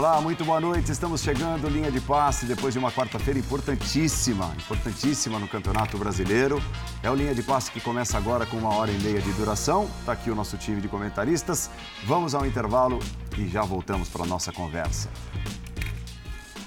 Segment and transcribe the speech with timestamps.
[0.00, 0.90] Olá, muito boa noite.
[0.90, 6.58] Estamos chegando, linha de passe, depois de uma quarta-feira importantíssima, importantíssima no Campeonato Brasileiro.
[7.02, 9.90] É o linha de passe que começa agora com uma hora e meia de duração.
[10.00, 11.68] Está aqui o nosso time de comentaristas.
[12.06, 12.98] Vamos ao intervalo
[13.36, 15.10] e já voltamos para a nossa conversa.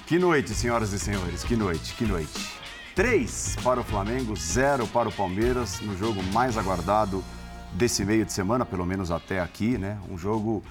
[0.06, 2.56] Que noite, senhoras e senhores, que noite, que noite.
[2.94, 7.24] Três para o Flamengo, zero para o Palmeiras, no jogo mais aguardado
[7.72, 9.98] desse meio de semana, pelo menos até aqui, né?
[10.08, 10.62] Um jogo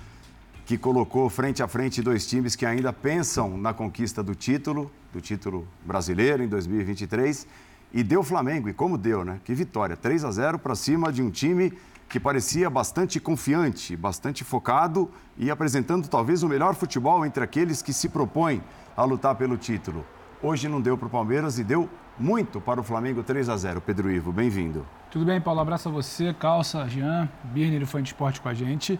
[0.73, 5.22] que colocou frente a frente dois times que ainda pensam na conquista do título, do
[5.22, 7.46] título brasileiro em 2023,
[7.94, 9.40] e deu Flamengo, e como deu, né?
[9.46, 11.73] Que vitória, 3 a 0 para cima de um time
[12.09, 17.94] que parecia bastante confiante, bastante focado e apresentando talvez o melhor futebol entre aqueles que
[17.94, 18.60] se propõem
[18.98, 20.04] a lutar pelo título.
[20.41, 21.88] Hoje não deu para o Palmeiras e deu
[22.18, 24.88] muito para o Flamengo 3 a 0 Pedro Ivo, bem-vindo.
[25.12, 25.60] Tudo bem, Paulo?
[25.60, 28.99] Abraço a você, Calça, Jean, Birner, fã de esporte com a gente.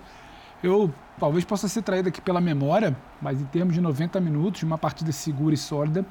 [0.64, 4.78] Eu talvez possa ser traído aqui pela memória, mas em termos de 90 minutos, uma
[4.78, 6.06] partida segura e sólida,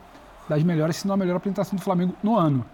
[0.46, 2.66] das melhores, se não a melhor apresentação do Flamengo no ano.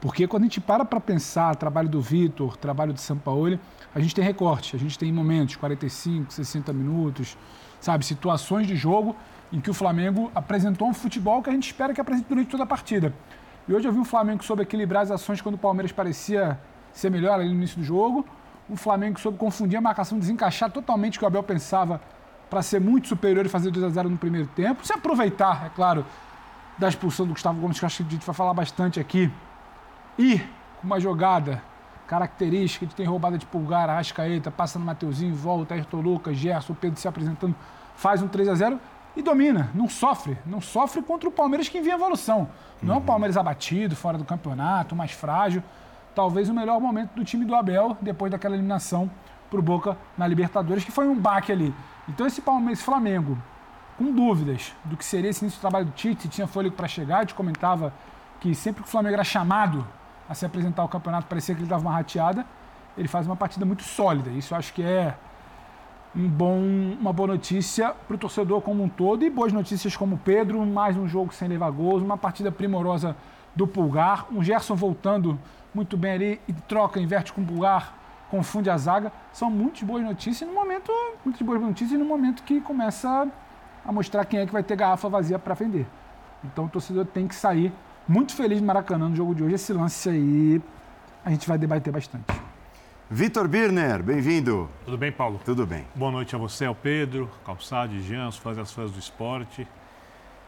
[0.00, 3.58] Porque quando a gente para para pensar trabalho do Vitor, trabalho do Sampaoli,
[3.92, 7.36] a gente tem recorte, a gente tem momentos, 45, 60 minutos,
[7.80, 9.16] sabe, situações de jogo
[9.52, 12.62] em que o Flamengo apresentou um futebol que a gente espera que apresente durante toda
[12.62, 13.12] a partida.
[13.66, 16.60] E hoje eu vi o Flamengo soube equilibrar as ações quando o Palmeiras parecia
[16.92, 18.24] ser melhor ali no início do jogo,
[18.68, 22.00] um Flamengo soube confundir a marcação, desencaixar totalmente o que o Abel pensava
[22.48, 24.86] para ser muito superior e fazer 2 a 0 no primeiro tempo.
[24.86, 26.04] Se aproveitar, é claro,
[26.78, 29.30] da expulsão do Gustavo Gomes, que acho que a gente vai falar bastante aqui.
[30.18, 30.38] E
[30.80, 31.62] com uma jogada
[32.06, 37.00] característica de ter roubada de pulgar, Arrascaeta, passa no Mateuzinho, volta, Ayrton Lucas, Gerson, Pedro
[37.00, 37.54] se apresentando,
[37.96, 38.80] faz um 3 a 0
[39.16, 42.48] e domina, não sofre, não sofre contra o Palmeiras que envia evolução.
[42.82, 43.06] Não é um uhum.
[43.06, 45.62] Palmeiras abatido, fora do campeonato, mais frágil
[46.14, 49.10] talvez o melhor momento do time do Abel depois daquela eliminação
[49.50, 51.74] para o Boca na Libertadores, que foi um baque ali.
[52.08, 53.38] Então esse Palmeiras Flamengo,
[53.96, 57.18] com dúvidas do que seria esse início do trabalho do Tite, tinha fôlego para chegar,
[57.18, 57.92] a gente comentava
[58.40, 59.86] que sempre que o Flamengo era chamado
[60.28, 62.44] a se apresentar ao campeonato, parecia que ele dava uma rateada,
[62.96, 64.30] ele faz uma partida muito sólida.
[64.30, 65.14] Isso acho que é
[66.16, 66.60] um bom,
[67.00, 70.64] uma boa notícia para o torcedor como um todo e boas notícias como o Pedro,
[70.64, 73.16] mais um jogo sem levar gols, uma partida primorosa
[73.54, 75.38] do Pulgar, um Gerson voltando
[75.74, 77.94] muito bem ali e troca, inverte com o Pulgar,
[78.30, 79.12] confunde a zaga.
[79.32, 80.92] São muitas boas notícias no momento,
[81.24, 83.28] muitas boas notícias no momento que começa
[83.84, 85.86] a mostrar quem é que vai ter garrafa vazia para vender.
[86.44, 87.72] Então o torcedor tem que sair
[88.06, 89.56] muito feliz no Maracanã no jogo de hoje.
[89.56, 90.62] Esse lance aí
[91.24, 92.24] a gente vai debater bastante.
[93.10, 94.68] Vitor Birner, bem-vindo.
[94.84, 95.40] Tudo bem, Paulo?
[95.44, 95.86] Tudo bem.
[95.94, 99.68] Boa noite a você, ao Pedro, Calçade, Jean, os fãs e as fãs do esporte.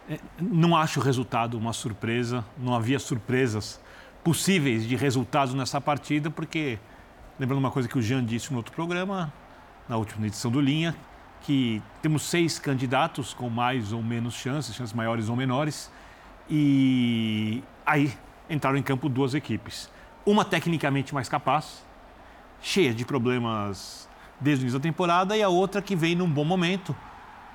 [0.08, 3.80] É, não acho o resultado uma surpresa, não havia surpresas
[4.26, 6.80] possíveis de resultados nessa partida, porque,
[7.38, 9.32] lembrando uma coisa que o Jean disse no outro programa,
[9.88, 10.96] na última edição do Linha,
[11.42, 15.92] que temos seis candidatos com mais ou menos chances, chances maiores ou menores,
[16.50, 18.12] e aí
[18.50, 19.88] entraram em campo duas equipes.
[20.26, 21.86] Uma tecnicamente mais capaz,
[22.60, 24.08] cheia de problemas
[24.40, 26.96] desde o início da temporada, e a outra que vem num bom momento,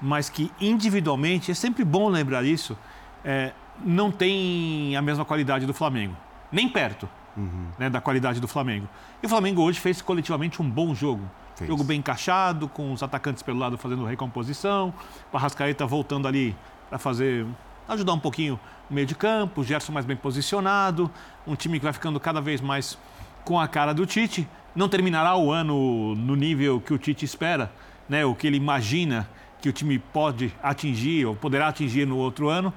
[0.01, 2.77] mas que individualmente, é sempre bom lembrar isso,
[3.25, 3.51] é,
[3.83, 6.15] não tem a mesma qualidade do Flamengo.
[6.51, 7.67] Nem perto uhum.
[7.77, 8.87] né, da qualidade do Flamengo.
[9.21, 11.23] E o Flamengo hoje fez coletivamente um bom jogo.
[11.55, 11.69] Fez.
[11.69, 14.93] Jogo bem encaixado, com os atacantes pelo lado fazendo recomposição,
[15.31, 16.55] o Arrascaeta voltando ali
[16.89, 17.45] para fazer
[17.87, 18.59] ajudar um pouquinho
[18.89, 21.09] o meio de campo, o Gerson mais bem posicionado,
[21.45, 22.97] um time que vai ficando cada vez mais
[23.43, 24.47] com a cara do Tite.
[24.75, 27.71] Não terminará o ano no nível que o Tite espera,
[28.07, 29.27] né, o que ele imagina
[29.61, 32.73] que o time pode atingir ou poderá atingir no outro ano,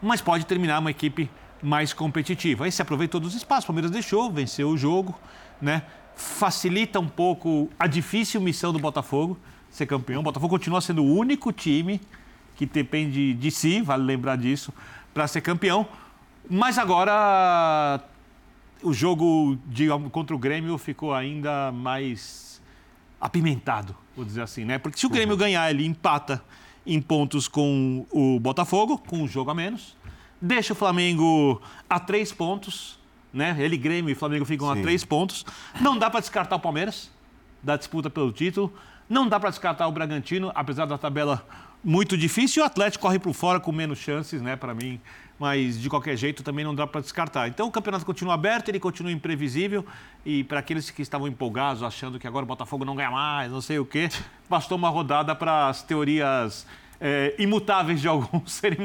[0.00, 1.28] mas pode terminar uma equipe
[1.62, 2.64] mais competitiva.
[2.64, 3.64] Aí se aproveita todos os espaços.
[3.64, 5.18] O Palmeiras deixou, venceu o jogo,
[5.60, 5.82] né?
[6.16, 9.38] Facilita um pouco a difícil missão do Botafogo
[9.70, 10.20] ser campeão.
[10.20, 12.00] O Botafogo continua sendo o único time
[12.56, 14.72] que depende de si, vale lembrar disso,
[15.14, 15.86] para ser campeão.
[16.48, 18.00] Mas agora
[18.82, 22.60] o jogo de, contra o Grêmio ficou ainda mais
[23.20, 24.78] apimentado, vou dizer assim, né?
[24.78, 25.38] Porque se o Grêmio uhum.
[25.40, 26.42] ganhar, ele empata
[26.86, 29.96] em pontos com o Botafogo, com um jogo a menos.
[30.40, 32.98] Deixa o Flamengo a três pontos,
[33.32, 33.54] né?
[33.58, 34.78] Ele, Grêmio e Flamengo ficam Sim.
[34.78, 35.44] a três pontos.
[35.80, 37.10] Não dá para descartar o Palmeiras
[37.62, 38.72] da disputa pelo título.
[39.08, 41.44] Não dá para descartar o Bragantino, apesar da tabela
[41.82, 42.62] muito difícil.
[42.62, 44.56] O Atlético corre por fora com menos chances, né?
[44.56, 45.00] Para mim,
[45.38, 47.48] mas de qualquer jeito também não dá para descartar.
[47.48, 49.84] Então o campeonato continua aberto, ele continua imprevisível
[50.24, 53.60] e para aqueles que estavam empolgados, achando que agora o Botafogo não ganha mais, não
[53.60, 54.08] sei o quê,
[54.48, 56.66] bastou uma rodada para as teorias
[57.00, 58.78] é, imutáveis de alguns serem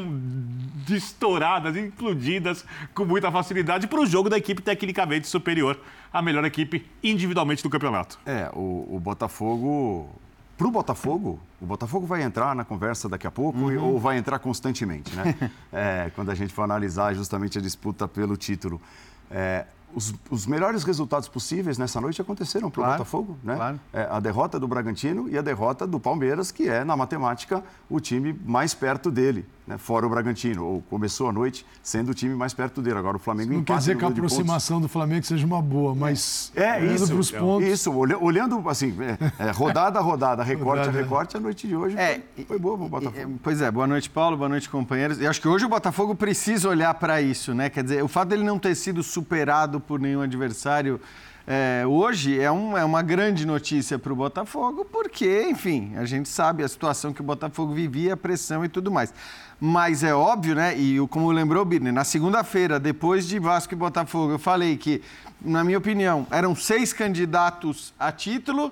[0.88, 5.80] destouradas, implodidas com muita facilidade para o jogo da equipe tecnicamente superior
[6.14, 8.18] à melhor equipe individualmente do campeonato.
[8.26, 10.10] É, o, o Botafogo
[10.58, 13.84] para o Botafogo, o Botafogo vai entrar na conversa daqui a pouco uhum.
[13.84, 15.36] ou vai entrar constantemente, né?
[15.72, 18.82] é, quando a gente for analisar justamente a disputa pelo título.
[19.30, 23.56] É, os, os, melhores resultados possíveis nessa noite aconteceram para o claro, Botafogo, né?
[23.56, 23.80] Claro.
[23.94, 28.00] É, a derrota do Bragantino e a derrota do Palmeiras, que é, na matemática, o
[28.00, 32.36] time mais perto dele né, fora o Bragantino, ou começou a noite sendo o time
[32.36, 32.98] mais perto dele.
[32.98, 36.52] Agora o Flamengo Não quer dizer que a aproximação do Flamengo seja uma boa, mas
[36.56, 37.68] é, é isso, os pontos...
[37.68, 38.96] isso, olhando assim,
[39.40, 42.60] é, é, rodada a rodada, recorte a recorte, a noite de hoje é, foi, foi
[42.60, 43.40] boa para o Botafogo.
[43.42, 45.20] Pois é, boa noite, Paulo, boa noite, companheiros.
[45.20, 47.70] E acho que hoje o Botafogo precisa olhar para isso, né?
[47.70, 51.00] Quer dizer, o fato dele não ter sido superado por nenhum adversário
[51.48, 56.28] é, hoje é, um, é, uma grande notícia para o Botafogo, porque, enfim, a gente
[56.28, 59.14] sabe a situação que o Botafogo vivia, a pressão e tudo mais.
[59.60, 60.76] Mas é óbvio, né?
[60.76, 65.04] E como lembrou o Birner, na segunda-feira, depois de Vasco e Botafogo, eu falei que,
[65.40, 68.72] na minha opinião, eram seis candidatos a título.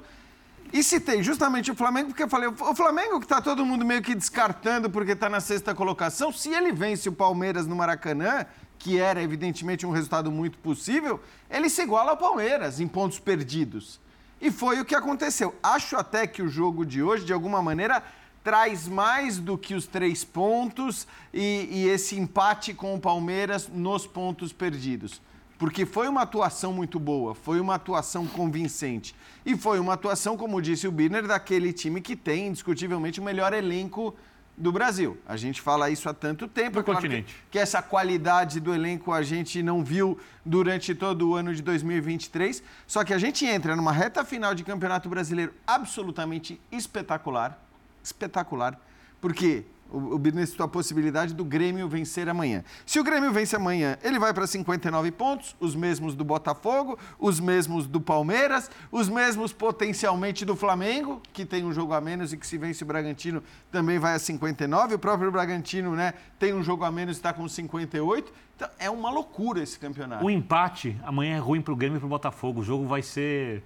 [0.74, 4.02] E citei justamente o Flamengo, porque eu falei, o Flamengo que está todo mundo meio
[4.02, 8.44] que descartando porque está na sexta colocação, se ele vence o Palmeiras no Maracanã,
[8.80, 14.00] que era evidentemente um resultado muito possível, ele se iguala ao Palmeiras em pontos perdidos.
[14.42, 15.56] E foi o que aconteceu.
[15.64, 18.04] Acho até que o jogo de hoje, de alguma maneira,
[18.44, 24.06] traz mais do que os três pontos e, e esse empate com o Palmeiras nos
[24.06, 25.22] pontos perdidos
[25.64, 29.16] porque foi uma atuação muito boa, foi uma atuação convincente.
[29.46, 33.54] E foi uma atuação, como disse o Birner, daquele time que tem indiscutivelmente o melhor
[33.54, 34.14] elenco
[34.56, 35.18] do Brasil.
[35.26, 36.74] A gente fala isso há tanto tempo.
[36.74, 37.34] Do é claro continente.
[37.34, 41.62] Que, que, essa qualidade do elenco a gente não viu durante todo o ano de
[41.62, 42.64] 2023.
[42.86, 47.60] Só que a gente entra numa reta final de Campeonato Brasileiro absolutamente espetacular.
[48.04, 48.80] Espetacular.
[49.20, 52.64] Porque o, o a possibilidade do Grêmio vencer amanhã.
[52.86, 57.40] Se o Grêmio vence amanhã, ele vai para 59 pontos, os mesmos do Botafogo, os
[57.40, 62.38] mesmos do Palmeiras, os mesmos potencialmente do Flamengo, que tem um jogo a menos e
[62.38, 64.96] que se vence o Bragantino também vai a 59.
[64.96, 68.34] O próprio Bragantino né, tem um jogo a menos e está com 58.
[68.56, 70.26] Então é uma loucura esse campeonato.
[70.26, 72.62] O empate amanhã é ruim para o Grêmio e para o Botafogo.
[72.62, 73.64] O jogo vai ser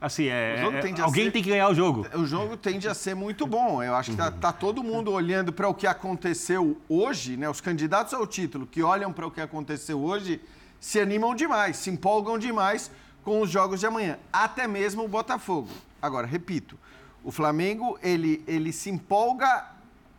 [0.00, 2.06] Assim, é, é alguém ser, tem que ganhar o jogo.
[2.14, 3.82] O jogo tende a ser muito bom.
[3.82, 7.50] Eu acho que tá, tá todo mundo olhando para o que aconteceu hoje, né?
[7.50, 10.40] Os candidatos ao título que olham para o que aconteceu hoje
[10.78, 12.90] se animam demais, se empolgam demais
[13.24, 14.18] com os jogos de amanhã.
[14.32, 15.68] Até mesmo o Botafogo.
[16.00, 16.78] Agora, repito,
[17.24, 19.66] o Flamengo ele, ele se empolga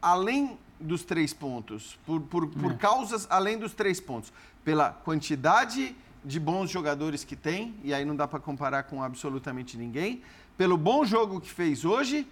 [0.02, 2.76] além dos três pontos, por, por, por é.
[2.76, 4.31] causas além dos três pontos,
[4.64, 9.77] pela quantidade de bons jogadores que tem, e aí não dá para comparar com absolutamente
[9.77, 10.21] ninguém,
[10.57, 12.27] pelo bom jogo que fez hoje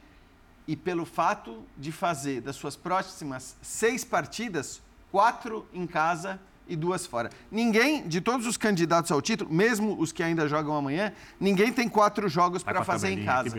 [0.68, 4.81] e pelo fato de fazer das suas próximas seis partidas,
[5.12, 7.30] quatro em casa e duas fora.
[7.50, 11.88] Ninguém, de todos os candidatos ao título, mesmo os que ainda jogam amanhã, ninguém tem
[11.88, 13.57] quatro jogos para fazer em casa.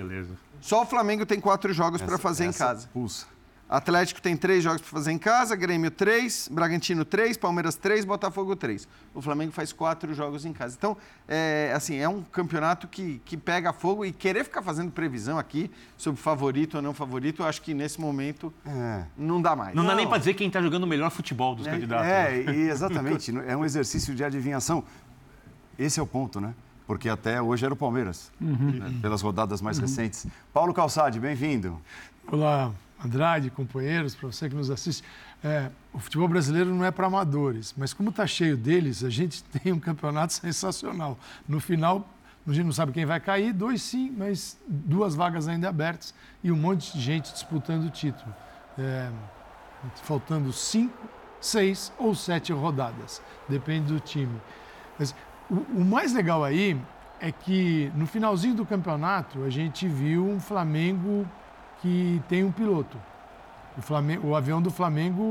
[0.61, 2.89] Só o Flamengo tem quatro jogos para fazer em casa.
[2.93, 3.27] Pulsa.
[3.69, 8.57] Atlético tem três jogos para fazer em casa, Grêmio três, Bragantino três, Palmeiras três, Botafogo
[8.57, 8.89] três.
[9.15, 10.75] O Flamengo faz quatro jogos em casa.
[10.79, 10.97] Então,
[11.29, 15.71] é, assim, é um campeonato que, que pega fogo e querer ficar fazendo previsão aqui
[15.99, 19.05] sobre favorito ou não favorito, eu acho que nesse momento é.
[19.17, 19.75] não dá mais.
[19.75, 19.91] Não, não.
[19.91, 22.07] dá nem para dizer quem está jogando o melhor futebol dos é, candidatos.
[22.07, 22.57] É, né?
[22.57, 23.31] exatamente.
[23.47, 24.83] é um exercício de adivinhação.
[25.79, 26.55] Esse é o ponto, né?
[26.87, 28.71] porque até hoje era o Palmeiras, uhum.
[28.71, 28.99] né?
[29.03, 29.83] pelas rodadas mais uhum.
[29.83, 30.27] recentes.
[30.55, 31.79] Paulo Calçade, bem-vindo.
[32.27, 32.73] Olá,
[33.05, 35.05] Andrade, companheiros, para você que nos assiste.
[35.43, 39.43] É, o futebol brasileiro não é para amadores, mas como está cheio deles, a gente
[39.63, 41.19] tem um campeonato sensacional.
[41.49, 42.09] No final,
[42.47, 46.13] a gente não sabe quem vai cair, dois sim, mas duas vagas ainda abertas
[46.43, 48.35] e um monte de gente disputando o título.
[48.79, 49.11] É,
[50.03, 51.09] faltando cinco,
[51.41, 54.41] seis ou sete rodadas, depende do time.
[54.99, 55.15] Mas,
[55.49, 56.81] o, o mais legal aí
[57.21, 61.27] é que no finalzinho do campeonato a gente viu um Flamengo
[61.81, 62.97] que tem um piloto.
[63.77, 65.23] O, Flamengo, o avião do Flamengo,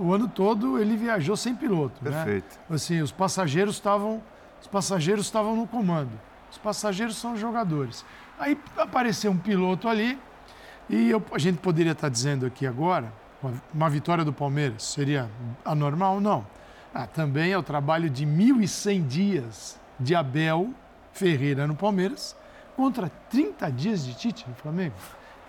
[0.00, 1.94] o, ano todo, ele viajou sem piloto.
[2.02, 2.10] Né?
[2.10, 2.58] Perfeito.
[2.68, 2.74] Né?
[2.74, 4.20] Assim, os passageiros estavam
[4.60, 6.10] os passageiros estavam no comando.
[6.50, 8.04] Os passageiros são os jogadores.
[8.38, 10.18] Aí apareceu um piloto ali
[10.88, 15.28] e eu, a gente poderia estar dizendo aqui agora, uma, uma vitória do Palmeiras seria
[15.64, 16.20] anormal?
[16.20, 16.46] Não.
[16.94, 20.70] Ah, também é o trabalho de 1.100 dias de Abel
[21.12, 22.36] Ferreira no Palmeiras
[22.76, 24.94] contra 30 dias de Tite no Flamengo.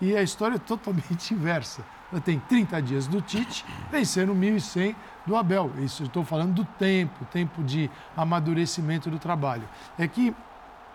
[0.00, 1.84] E a história é totalmente inversa.
[2.24, 5.70] Tem 30 dias do Tite, vencendo 1.100 do Abel.
[5.78, 9.68] Isso estou falando do tempo, tempo de amadurecimento do trabalho.
[9.96, 10.34] É que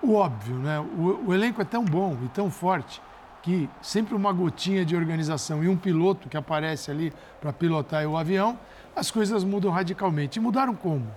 [0.01, 0.79] o óbvio, né?
[0.79, 3.01] O, o elenco é tão bom e tão forte
[3.41, 8.17] que sempre uma gotinha de organização e um piloto que aparece ali para pilotar o
[8.17, 8.59] avião,
[8.95, 10.39] as coisas mudam radicalmente.
[10.39, 11.07] E mudaram como?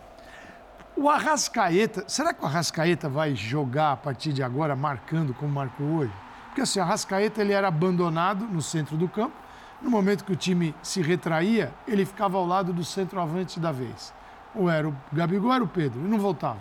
[0.95, 5.87] O Arrascaeta, será que o Arrascaeta vai jogar a partir de agora marcando como marcou
[5.87, 6.27] hoje?
[6.49, 9.35] Porque assim, a Rascaeta ele era abandonado no centro do campo.
[9.81, 14.12] No momento que o time se retraía, ele ficava ao lado do centroavante da vez.
[14.55, 16.61] Ou era o Gabigol ou era o Pedro, ele não voltava.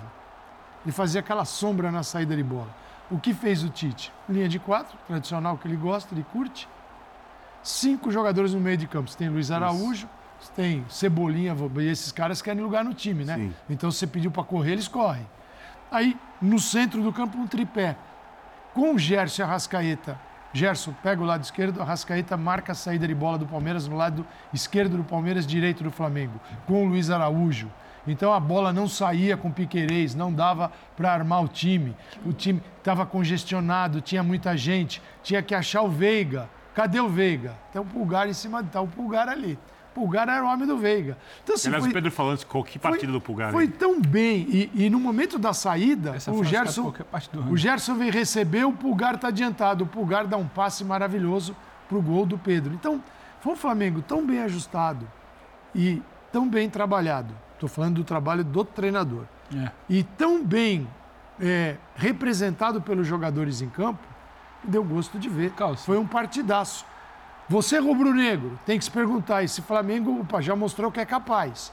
[0.86, 2.70] Ele fazia aquela sombra na saída de bola.
[3.10, 4.12] O que fez o Tite?
[4.29, 6.67] Linha de quatro, tradicional que ele gosta, ele curte.
[7.63, 9.10] Cinco jogadores no meio de campo.
[9.10, 10.08] Você tem Luiz Araújo,
[10.39, 13.36] você tem Cebolinha, e esses caras querem lugar no time, né?
[13.36, 13.53] Sim.
[13.70, 15.27] Então você pediu para correr, eles correm.
[15.89, 17.98] Aí, no centro do campo, um tripé.
[18.77, 20.19] Com o Gerson e a Rascaeta.
[20.53, 23.98] Gerson pega o lado esquerdo, a Rascaeta marca a saída de bola do Palmeiras no
[23.98, 26.39] lado esquerdo do Palmeiras, direito do Flamengo.
[26.67, 27.72] Com o Luiz Araújo.
[28.05, 31.98] Então a bola não saía com Piquerez, não dava para armar o time.
[32.24, 36.48] O time estava congestionado, tinha muita gente, tinha que achar o Veiga.
[36.75, 37.55] Cadê o Veiga?
[37.74, 39.57] Tem o Pulgar em cima, tá o Pulgar ali.
[39.97, 41.17] Pulgar era o homem do Veiga.
[41.43, 43.51] Então, assim, Aliás, foi, o Pedro falando qual que partida foi, do Pulgar.
[43.51, 43.73] Foi hein?
[43.79, 44.45] tão bem.
[44.47, 46.93] E, e no momento da saída, Essa o Gerson,
[47.49, 49.85] o Gerson vem receber, o Pulgar está adiantado.
[49.85, 51.55] O Pulgar dá um passe maravilhoso
[51.89, 52.75] para o gol do Pedro.
[52.75, 53.03] Então,
[53.41, 55.07] foi um Flamengo tão bem ajustado
[55.73, 55.99] e
[56.31, 57.33] tão bem trabalhado.
[57.55, 59.23] Estou falando do trabalho do treinador.
[59.51, 59.71] É.
[59.89, 60.87] E tão bem
[61.39, 64.07] é, representado pelos jogadores em campo,
[64.61, 65.53] que deu gosto de ver.
[65.53, 65.83] Calça.
[65.83, 66.85] Foi um partidaço.
[67.49, 71.71] Você, rubro-negro, tem que se perguntar: esse Flamengo já mostrou que é capaz.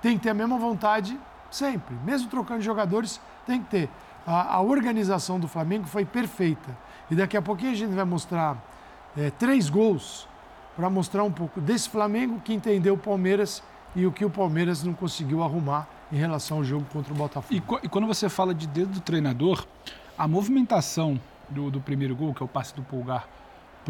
[0.00, 1.18] Tem que ter a mesma vontade
[1.50, 1.94] sempre.
[2.04, 3.90] Mesmo trocando jogadores, tem que ter.
[4.26, 6.76] A, a organização do Flamengo foi perfeita.
[7.10, 8.56] E daqui a pouquinho a gente vai mostrar
[9.16, 10.26] é, três gols
[10.74, 13.62] para mostrar um pouco desse Flamengo que entendeu o Palmeiras
[13.94, 17.52] e o que o Palmeiras não conseguiu arrumar em relação ao jogo contra o Botafogo.
[17.52, 19.66] E, e quando você fala de dedo do treinador,
[20.16, 23.28] a movimentação do, do primeiro gol, que é o passe do Pulgar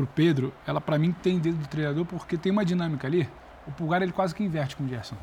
[0.00, 3.28] pro Pedro, ela para mim tem dedo do treinador porque tem uma dinâmica ali.
[3.66, 5.16] O Pulgar ele quase que inverte com o Gerson.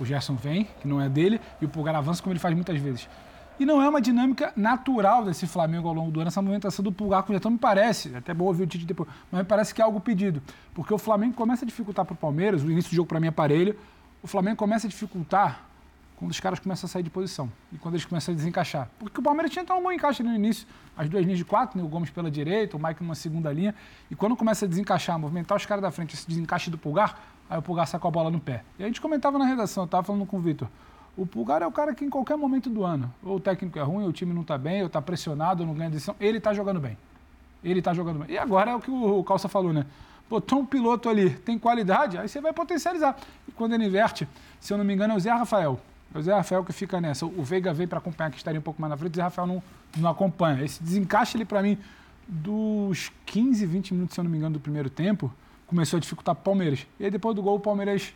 [0.00, 2.78] O Gerson vem, que não é dele, e o Pulgar avança como ele faz muitas
[2.80, 3.08] vezes.
[3.60, 6.92] E não é uma dinâmica natural desse Flamengo ao longo do ano, essa movimentação do
[6.92, 7.50] Pulgar com o Gerson.
[7.50, 10.40] Me parece, até bom ouvir o Tite depois, mas me parece que é algo pedido.
[10.72, 13.32] Porque o Flamengo começa a dificultar pro Palmeiras, o início do jogo para mim é
[13.32, 13.76] parelho,
[14.22, 15.67] o Flamengo começa a dificultar
[16.18, 18.90] quando os caras começam a sair de posição e quando eles começam a desencaixar.
[18.98, 21.78] Porque o Palmeiras tinha então um bom encaixe no início, as duas linhas de quatro,
[21.78, 23.74] né, o Gomes pela direita, o Mike numa segunda linha,
[24.10, 27.56] e quando começa a desencaixar, movimentar os caras da frente, esse desencaixe do Pulgar, aí
[27.56, 28.64] o Pulgar saca a bola no pé.
[28.78, 30.68] E a gente comentava na redação, eu estava falando com o Vitor,
[31.16, 33.82] o Pulgar é o cara que em qualquer momento do ano, ou o técnico é
[33.82, 36.38] ruim, ou o time não está bem, ou está pressionado, ou não ganha decisão, ele
[36.38, 36.98] está jogando bem.
[37.62, 38.30] Ele está jogando bem.
[38.30, 39.84] E agora é o que o Calça falou, né?
[40.30, 43.16] Botou um piloto ali, tem qualidade, aí você vai potencializar.
[43.48, 44.28] E quando ele inverte,
[44.60, 45.80] se eu não me engano, é o Zé Rafael.
[46.14, 47.26] É o Zé Rafael que fica nessa.
[47.26, 49.46] O Veiga veio para acompanhar, que estaria um pouco mais na frente, o Zé Rafael
[49.46, 49.62] não,
[49.96, 50.64] não acompanha.
[50.64, 51.78] Esse desencaixe ali, para mim,
[52.26, 55.32] dos 15, 20 minutos, se eu não me engano, do primeiro tempo,
[55.66, 56.86] começou a dificultar o Palmeiras.
[56.98, 58.12] E aí depois do gol, o Palmeiras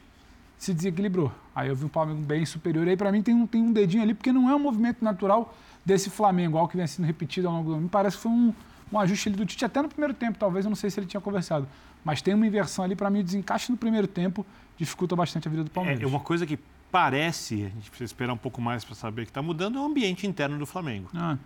[0.58, 1.32] se desequilibrou.
[1.54, 2.86] Aí eu vi um Flamengo bem superior.
[2.86, 5.54] Aí para mim tem um, tem um dedinho ali, porque não é um movimento natural
[5.84, 7.82] desse Flamengo, algo que vem sendo repetido ao longo do ano.
[7.82, 8.54] Me parece que foi um,
[8.92, 11.06] um ajuste ali do Tite até no primeiro tempo, talvez, eu não sei se ele
[11.06, 11.66] tinha conversado.
[12.04, 14.46] Mas tem uma inversão ali, para mim, o desencaixe no primeiro tempo
[14.78, 16.02] dificulta bastante a vida do Palmeiras.
[16.02, 16.58] É uma coisa que
[16.92, 19.84] parece, a gente precisa esperar um pouco mais para saber que está mudando, é o
[19.84, 21.08] ambiente interno do Flamengo.
[21.14, 21.38] Ah,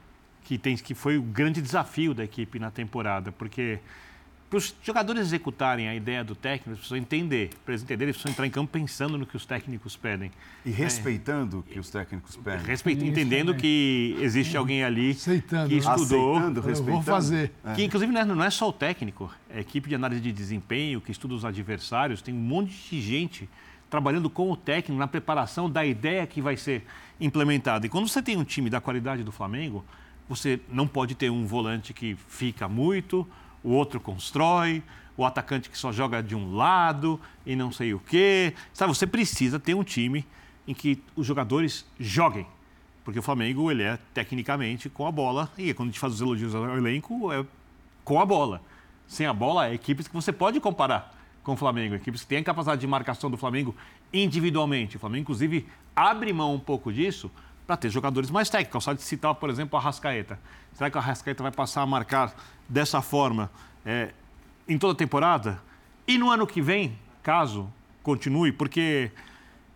[0.45, 3.79] que, tem, que foi o grande desafio da equipe na temporada, porque
[4.49, 7.51] para os jogadores executarem a ideia do técnico, eles precisam entender.
[7.65, 10.31] Para eles entenderem, eles precisam entrar em campo pensando no que os técnicos pedem.
[10.65, 12.65] E respeitando o que os técnicos pedem.
[12.65, 13.61] Respeito, entendendo também.
[13.61, 15.81] que existe alguém ali Aceitando, que né?
[15.81, 16.37] estudou.
[16.37, 16.93] Aceitando, Eu respeitando.
[16.93, 17.53] vou fazer.
[17.75, 20.31] Que inclusive não é, não é só o técnico, é a equipe de análise de
[20.33, 23.49] desempenho, que estuda os adversários, tem um monte de gente
[23.89, 26.85] trabalhando com o técnico na preparação da ideia que vai ser
[27.21, 27.87] implementada.
[27.87, 29.85] E quando você tem um time da qualidade do Flamengo,
[30.29, 33.27] você não pode ter um volante que fica muito,
[33.63, 34.83] o outro constrói,
[35.17, 38.55] o atacante que só joga de um lado e não sei o quê.
[38.73, 40.27] Sabe, você precisa ter um time
[40.67, 42.47] em que os jogadores joguem.
[43.05, 46.21] Porque o Flamengo, ele é tecnicamente com a bola, e quando a gente faz os
[46.21, 47.47] elogios ao elenco, é
[48.05, 48.61] com a bola.
[49.07, 51.16] Sem a bola, é equipes que você pode comparar
[51.47, 53.73] com o Flamengo, equipes que têm capacidade de marcação do Flamengo
[54.13, 54.97] individualmente.
[54.97, 57.31] O Flamengo, inclusive, abre mão um pouco disso
[57.65, 58.83] para ter jogadores mais técnicos.
[58.83, 60.41] Só de citar, por exemplo, a Rascaeta.
[60.75, 62.35] Será que a Rascaeta vai passar a marcar
[62.69, 63.49] dessa forma
[63.85, 64.11] é,
[64.67, 65.63] em toda a temporada?
[66.05, 67.73] E no ano que vem, caso
[68.03, 69.13] continue, porque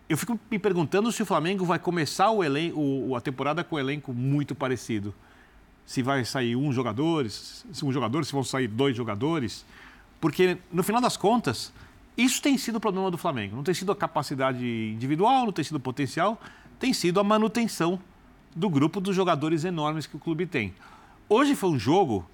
[0.09, 2.41] eu fico me perguntando se o Flamengo vai começar o
[2.75, 5.13] o, a temporada com o elenco muito parecido.
[5.85, 9.65] Se vai sair um jogador, se um jogador, se vão sair dois jogadores.
[10.21, 11.73] Porque, no final das contas,
[12.15, 13.55] isso tem sido o problema do Flamengo.
[13.55, 14.63] Não tem sido a capacidade
[14.93, 16.39] individual, não tem sido o potencial,
[16.79, 17.99] tem sido a manutenção
[18.55, 20.73] do grupo dos jogadores enormes que o clube tem.
[21.27, 22.29] Hoje foi um jogo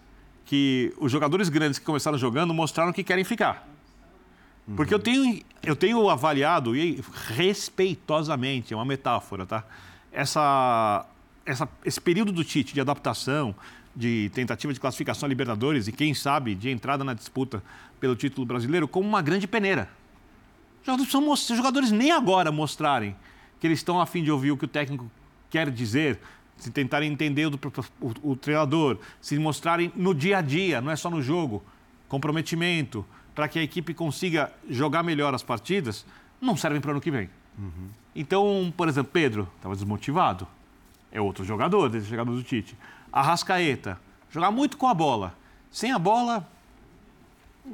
[0.46, 3.68] que os jogadores grandes que começaram jogando mostraram que querem ficar.
[4.76, 9.64] Porque eu tenho, eu tenho avaliado, e respeitosamente, é uma metáfora, tá?
[10.12, 11.06] Essa,
[11.46, 13.56] essa, esse período do Tite de adaptação,
[13.98, 17.64] de tentativa de classificação a Libertadores e, quem sabe, de entrada na disputa
[18.00, 19.90] pelo título brasileiro como uma grande peneira.
[20.84, 20.92] Se
[21.52, 23.16] os jogadores nem agora mostrarem
[23.60, 25.10] que eles estão a fim de ouvir o que o técnico
[25.50, 26.20] quer dizer,
[26.58, 27.60] se tentarem entender o,
[28.00, 31.64] o, o treinador, se mostrarem no dia a dia, não é só no jogo,
[32.08, 36.06] comprometimento, para que a equipe consiga jogar melhor as partidas,
[36.40, 37.30] não servem para o ano que vem.
[37.58, 37.90] Uhum.
[38.16, 40.48] Então, por exemplo, Pedro estava desmotivado.
[41.12, 42.78] É outro jogador, desde chegada do Tite.
[43.12, 44.00] Arrascaeta,
[44.30, 45.34] jogar muito com a bola.
[45.72, 46.48] Sem a bola,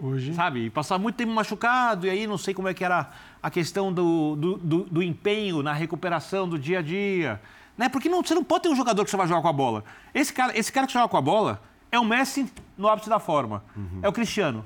[0.02, 0.34] Hoje...
[0.34, 0.70] sabe?
[0.70, 3.12] Passar muito tempo machucado, e aí não sei como é que era
[3.42, 7.42] a questão do, do, do, do empenho na recuperação do dia a dia.
[7.78, 7.90] Né?
[7.90, 9.84] Porque não, você não pode ter um jogador que você vai jogar com a bola.
[10.13, 11.62] Esse cara, esse cara que joga com a bola
[11.92, 13.63] é o Messi no ápice da forma.
[13.75, 14.00] Uhum.
[14.02, 14.63] É o Cristiano.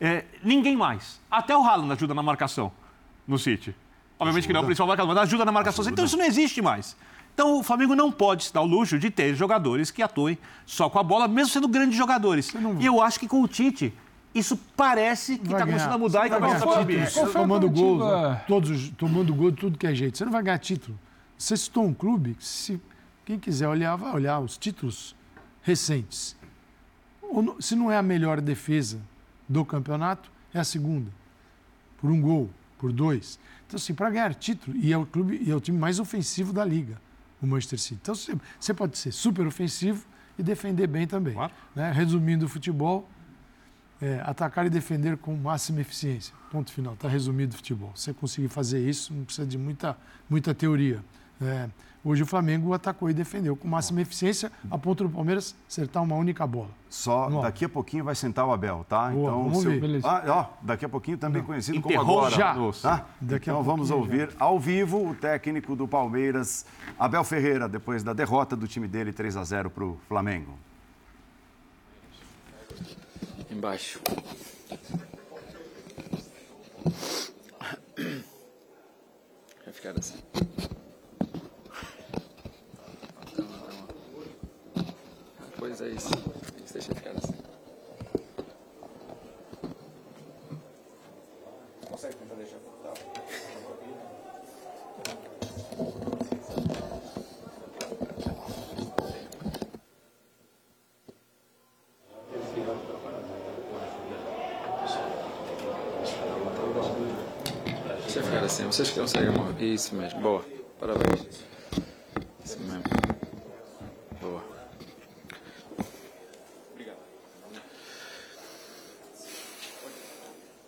[0.00, 1.20] É, ninguém mais.
[1.30, 2.72] Até o Haaland ajuda na marcação
[3.26, 3.74] no City.
[4.18, 4.46] Obviamente ajuda.
[4.46, 5.82] que não é o principal marcador, mas ajuda na marcação.
[5.82, 5.92] Ajuda.
[5.92, 6.96] Então isso não existe mais.
[7.38, 10.90] Então o Flamengo não pode se dar o luxo de ter jogadores que atuem só
[10.90, 12.52] com a bola, mesmo sendo grandes jogadores.
[12.52, 12.80] Não...
[12.80, 13.94] E eu acho que com o Tite
[14.34, 18.00] isso parece que está começando a mudar e que vai voltar Tomando gol,
[18.48, 20.18] todos tomando gol de tudo que é jeito.
[20.18, 20.98] Você não vai ganhar título.
[21.38, 22.80] Você citou um clube, se
[23.24, 25.14] quem quiser olhar, vai olhar os títulos
[25.62, 26.36] recentes.
[27.60, 29.00] Se não é a melhor defesa
[29.48, 31.12] do campeonato, é a segunda.
[32.00, 33.38] Por um gol, por dois.
[33.64, 36.52] Então, assim, para ganhar título, e é o clube, e é o time mais ofensivo
[36.52, 36.98] da liga
[37.40, 38.00] o Manchester City.
[38.02, 40.04] Então você pode ser super ofensivo
[40.38, 41.34] e defender bem também.
[41.34, 41.52] Claro.
[41.74, 41.90] Né?
[41.92, 43.08] Resumindo o futebol,
[44.00, 46.34] é, atacar e defender com máxima eficiência.
[46.50, 46.94] Ponto final.
[46.94, 47.92] Está resumido o futebol.
[47.94, 49.96] Você conseguir fazer isso, não precisa de muita,
[50.28, 51.02] muita teoria.
[51.40, 51.68] É,
[52.04, 56.16] hoje o Flamengo atacou e defendeu com máxima eficiência, a ponto do Palmeiras acertar uma
[56.16, 56.70] única bola.
[56.90, 59.10] Só daqui a pouquinho vai sentar o Abel, tá?
[59.10, 59.80] Boa, então, vamos seu...
[59.80, 60.00] ver.
[60.02, 61.46] Ah, ó, daqui a pouquinho também Não.
[61.46, 62.34] conhecido Enterrou como agora.
[62.34, 62.54] Já.
[62.82, 63.06] Tá?
[63.20, 64.36] Daqui então vamos ouvir já.
[64.38, 66.66] ao vivo o técnico do Palmeiras,
[66.98, 70.58] Abel Ferreira, depois da derrota do time dele 3 a 0 para o Flamengo.
[73.50, 74.00] Embaixo.
[79.64, 80.18] Vai ficar assim.
[85.58, 86.10] Pois é isso.
[86.64, 87.34] Isso deixa ficar assim.
[91.90, 92.92] Consegue tentar deixar tá.
[108.02, 109.74] Deixa ficar assim, vocês conseguem.
[109.74, 110.44] Isso mesmo, boa.
[110.78, 111.44] Parabéns.
[112.44, 113.08] Isso mesmo.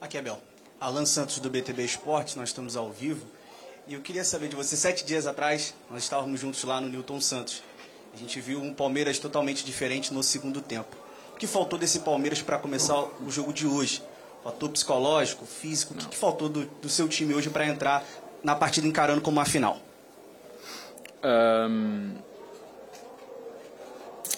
[0.00, 0.40] Aqui é Bel.
[0.90, 3.24] Alan Santos do BTB Esportes, nós estamos ao vivo.
[3.86, 7.20] E eu queria saber de você, sete dias atrás, nós estávamos juntos lá no Newton
[7.20, 7.62] Santos.
[8.12, 10.96] A gente viu um Palmeiras totalmente diferente no segundo tempo.
[11.32, 14.02] O que faltou desse Palmeiras para começar o jogo de hoje?
[14.42, 15.94] Fator psicológico, físico?
[15.94, 18.04] O que, que faltou do, do, seu time hoje para entrar
[18.42, 19.78] na partida encarando como uma final?
[21.22, 22.16] Um,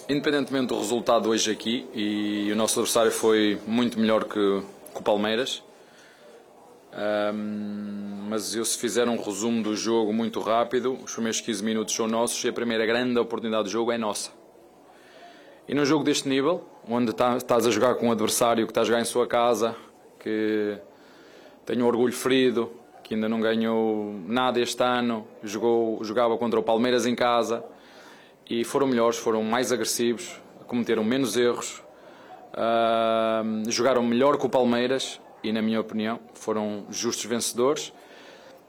[0.07, 4.61] independentemente do resultado hoje aqui, e o nosso adversário foi muito melhor que
[4.93, 5.63] com o Palmeiras.
[6.95, 11.95] Um, mas eu se fizer um resumo do jogo muito rápido, os primeiros 15 minutos
[11.95, 14.31] são nossos e a primeira grande oportunidade do jogo é nossa.
[15.67, 18.81] E num jogo deste nível, onde tá, estás a jogar com um adversário que está
[18.81, 19.75] a jogar em sua casa,
[20.19, 20.77] que
[21.65, 22.71] tem um orgulho ferido,
[23.03, 27.63] que ainda não ganhou nada este ano, jogou, jogava contra o Palmeiras em casa
[28.49, 31.83] e foram melhores, foram mais agressivos, cometeram menos erros,
[32.53, 37.93] Uh, jogaram melhor que o Palmeiras e, na minha opinião, foram justos vencedores.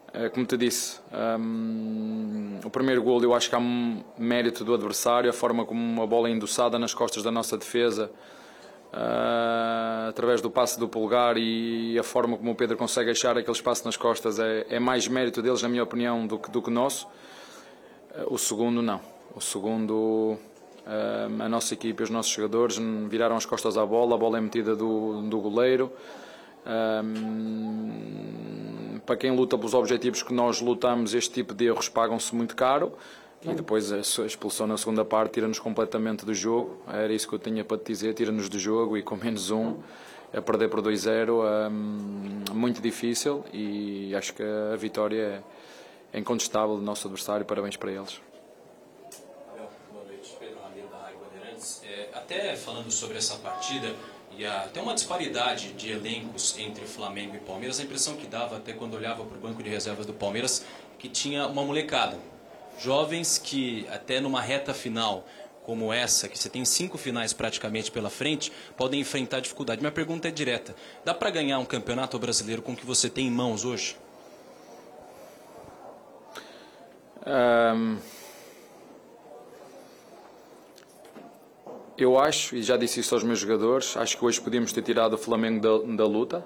[0.09, 1.01] Uh, como te disse,
[1.39, 5.81] um, o primeiro gol eu acho que há um mérito do adversário, a forma como
[5.81, 8.11] uma bola é endossada nas costas da nossa defesa,
[8.93, 13.57] uh, através do passe do pulgar e a forma como o Pedro consegue achar aquele
[13.57, 16.71] espaço nas costas é, é mais mérito deles, na minha opinião, do que, do que
[16.71, 17.09] nosso.
[18.29, 19.01] o segundo, não.
[19.35, 20.39] O segundo
[21.41, 24.77] a nossa equipe os nossos jogadores viraram as costas à bola, a bola é metida
[24.77, 25.91] do, do goleiro.
[26.67, 27.95] Um,
[29.05, 32.93] para quem luta pelos objetivos que nós lutamos, este tipo de erros pagam-se muito caro.
[33.43, 36.81] E depois a expulsão na segunda parte tira-nos completamente do jogo.
[36.89, 39.77] Era isso que eu tinha para te dizer: tira-nos do jogo e com menos um,
[40.33, 43.45] a perder por 2-0, um, muito difícil.
[43.53, 45.45] E acho que a vitória
[46.11, 47.45] é incontestável do nosso adversário.
[47.45, 48.19] Parabéns para eles.
[52.25, 53.95] até falando sobre essa partida,
[54.37, 58.73] e até uma disparidade de elencos entre Flamengo e Palmeiras, a impressão que dava até
[58.73, 60.65] quando olhava para o banco de reservas do Palmeiras,
[60.99, 62.19] que tinha uma molecada.
[62.79, 65.25] Jovens que até numa reta final,
[65.63, 69.81] como essa, que você tem cinco finais praticamente pela frente, podem enfrentar dificuldade.
[69.81, 73.29] Minha pergunta é direta: dá para ganhar um campeonato brasileiro com o que você tem
[73.29, 73.97] em mãos hoje?
[77.27, 77.97] Um,
[81.97, 85.15] eu acho, e já disse isso aos meus jogadores, acho que hoje podíamos ter tirado
[85.15, 86.45] o Flamengo da, da luta.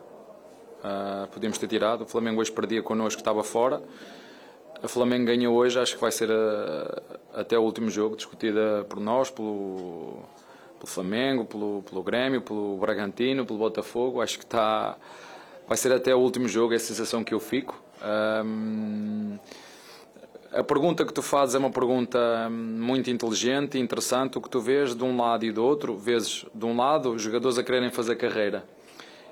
[0.78, 2.02] Uh, podíamos ter tirado.
[2.02, 3.82] O Flamengo hoje perdia connosco, estava fora.
[4.82, 7.02] O Flamengo ganhou hoje, acho que vai ser uh,
[7.34, 10.22] até o último jogo, discutida por nós, pelo,
[10.78, 14.20] pelo Flamengo, pelo, pelo Grêmio, pelo Bragantino, pelo Botafogo.
[14.20, 14.96] Acho que está.
[15.66, 17.82] Vai ser até o último jogo, é a sensação que eu fico.
[18.44, 19.38] Um,
[20.52, 24.38] a pergunta que tu fazes é uma pergunta muito inteligente e interessante.
[24.38, 27.22] O que tu vês de um lado e do outro, vezes de um lado os
[27.22, 28.64] jogadores a quererem fazer carreira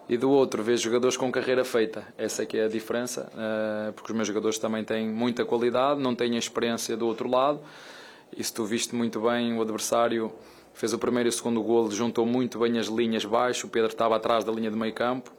[0.09, 2.07] e do outro vês jogadores com carreira feita.
[2.17, 6.01] Essa é que é a diferença, eh, porque os meus jogadores também têm muita qualidade,
[6.01, 7.61] não têm a experiência do outro lado.
[8.37, 10.33] E se tu viste muito bem, o adversário
[10.75, 13.91] fez o primeiro e o segundo golo, juntou muito bem as linhas baixo, o Pedro
[13.91, 15.33] estava atrás da linha de meio campo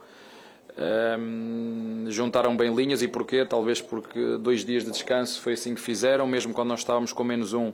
[0.77, 3.43] um, juntaram bem linhas e porquê?
[3.43, 7.23] Talvez porque dois dias de descanso foi assim que fizeram, mesmo quando nós estávamos com
[7.23, 7.73] menos um.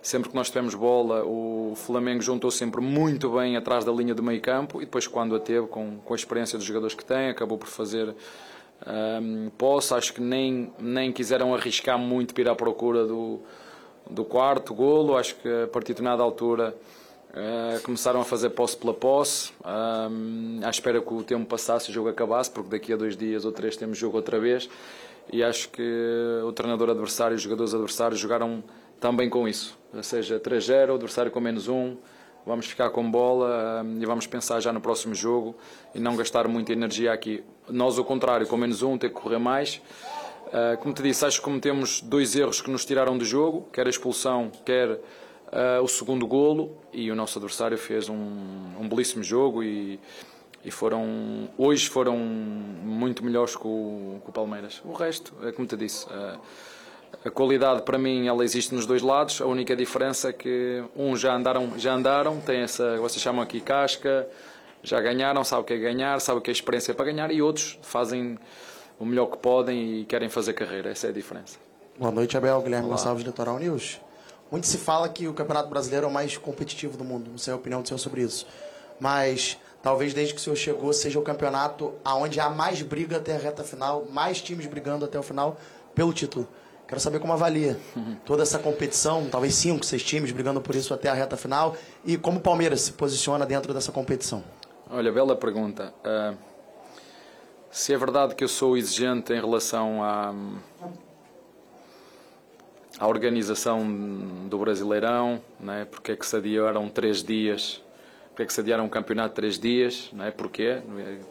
[0.00, 4.22] Sempre que nós tivemos bola, o Flamengo juntou sempre muito bem atrás da linha de
[4.22, 7.28] meio campo e depois, quando a teve, com, com a experiência dos jogadores que tem,
[7.28, 8.14] acabou por fazer
[8.86, 9.92] um, posse.
[9.92, 13.40] Acho que nem, nem quiseram arriscar muito para ir à procura do,
[14.08, 15.16] do quarto golo.
[15.16, 16.74] Acho que a partir de nada altura
[17.30, 21.90] Uh, começaram a fazer posse pela posse, uh, à espera que o tempo passasse e
[21.90, 24.68] o jogo acabasse, porque daqui a dois dias ou três temos jogo outra vez.
[25.30, 25.82] E acho que
[26.44, 28.64] o treinador adversário e os jogadores adversários jogaram
[28.98, 29.78] também com isso.
[29.94, 31.96] Ou seja, 3-0, o adversário com menos um,
[32.46, 35.54] vamos ficar com bola uh, e vamos pensar já no próximo jogo
[35.94, 37.44] e não gastar muita energia aqui.
[37.68, 39.82] Nós, ao contrário, com menos um, ter que correr mais.
[40.52, 43.86] Ah, como te disse, acho que cometemos dois erros que nos tiraram do jogo, quer
[43.86, 44.98] a expulsão, quer
[45.52, 48.14] uh, o segundo golo e o nosso adversário fez um,
[48.78, 49.98] um belíssimo jogo e,
[50.64, 54.80] e foram hoje foram muito melhores que o, que o Palmeiras.
[54.84, 56.38] O resto, é como te disse, uh,
[57.24, 59.40] a qualidade para mim ela existe nos dois lados.
[59.40, 63.60] A única diferença é que uns já andaram, já andaram, tem essa, vocês chamam aqui
[63.60, 64.28] casca,
[64.82, 67.42] já ganharam, sabem o que é ganhar, sabem o que é experiência para ganhar e
[67.42, 68.38] outros fazem
[68.98, 70.90] o melhor que podem e querem fazer carreira.
[70.90, 71.58] Essa é a diferença.
[71.98, 72.60] Boa noite, Abel.
[72.62, 74.00] Guilherme Gonçalves, Litoral News.
[74.50, 77.30] Muito se fala que o Campeonato Brasileiro é o mais competitivo do mundo.
[77.30, 78.46] Não sei a opinião do senhor sobre isso.
[78.98, 83.36] Mas talvez desde que o senhor chegou seja o campeonato aonde há mais briga até
[83.36, 85.56] a reta final, mais times brigando até o final
[85.94, 86.48] pelo título.
[86.86, 87.78] Quero saber como avalia
[88.24, 92.16] toda essa competição, talvez cinco, seis times brigando por isso até a reta final, e
[92.16, 94.42] como o Palmeiras se posiciona dentro dessa competição.
[94.90, 95.92] Olha, bela pergunta.
[96.02, 96.34] Uh,
[97.70, 100.34] se é verdade que eu sou exigente em relação a,
[102.98, 103.86] a organização
[104.48, 105.86] do Brasileirão, né?
[105.90, 107.80] porque é que se adiaram três dias,
[108.30, 110.30] porque é que se adiaram um campeonato três dias, né?
[110.30, 110.78] porquê?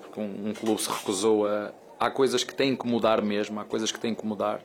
[0.02, 1.72] Porque um, um clube se recusou a...
[2.00, 4.62] Há coisas que têm que mudar mesmo, há coisas que têm que mudar.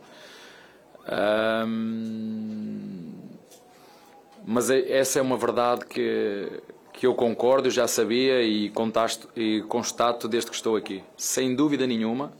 [4.45, 6.63] mas é, essa é uma verdade que,
[6.93, 11.03] que eu concordo, já sabia e, contasto, e constato desde que estou aqui.
[11.17, 12.33] Sem dúvida nenhuma,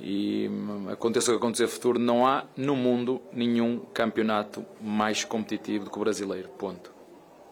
[0.00, 5.24] e hum, aconteça o que acontecer no futuro, não há no mundo nenhum campeonato mais
[5.24, 6.48] competitivo do que o brasileiro.
[6.50, 6.92] Ponto.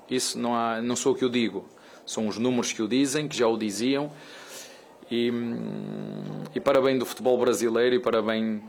[0.09, 1.67] Isso não, há, não sou o que eu digo,
[2.05, 4.11] são os números que o dizem, que já o diziam.
[5.11, 8.63] E, hum, e para bem do futebol brasileiro e para bem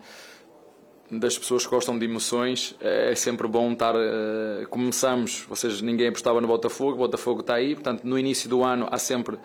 [1.10, 3.96] das pessoas que gostam de emoções, é sempre bom estar.
[3.96, 8.64] Uh, começamos, vocês ninguém apostava no Botafogo, o Botafogo está aí, portanto, no início do
[8.64, 9.38] ano há sempre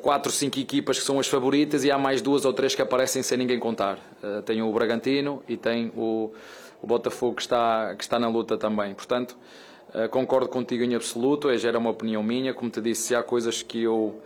[0.00, 3.22] quatro, cinco equipas que são as favoritas e há mais duas ou três que aparecem
[3.22, 3.98] sem ninguém contar.
[4.22, 6.32] Uh, tem o Bragantino e tem o,
[6.80, 8.94] o, Botafogo que está, que está na luta também.
[8.94, 9.36] Portanto,
[9.94, 12.54] uh, concordo contigo em absoluto, é, já era uma opinião minha.
[12.54, 14.20] Como te disse, se há coisas que eu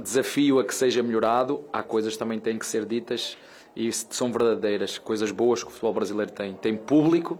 [0.00, 3.36] desafio a que seja melhorado, há coisas que também têm que ser ditas
[3.74, 6.54] e são verdadeiras, coisas boas que o futebol brasileiro tem.
[6.54, 7.38] Tem público,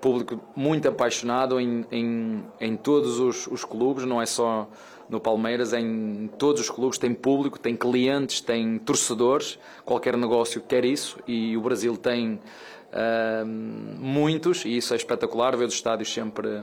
[0.00, 4.68] público muito apaixonado em, em, em todos os, os, clubes, não é só
[5.08, 10.84] no Palmeiras, em todos os clubes tem público, tem clientes, tem torcedores, qualquer negócio quer
[10.84, 12.34] isso e o Brasil tem
[12.92, 16.62] uh, muitos e isso é espetacular, ver os estádios sempre,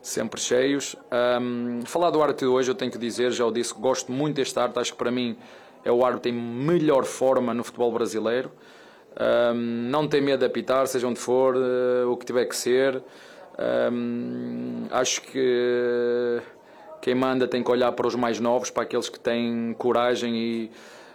[0.00, 0.96] sempre cheios.
[1.40, 4.36] Um, falar do árbitro de hoje, eu tenho que dizer, já o disse, gosto muito
[4.36, 5.36] deste árbitro, acho que para mim
[5.84, 8.50] é o árbitro em melhor forma no futebol brasileiro.
[9.20, 9.54] Um,
[9.90, 13.02] não tem medo de apitar, seja onde for, uh, o que tiver que ser.
[13.92, 16.40] Um, acho que
[17.00, 20.70] quem manda tem que olhar para os mais novos, para aqueles que têm coragem e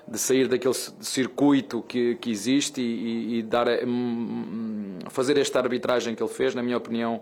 [0.08, 6.24] de sair daquele circuito que, que existe e, e dar, um, fazer esta arbitragem que
[6.24, 7.22] ele fez, na minha opinião,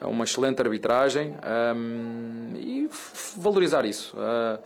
[0.00, 1.34] é uma excelente arbitragem
[2.56, 2.88] e
[3.36, 4.16] valorizar isso.
[4.16, 4.58] Uh,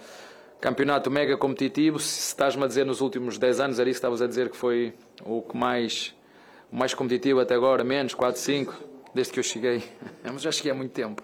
[0.63, 4.23] campeonato mega competitivo, se estás-me a dizer nos últimos 10 anos, era isso que estavas
[4.23, 4.95] a dizer que foi
[5.25, 6.15] o que mais,
[6.71, 8.73] o mais competitivo até agora, menos 4, 5,
[9.13, 9.83] desde que eu cheguei.
[10.23, 11.21] Mas já cheguei há muito tempo.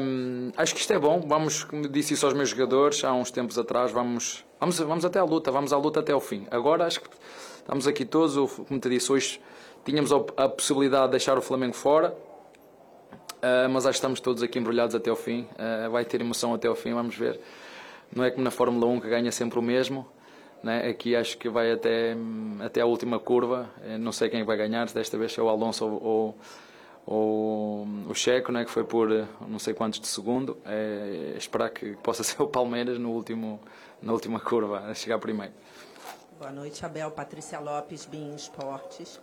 [0.00, 1.20] Um, acho que isto é bom.
[1.26, 5.18] Vamos, como disse isso aos meus jogadores há uns tempos atrás, vamos, vamos, vamos até
[5.18, 6.46] à luta, vamos à luta até ao fim.
[6.52, 7.08] Agora acho que
[7.58, 9.40] estamos aqui todos, como te disse, hoje
[9.84, 14.60] tínhamos a, possibilidade de deixar o Flamengo fora, uh, mas acho que estamos todos aqui
[14.60, 15.48] embrulhados até ao fim.
[15.58, 17.40] Uh, vai ter emoção até ao fim, vamos ver.
[18.14, 20.06] Não é como na Fórmula 1 que ganha sempre o mesmo.
[20.62, 20.88] Né?
[20.88, 22.16] Aqui acho que vai até,
[22.64, 23.70] até a última curva.
[23.82, 26.38] Eu não sei quem vai ganhar, desta vez é o Alonso ou, ou
[27.06, 31.70] ou o Checo, né, que foi por eh, não sei quantos de segundo, é, esperar
[31.70, 33.60] que possa ser o Palmeiras no último,
[34.00, 35.52] na última curva, a chegar primeiro.
[36.38, 37.10] Boa noite, Abel.
[37.10, 39.20] Patrícia Lopes, BIM Esportes.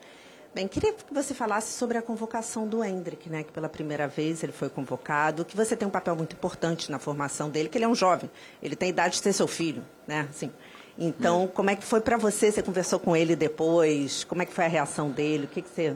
[0.53, 4.43] Bem, queria que você falasse sobre a convocação do Hendrick, né, que pela primeira vez
[4.43, 7.85] ele foi convocado, que você tem um papel muito importante na formação dele, que ele
[7.85, 8.29] é um jovem,
[8.61, 10.51] ele tem idade de ser seu filho, né, assim.
[10.97, 11.47] Então, é.
[11.47, 12.51] como é que foi para você?
[12.51, 14.23] Você conversou com ele depois?
[14.23, 15.45] Como é que foi a reação dele?
[15.45, 15.95] O que, que você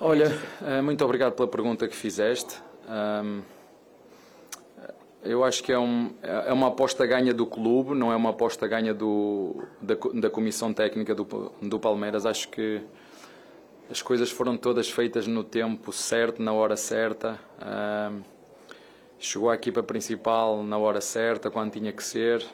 [0.00, 2.60] Olha, eh, muito obrigado pela pergunta que fizeste.
[5.22, 8.66] Eu acho que é, um, é uma aposta ganha do clube, não é uma aposta
[8.66, 12.24] ganha do, da, da comissão técnica do, do Palmeiras.
[12.24, 12.80] Acho que
[13.90, 17.38] as coisas foram todas feitas no tempo certo, na hora certa.
[19.18, 22.46] chegou à equipa principal na hora certa, quando tinha que ser.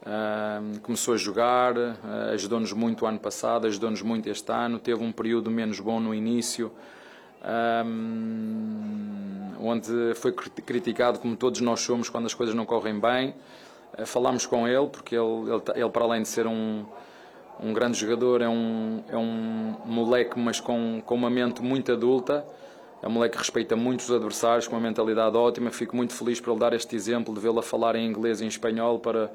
[0.00, 4.78] Uh, começou a jogar, uh, ajudou-nos muito o ano passado, ajudou-nos muito este ano.
[4.78, 6.72] Teve um período menos bom no início,
[9.58, 13.34] onde foi criticado, como todos nós somos, quando as coisas não correm bem.
[13.98, 16.86] Uh, falámos com ele, porque ele, ele, ele, para além de ser um,
[17.62, 22.44] um grande jogador, é um, é um moleque, mas com, com uma mente muito adulta.
[23.02, 25.70] É um moleque que respeita muito os adversários, com uma mentalidade ótima.
[25.70, 28.44] Fico muito feliz por ele dar este exemplo, de vê-lo a falar em inglês e
[28.44, 29.30] em espanhol para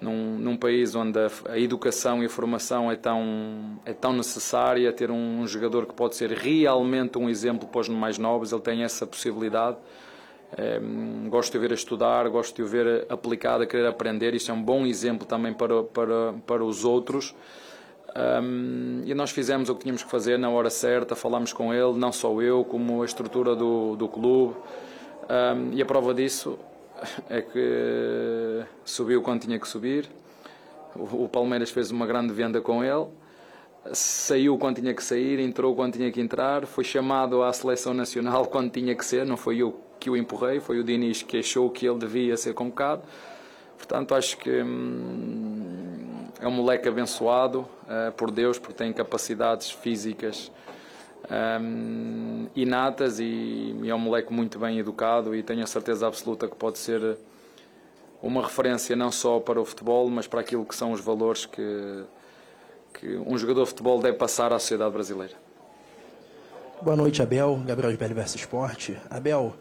[0.00, 4.92] num, num país onde a, a, educação e a formação é tão, é tão necessária,
[4.92, 8.60] ter um, um, jogador que pode ser realmente um exemplo para os mais novos, ele
[8.60, 9.76] tem essa possibilidade.
[10.56, 10.80] É,
[11.28, 14.34] gosto de o ver a estudar, gosto de o ver aplicado, a querer aprender.
[14.34, 17.34] Isso é um bom exemplo também para, para, para os outros.
[18.16, 21.92] Um, e nós fizemos o que tínhamos que fazer na hora certa, falámos com ele,
[21.98, 24.56] não só eu, como a estrutura do, do clube.
[25.28, 26.58] Um, e a prova disso
[27.28, 30.08] é que subiu quando tinha que subir.
[30.96, 33.06] O Palmeiras fez uma grande venda com ele.
[33.92, 38.46] Saiu quando tinha que sair, entrou quando tinha que entrar, foi chamado à seleção nacional
[38.50, 41.70] quando tinha que ser, não foi eu que o empurrei, foi o Diniz que achou
[41.70, 43.02] que ele devia ser convocado.
[43.76, 50.50] Portanto, acho que hum, é um moleque abençoado uh, por Deus, porque tem capacidades físicas
[51.60, 53.24] um, inatas e,
[53.82, 57.18] e é um moleque muito bem educado e tenho a certeza absoluta que pode ser
[58.22, 62.04] uma referência não só para o futebol, mas para aquilo que são os valores que,
[62.94, 65.34] que um jogador de futebol deve passar à sociedade brasileira.
[66.80, 67.60] Boa noite, Abel.
[67.66, 68.96] Gabriel de Verso Esporte.
[69.10, 69.54] Abel,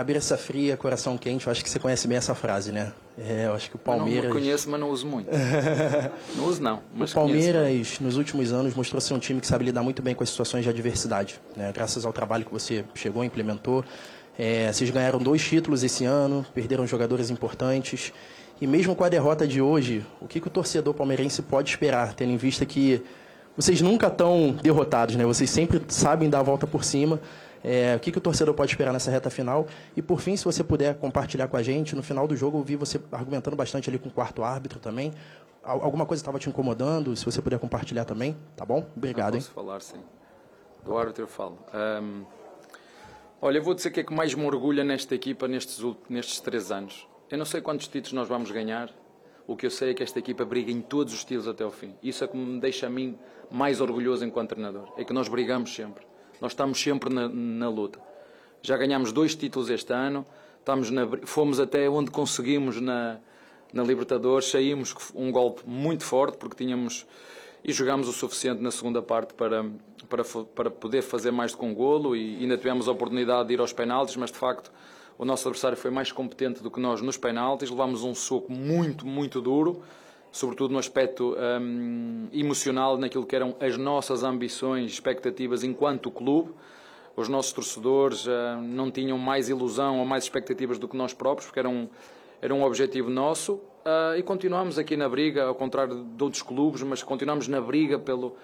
[0.00, 2.90] Cabeça fria, coração quente, eu acho que você conhece bem essa frase, né?
[3.18, 4.24] É, eu acho que o Palmeiras.
[4.24, 5.28] Eu não conheço, mas não uso muito.
[6.34, 6.80] não uso, não.
[6.98, 8.02] o Palmeiras, conheço.
[8.02, 10.64] nos últimos anos, mostrou ser um time que sabe lidar muito bem com as situações
[10.64, 11.38] de adversidade.
[11.54, 11.70] Né?
[11.74, 13.84] Graças ao trabalho que você chegou, implementou.
[14.38, 18.10] É, vocês ganharam dois títulos esse ano, perderam jogadores importantes.
[18.58, 22.14] E mesmo com a derrota de hoje, o que, que o torcedor palmeirense pode esperar,
[22.14, 23.02] tendo em vista que
[23.54, 25.26] vocês nunca estão derrotados, né?
[25.26, 27.20] Vocês sempre sabem dar a volta por cima.
[27.62, 29.66] É, o que, que o torcedor pode esperar nessa reta final?
[29.96, 32.62] E por fim, se você puder compartilhar com a gente, no final do jogo eu
[32.62, 35.12] vi você argumentando bastante ali com o quarto árbitro também.
[35.62, 37.14] Alguma coisa estava te incomodando?
[37.14, 38.86] Se você puder compartilhar também, tá bom?
[38.96, 39.40] Obrigado, hein?
[39.40, 40.00] Posso falar, sim.
[40.82, 41.58] Do árbitro eu falo.
[42.02, 42.24] Um,
[43.42, 46.72] olha, eu vou dizer que é que mais me orgulha nesta equipa nestes, nestes três
[46.72, 47.06] anos.
[47.30, 48.90] Eu não sei quantos títulos nós vamos ganhar.
[49.46, 51.70] O que eu sei é que esta equipa briga em todos os estilos até ao
[51.70, 51.94] fim.
[52.02, 53.18] Isso é que me deixa a mim
[53.50, 54.92] mais orgulhoso enquanto treinador.
[54.96, 56.09] É que nós brigamos sempre.
[56.40, 57.98] Nós estamos sempre na, na luta.
[58.62, 60.26] Já ganhamos dois títulos este ano,
[60.58, 63.18] estamos na, fomos até onde conseguimos na,
[63.72, 67.06] na Libertadores, saímos um golpe muito forte porque tínhamos
[67.62, 69.66] e jogámos o suficiente na segunda parte para,
[70.08, 73.54] para, para poder fazer mais do que um golo e ainda tivemos a oportunidade de
[73.54, 74.72] ir aos penaltis, mas de facto
[75.18, 79.06] o nosso adversário foi mais competente do que nós nos penaltis, levámos um soco muito,
[79.06, 79.82] muito duro
[80.32, 86.52] sobretudo no aspecto um, emocional, naquilo que eram as nossas ambições, expectativas enquanto clube.
[87.16, 88.30] Os nossos torcedores uh,
[88.62, 91.88] não tinham mais ilusão ou mais expectativas do que nós próprios, porque era um,
[92.40, 93.54] era um objetivo nosso.
[93.54, 97.98] Uh, e continuamos aqui na briga, ao contrário de outros clubes, mas continuamos na briga
[97.98, 98.36] pelo,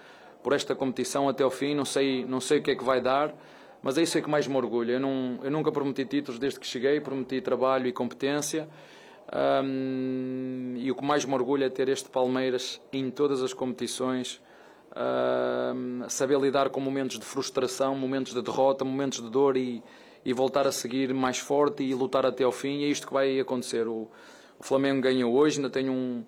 [0.43, 1.73] por esta competição até ao fim.
[1.73, 3.33] Não sei, não sei o que é que vai dar,
[3.81, 4.93] mas é isso é que mais me orgulha.
[4.93, 8.67] Eu, não, eu nunca prometi títulos desde que cheguei, prometi trabalho e competência.
[9.33, 14.41] Um, e o que mais me orgulha é ter este Palmeiras em todas as competições,
[14.95, 19.83] um, saber lidar com momentos de frustração, momentos de derrota, momentos de dor e,
[20.23, 22.79] e, voltar a seguir mais forte e lutar até ao fim.
[22.79, 23.87] E é isto que vai acontecer.
[23.87, 24.09] O,
[24.57, 26.23] o Flamengo ganhou hoje, ainda tem um,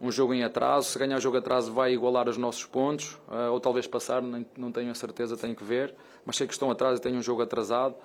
[0.00, 0.90] um jogo em atraso.
[0.90, 4.46] Se ganhar o jogo atraso, vai igualar os nossos pontos, uh, ou talvez passar, nem,
[4.56, 5.94] não tenho a certeza, tenho que ver.
[6.24, 7.96] Mas sei que estão atrás e tenho um jogo atrasado.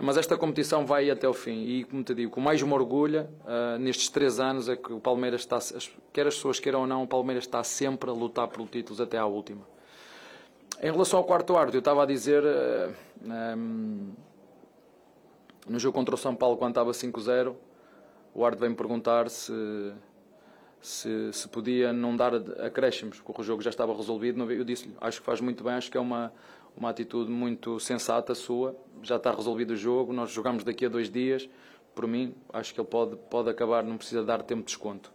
[0.00, 3.28] Mas esta competição vai até o fim e, como te digo, o mais me orgulha
[3.44, 5.58] uh, nestes três anos é que o Palmeiras está,
[6.12, 9.18] quer as pessoas queiram ou não, o Palmeiras está sempre a lutar por títulos até
[9.18, 9.66] à última.
[10.82, 12.94] Em relação ao quarto árbitro, eu estava a dizer uh,
[13.28, 14.12] ah, um,
[15.68, 17.54] no jogo contra o São Paulo, quando estava 5-0,
[18.34, 19.92] o árbitro veio-me perguntar se,
[20.80, 24.50] se, se, podia não dar acréscimos, porque o jogo já estava resolvido.
[24.50, 26.32] Eu disse-lhe, acho que faz muito bem, acho que é uma
[26.76, 28.76] uma atitude muito sensata sua.
[29.02, 31.48] Já está resolvido o jogo, nós jogamos daqui a dois dias.
[31.94, 35.12] Por mim, acho que ele pode, pode acabar, não precisa dar tempo de desconto.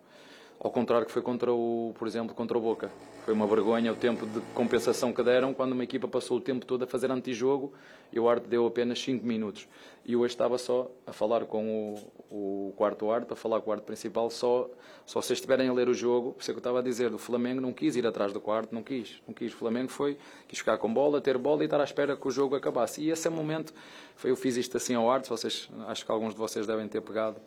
[0.60, 2.92] Ao contrário que foi contra o, por exemplo, contra o Boca.
[3.26, 6.66] Foi uma vergonha o tempo de compensação que deram quando uma equipa passou o tempo
[6.66, 7.74] todo a fazer antijogo
[8.12, 9.68] e o Arte deu apenas 5 minutos.
[10.06, 11.94] E hoje estava só a falar com
[12.32, 14.70] o, o quarto Arte, a falar com o Arte principal, só,
[15.06, 17.14] só se estiverem a ler o jogo, por isso é que eu estava a dizer,
[17.14, 19.54] o Flamengo não quis ir atrás do quarto, não quis, não quis.
[19.54, 20.18] O Flamengo foi,
[20.48, 23.02] quis ficar com bola, ter bola e estar à espera que o jogo acabasse.
[23.02, 23.74] E esse é o momento,
[24.16, 27.02] foi, eu fiz isto assim ao Arte, vocês, acho que alguns de vocês devem ter
[27.02, 27.42] pegado.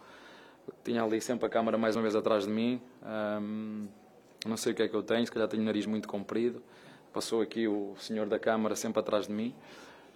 [0.85, 2.81] Tinha ali sempre a câmara mais uma vez atrás de mim.
[3.03, 3.87] Um,
[4.47, 6.63] não sei o que é que eu tenho, se calhar tenho o nariz muito comprido.
[7.13, 9.55] Passou aqui o senhor da Câmara sempre atrás de mim.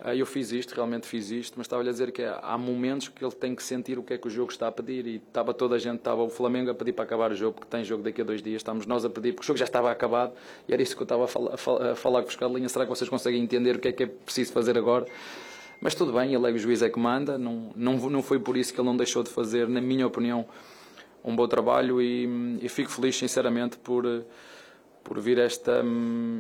[0.01, 3.25] Ah, eu fiz isto, realmente fiz isto, mas estava-lhe a dizer que há momentos que
[3.25, 5.55] ele tem que sentir o que é que o jogo está a pedir e estava
[5.55, 8.03] toda a gente, estava o Flamengo a pedir para acabar o jogo, porque tem jogo
[8.03, 10.33] daqui a dois dias, estamos nós a pedir, porque o jogo já estava acabado
[10.69, 11.55] e era isso que eu estava a, falar,
[11.93, 14.07] a falar com os Carlinhos, será que vocês conseguem entender o que é que é
[14.07, 15.07] preciso fazer agora?
[15.81, 18.57] Mas tudo bem, ele é o juiz é que manda, não, não, não foi por
[18.57, 20.47] isso que ele não deixou de fazer, na minha opinião,
[21.25, 24.05] um bom trabalho e, e fico feliz, sinceramente, por,
[25.03, 25.83] por vir esta.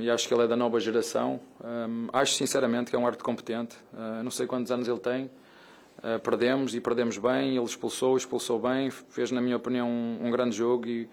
[0.00, 1.40] E acho que ele é da nova geração.
[1.62, 3.76] Um, acho, sinceramente, que é um arte competente.
[3.92, 5.30] Uh, não sei quantos anos ele tem.
[5.98, 7.56] Uh, perdemos e perdemos bem.
[7.56, 8.90] Ele expulsou, expulsou bem.
[8.90, 10.86] Fez, na minha opinião, um, um grande jogo.
[10.86, 11.08] E,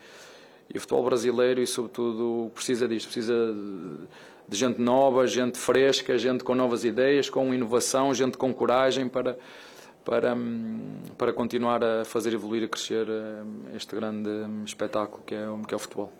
[0.73, 3.05] e, o futebol brasileiro, e sobretudo, precisa disto.
[3.05, 3.55] Precisa
[4.51, 9.37] de, gente nova, gente fresca, gente com novas ideias, com inovação, gente com coragem para
[10.03, 15.35] para, hum, para continuar a fazer evoluir e crescer hum, este grande hum, espetáculo que
[15.35, 16.11] é, que é o futebol.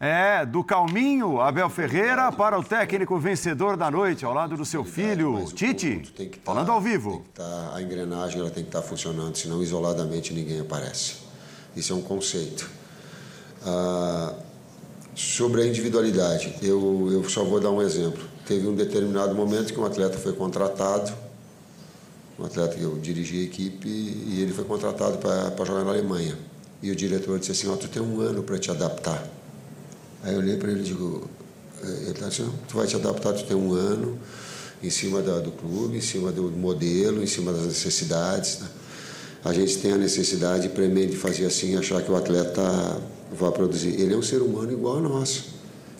[0.00, 4.82] É, do calminho, Abel Ferreira, para o técnico vencedor da noite, ao lado do seu
[4.82, 7.24] filho, Tite, tá, falando ao vivo.
[7.32, 11.18] Tá, a engrenagem ela tem que estar tá funcionando, senão isoladamente ninguém aparece.
[11.76, 12.68] Isso é um conceito.
[13.64, 14.34] Ah,
[15.14, 18.22] sobre a individualidade, eu, eu só vou dar um exemplo.
[18.46, 21.12] Teve um determinado momento que um atleta foi contratado,
[22.38, 26.36] um atleta que eu dirigi a equipe, e ele foi contratado para jogar na Alemanha.
[26.82, 29.26] E o diretor disse assim: Ó, oh, tu tem um ano para te adaptar.
[30.22, 31.30] Aí eu olhei para ele e digo:
[31.82, 34.18] é, ele está assim, tu vai te adaptar, tu tem um ano,
[34.82, 38.58] em cima da, do clube, em cima do modelo, em cima das necessidades.
[38.60, 38.68] Né?
[39.44, 42.62] A gente tem a necessidade premente de fazer assim, achar que o atleta
[43.32, 44.00] vai produzir.
[44.00, 45.54] Ele é um ser humano igual a nós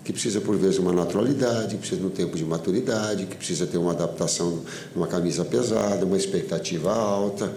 [0.04, 3.66] que precisa por vezes uma naturalidade, que precisa de um tempo de maturidade, que precisa
[3.66, 4.62] ter uma adaptação
[4.94, 7.56] numa camisa pesada, uma expectativa alta.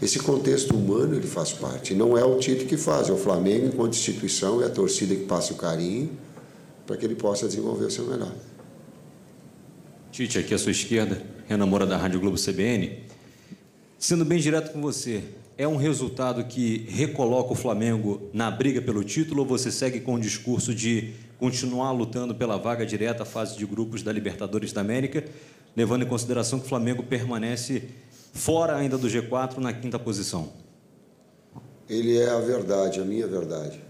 [0.00, 1.92] Esse contexto humano ele faz parte.
[1.92, 5.24] Não é o Tite que faz, é o Flamengo enquanto instituição, é a torcida que
[5.24, 6.10] passa o carinho
[6.86, 8.32] para que ele possa desenvolver o seu melhor.
[10.12, 13.00] Tite, aqui à sua esquerda, Renan Moura da Rádio Globo CBN.
[13.98, 15.24] Sendo bem direto com você,
[15.56, 20.14] é um resultado que recoloca o Flamengo na briga pelo título ou você segue com
[20.14, 24.80] o discurso de continuar lutando pela vaga direta à fase de grupos da Libertadores da
[24.80, 25.24] América,
[25.76, 27.84] levando em consideração que o Flamengo permanece
[28.32, 30.52] fora ainda do G4 na quinta posição?
[31.88, 33.80] Ele é a verdade, a minha verdade.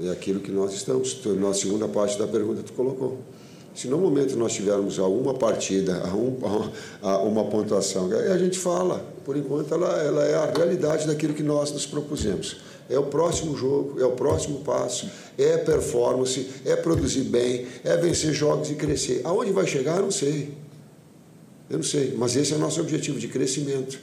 [0.00, 1.24] É aquilo que nós estamos.
[1.38, 3.20] Na segunda parte da pergunta tu colocou.
[3.74, 6.36] Se no momento nós tivermos a uma partida, a, um,
[7.00, 9.04] a uma pontuação, a gente fala.
[9.24, 12.56] Por enquanto, ela, ela é a realidade daquilo que nós nos propusemos
[12.92, 18.32] é o próximo jogo, é o próximo passo, é performance, é produzir bem, é vencer
[18.32, 19.22] jogos e crescer.
[19.24, 20.54] Aonde vai chegar, eu não sei.
[21.70, 23.98] Eu não sei, mas esse é o nosso objetivo de crescimento.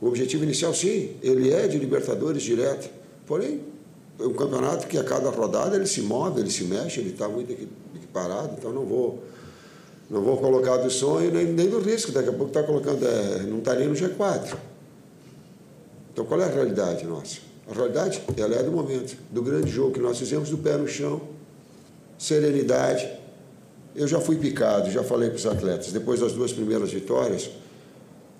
[0.00, 2.90] O objetivo inicial, sim, ele é de Libertadores direto.
[3.26, 3.60] Porém,
[4.18, 7.28] é um campeonato que a cada rodada ele se move, ele se mexe, ele está
[7.28, 7.52] muito
[8.12, 9.22] parado, então não vou
[10.10, 12.12] não vou colocar do sonho nem, nem do risco.
[12.12, 14.54] Daqui a pouco está colocando, é, não está nem no G4.
[16.12, 17.38] Então qual é a realidade nossa?
[17.70, 20.86] A realidade, ela é do momento, do grande jogo que nós fizemos, do pé no
[20.86, 21.22] chão,
[22.18, 23.08] serenidade.
[23.94, 27.50] Eu já fui picado, já falei para os atletas, depois das duas primeiras vitórias,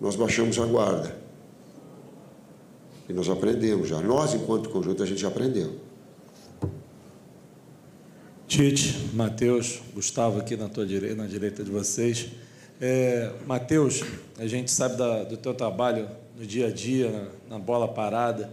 [0.01, 1.17] nós baixamos a guarda.
[3.09, 4.01] E nós aprendemos já.
[4.01, 5.71] Nós, enquanto conjunto, a gente já aprendeu.
[8.53, 12.27] Tite, Matheus, Gustavo aqui na tua direita, na direita de vocês.
[12.79, 14.03] É, Matheus,
[14.39, 16.07] a gente sabe da, do teu trabalho
[16.39, 17.11] no dia a dia,
[17.49, 18.51] na, na, bola parada,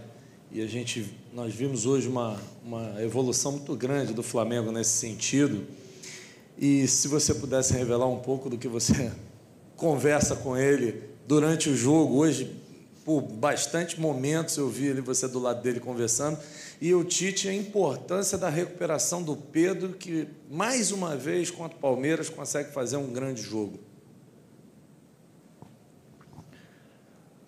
[0.50, 5.66] e a gente, nós vimos hoje uma, uma evolução muito grande do Flamengo nesse sentido.
[6.56, 9.12] E se você pudesse revelar um pouco do que você
[9.76, 12.50] conversa com ele durante o jogo, hoje,
[13.04, 16.38] por bastante momentos eu vi ali você do lado dele conversando,
[16.80, 21.80] e o Tite a importância da recuperação do Pedro, que mais uma vez contra o
[21.80, 23.78] Palmeiras consegue fazer um grande jogo.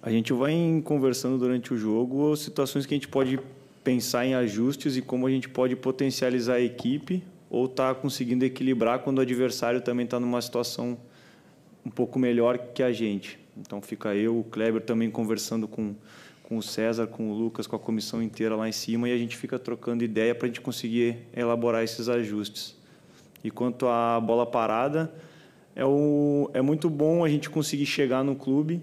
[0.03, 0.55] A gente vai
[0.85, 3.39] conversando durante o jogo situações que a gente pode
[3.83, 8.99] pensar em ajustes e como a gente pode potencializar a equipe ou tá conseguindo equilibrar
[8.99, 10.99] quando o adversário também está numa situação
[11.87, 13.39] um pouco melhor que a gente.
[13.57, 15.95] Então fica eu, o Kleber também conversando com
[16.53, 19.17] com o César, com o Lucas, com a comissão inteira lá em cima e a
[19.17, 22.77] gente fica trocando ideia para a gente conseguir elaborar esses ajustes.
[23.43, 25.11] E quanto à bola parada,
[25.75, 28.83] é, o, é muito bom a gente conseguir chegar no clube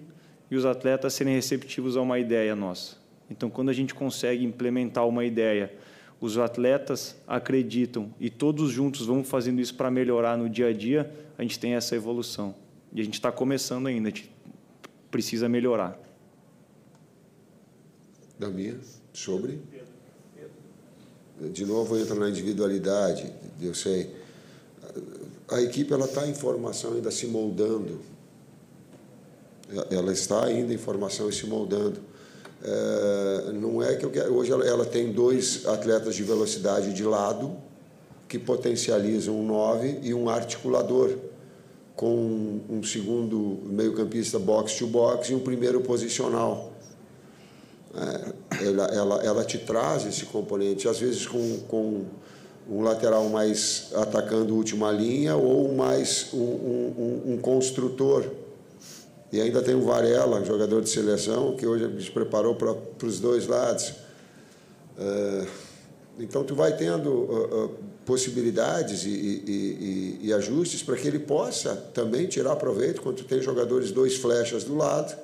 [0.49, 2.97] e os atletas serem receptivos a uma ideia nossa.
[3.29, 5.71] Então, quando a gente consegue implementar uma ideia,
[6.19, 11.11] os atletas acreditam e todos juntos vamos fazendo isso para melhorar no dia a dia,
[11.37, 12.55] a gente tem essa evolução.
[12.91, 14.31] E a gente está começando ainda, a gente
[15.11, 16.08] precisa melhorar
[18.39, 18.79] da minha
[19.13, 19.59] sobre.
[21.51, 23.31] De novo entra na individualidade,
[23.61, 24.15] eu sei.
[25.49, 27.99] A equipe ela está em formação ainda se moldando.
[29.91, 31.99] Ela está ainda em formação e se moldando.
[32.61, 37.03] É, não é que eu quero, hoje ela, ela, tem dois atletas de velocidade de
[37.03, 37.55] lado
[38.27, 41.17] que potencializam um 9 e um articulador
[41.95, 46.73] com um segundo meio-campista box to box e um primeiro posicional
[47.93, 52.05] ela, ela, ela te traz esse componente, às vezes com, com
[52.69, 58.25] um lateral mais atacando última linha ou mais um, um, um, construtor.
[59.31, 63.47] E ainda tem o Varela, jogador de seleção, que hoje se preparou para os dois
[63.47, 63.93] lados.
[64.97, 65.45] É,
[66.19, 67.75] então, tu vai tendo uh, uh,
[68.05, 73.23] possibilidades e, e, e, e ajustes para que ele possa também tirar proveito quando tu
[73.23, 75.15] tem jogadores dois flechas do lado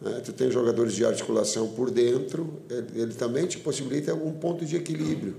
[0.00, 0.20] né?
[0.24, 4.76] Tu tem jogadores de articulação por dentro, ele, ele também te possibilita algum ponto de
[4.76, 5.36] equilíbrio.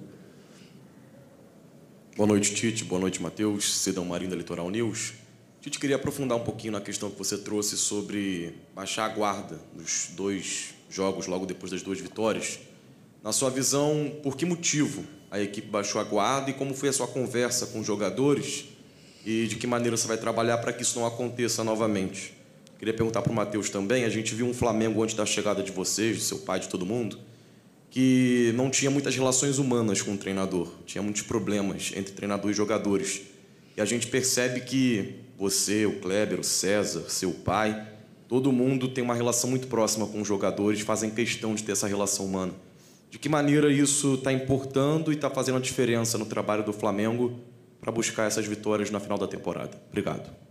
[2.16, 2.84] Boa noite, Tite.
[2.84, 3.78] Boa noite, Matheus.
[3.78, 5.14] Cedão Marinho da Litoral News.
[5.62, 10.10] Tite, queria aprofundar um pouquinho na questão que você trouxe sobre baixar a guarda nos
[10.16, 12.60] dois jogos, logo depois das duas vitórias.
[13.24, 16.94] Na sua visão, por que motivo a equipe baixou a guarda e como foi a
[16.94, 18.66] sua conversa com os jogadores
[19.26, 22.37] e de que maneira você vai trabalhar para que isso não aconteça novamente?
[22.78, 24.04] Queria perguntar para o Matheus também.
[24.04, 26.86] A gente viu um Flamengo antes da chegada de vocês, de seu pai, de todo
[26.86, 27.18] mundo,
[27.90, 30.68] que não tinha muitas relações humanas com o treinador.
[30.86, 33.22] Tinha muitos problemas entre treinador e jogadores.
[33.76, 37.88] E a gente percebe que você, o Kleber, o César, seu pai,
[38.28, 41.88] todo mundo tem uma relação muito próxima com os jogadores, fazem questão de ter essa
[41.88, 42.54] relação humana.
[43.10, 47.40] De que maneira isso está importando e está fazendo a diferença no trabalho do Flamengo
[47.80, 49.80] para buscar essas vitórias na final da temporada?
[49.90, 50.47] Obrigado.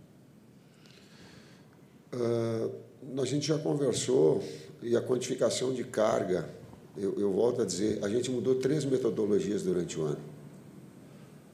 [2.17, 4.43] Uh, a gente já conversou
[4.81, 6.49] e a quantificação de carga,
[6.97, 10.19] eu, eu, volto a dizer, a gente mudou três metodologias durante o ano.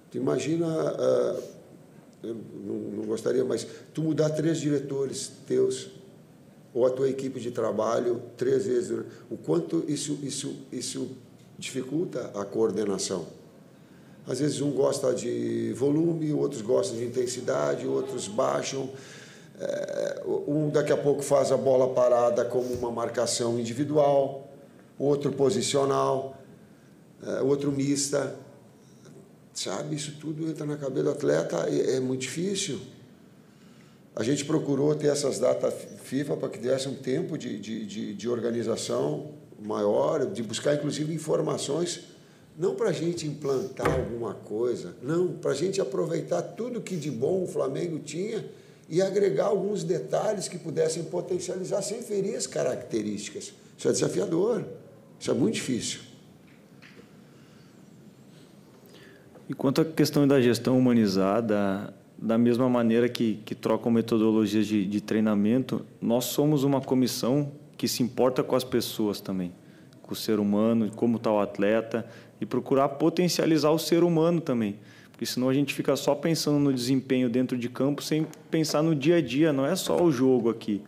[0.09, 1.43] Tu imagina, uh,
[2.23, 2.35] eu
[2.65, 5.89] não, não, gostaria, mas tu mudar três diretores teus
[6.73, 11.11] ou a tua equipe de trabalho três vezes, o quanto isso, isso, isso
[11.57, 13.27] dificulta a coordenação.
[14.25, 18.89] Às vezes um gosta de volume, outros gostam de intensidade, outros baixam.
[19.59, 24.51] É, um daqui a pouco faz a bola parada como uma marcação individual,
[24.97, 26.37] outro posicional,
[27.25, 28.35] é, outro mista.
[29.53, 32.79] Sabe, isso tudo entra na cabeça do atleta é muito difícil.
[34.15, 35.73] A gente procurou ter essas datas
[36.03, 41.13] FIFA para que desse um tempo de, de, de, de organização maior, de buscar inclusive
[41.13, 42.01] informações,
[42.57, 47.09] não para a gente implantar alguma coisa, não, para a gente aproveitar tudo que de
[47.09, 48.45] bom o Flamengo tinha
[48.93, 53.51] e agregar alguns detalhes que pudessem potencializar sem ferir as características.
[53.75, 54.63] Isso é desafiador,
[55.19, 56.01] isso é muito difícil.
[59.49, 64.85] E quanto à questão da gestão humanizada, da mesma maneira que, que trocam metodologias de,
[64.85, 69.51] de treinamento, nós somos uma comissão que se importa com as pessoas também,
[70.03, 72.05] com o ser humano, como está o atleta,
[72.39, 74.77] e procurar potencializar o ser humano também.
[75.23, 78.93] Porque senão a gente fica só pensando no desempenho dentro de campo sem pensar no
[78.93, 80.81] dia a dia, não é só o jogo aqui.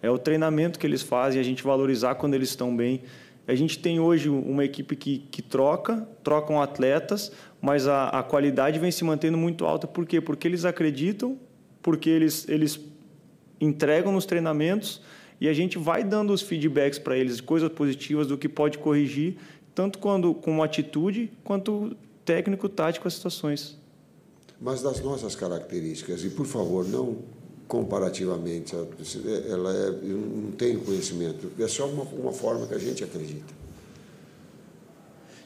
[0.00, 3.00] É o treinamento que eles fazem, a gente valorizar quando eles estão bem.
[3.44, 8.78] A gente tem hoje uma equipe que, que troca, trocam atletas, mas a, a qualidade
[8.78, 9.88] vem se mantendo muito alta.
[9.88, 10.20] Por quê?
[10.20, 11.36] Porque eles acreditam,
[11.82, 12.78] porque eles, eles
[13.60, 15.02] entregam nos treinamentos
[15.40, 19.38] e a gente vai dando os feedbacks para eles, coisas positivas do que pode corrigir,
[19.74, 23.76] tanto quando com atitude quanto técnico tático as situações.
[24.60, 27.18] Mas das nossas características, e por favor, não
[27.66, 33.02] comparativamente, ela é, eu não tenho conhecimento, é só uma, uma forma que a gente
[33.02, 33.62] acredita.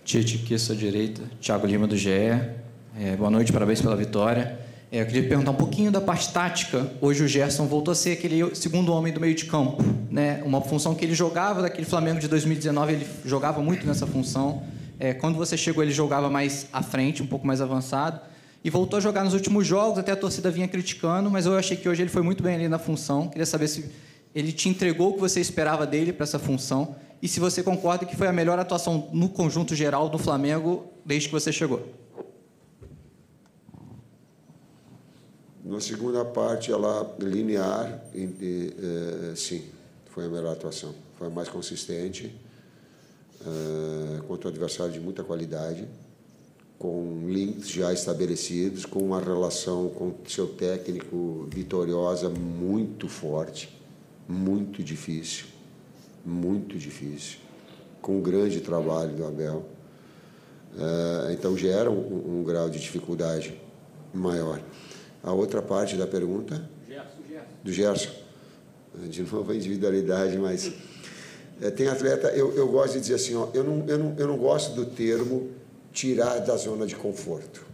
[0.05, 2.11] Tite, aqui à sua direita, Thiago Lima do GE.
[2.11, 4.59] É, boa noite, parabéns pela vitória.
[4.91, 6.91] É, eu queria perguntar um pouquinho da parte tática.
[7.01, 10.43] Hoje o Gerson voltou a ser aquele segundo homem do meio de campo, né?
[10.45, 14.63] Uma função que ele jogava daquele Flamengo de 2019, ele jogava muito nessa função.
[14.99, 18.21] É, quando você chegou, ele jogava mais à frente, um pouco mais avançado.
[18.65, 21.77] E voltou a jogar nos últimos jogos, até a torcida vinha criticando, mas eu achei
[21.77, 23.29] que hoje ele foi muito bem ali na função.
[23.29, 23.91] Queria saber se
[24.35, 28.05] ele te entregou o que você esperava dele para essa função e se você concorda
[28.05, 31.87] que foi a melhor atuação no conjunto geral do Flamengo desde que você chegou.
[35.65, 39.65] Na segunda parte, ela linear, eh, sim,
[40.11, 40.95] foi a melhor atuação.
[41.19, 42.33] Foi a mais consistente,
[43.47, 45.89] uh, contra o adversário de muita qualidade,
[46.79, 53.75] com links já estabelecidos, com uma relação com seu técnico vitoriosa muito forte,
[54.29, 55.47] muito difícil,
[56.25, 57.39] muito difícil,
[58.03, 59.65] com um grande trabalho do Abel.
[60.75, 63.59] Uh, então gera um, um, grau de dificuldade
[64.13, 64.61] maior.
[65.23, 66.69] A outra parte da pergunta?
[66.87, 67.47] Gerson, Gerson.
[67.65, 68.11] Do Gerson.
[69.09, 70.73] De novo a individualidade, mas
[71.61, 74.27] é, tem atleta, eu, eu gosto de dizer assim, ó, eu, não, eu, não, eu
[74.27, 75.51] não gosto do termo
[75.93, 77.65] tirar da zona de conforto.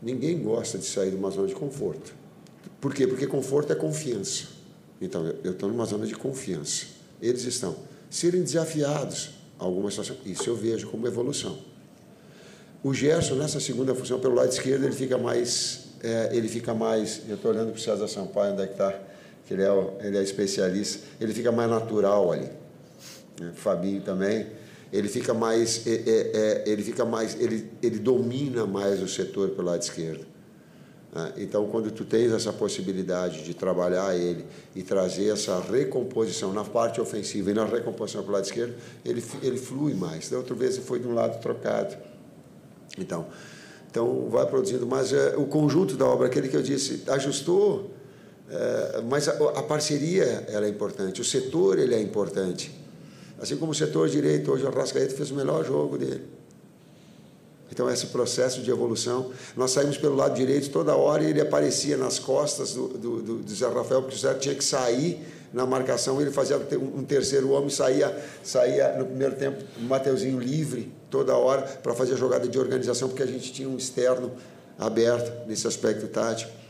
[0.00, 2.12] Ninguém gosta de sair de uma zona de conforto.
[2.80, 3.06] Por quê?
[3.06, 4.46] Porque conforto é confiança.
[5.00, 6.86] Então, eu estou numa zona de confiança.
[7.20, 7.76] Eles estão.
[8.10, 9.30] Serem desafiados
[9.60, 11.56] a alguma situação, isso eu vejo como evolução.
[12.82, 15.84] O Gerson, nessa segunda função, pelo lado esquerdo, ele fica mais.
[16.02, 17.22] É, ele fica mais.
[17.28, 18.92] Eu estou olhando para o César Sampaio, onde é que está?
[19.46, 21.06] Que ele é, ele é especialista.
[21.20, 22.61] Ele fica mais natural ali
[23.40, 23.52] né?
[23.54, 24.46] Fabinho também,
[24.92, 29.50] ele fica mais, é, é, é, ele fica mais, ele, ele domina mais o setor
[29.50, 30.26] pelo lado esquerdo.
[31.14, 31.32] Né?
[31.38, 34.44] Então, quando tu tens essa possibilidade de trabalhar ele
[34.76, 38.74] e trazer essa recomposição na parte ofensiva e na recomposição pelo lado esquerdo,
[39.04, 40.28] ele, ele flui mais.
[40.28, 41.96] Da outra vez ele foi de um lado trocado.
[42.98, 43.26] Então,
[43.90, 44.86] então vai produzindo.
[44.86, 47.90] Mas é, o conjunto da obra, aquele que eu disse, ajustou,
[48.50, 52.81] é, mas a, a parceria ela é importante, o setor ele é importante.
[53.42, 56.22] Assim como o setor direito, hoje o Arrascaeta fez o melhor jogo dele.
[57.72, 61.96] Então, esse processo de evolução, nós saímos pelo lado direito toda hora e ele aparecia
[61.96, 66.20] nas costas do, do, do, Zé Rafael, porque o Zé tinha que sair na marcação,
[66.20, 71.62] ele fazia um terceiro homem, saía, saía no primeiro tempo, o Mateuzinho livre toda hora
[71.62, 74.30] para fazer a jogada de organização, porque a gente tinha um externo
[74.78, 76.61] aberto nesse aspecto tático.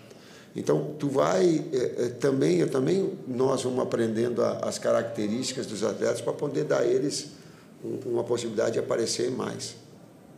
[0.55, 6.21] Então, tu vai é, também, eu também, nós vamos aprendendo a, as características dos atletas
[6.21, 7.31] para poder dar a eles
[7.83, 9.75] um, uma possibilidade de aparecer mais,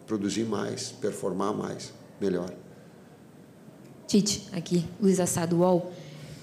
[0.06, 2.50] produzir mais, performar mais, melhor.
[4.06, 5.60] Tite, aqui, Luiz Assado.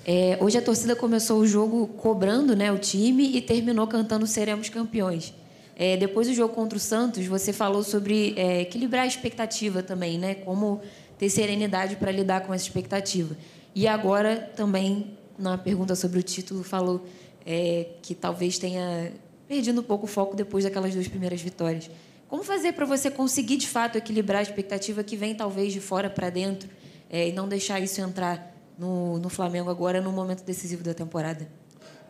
[0.05, 4.67] É, hoje a torcida começou o jogo cobrando né, o time e terminou cantando Seremos
[4.67, 5.33] Campeões.
[5.75, 10.17] É, depois do jogo contra o Santos, você falou sobre é, equilibrar a expectativa também,
[10.17, 10.35] né?
[10.35, 10.81] Como
[11.17, 13.35] ter serenidade para lidar com essa expectativa.
[13.73, 17.05] E agora também, na pergunta sobre o título, falou
[17.45, 19.11] é, que talvez tenha
[19.47, 21.89] perdido um pouco o foco depois daquelas duas primeiras vitórias.
[22.27, 26.09] Como fazer para você conseguir, de fato, equilibrar a expectativa que vem talvez de fora
[26.09, 26.69] para dentro
[27.09, 31.47] é, e não deixar isso entrar no, no Flamengo agora, no momento decisivo da temporada?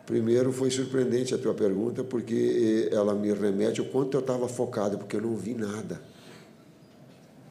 [0.06, 4.48] Primeiro, foi surpreendente a tua pergunta, porque eh, ela me remete ao quanto eu estava
[4.48, 6.02] focado, porque eu não vi nada.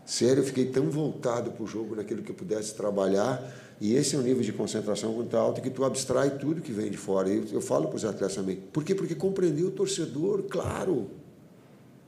[0.05, 3.41] Sério, eu fiquei tão voltado para o jogo, naquilo que eu pudesse trabalhar,
[3.81, 6.91] e esse é um nível de concentração muito alto que tu abstrai tudo que vem
[6.91, 7.27] de fora.
[7.27, 8.55] Eu, eu falo para os atletas também.
[8.55, 8.93] Por quê?
[8.93, 11.09] Porque compreender o torcedor, claro.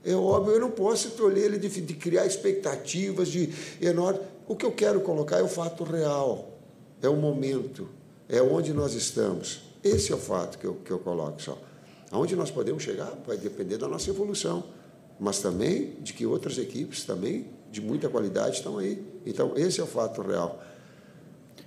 [0.04, 4.20] É óbvio, eu não posso tolher ele de, de criar expectativas de enorme.
[4.46, 6.56] O que eu quero colocar é o fato real,
[7.02, 7.88] é o momento,
[8.28, 9.62] é onde nós estamos.
[9.82, 11.58] Esse é o fato que eu, que eu coloco só.
[12.12, 14.62] Aonde nós podemos chegar vai depender da nossa evolução,
[15.18, 19.04] mas também de que outras equipes também de muita qualidade estão aí.
[19.26, 20.62] Então, esse é o fato real.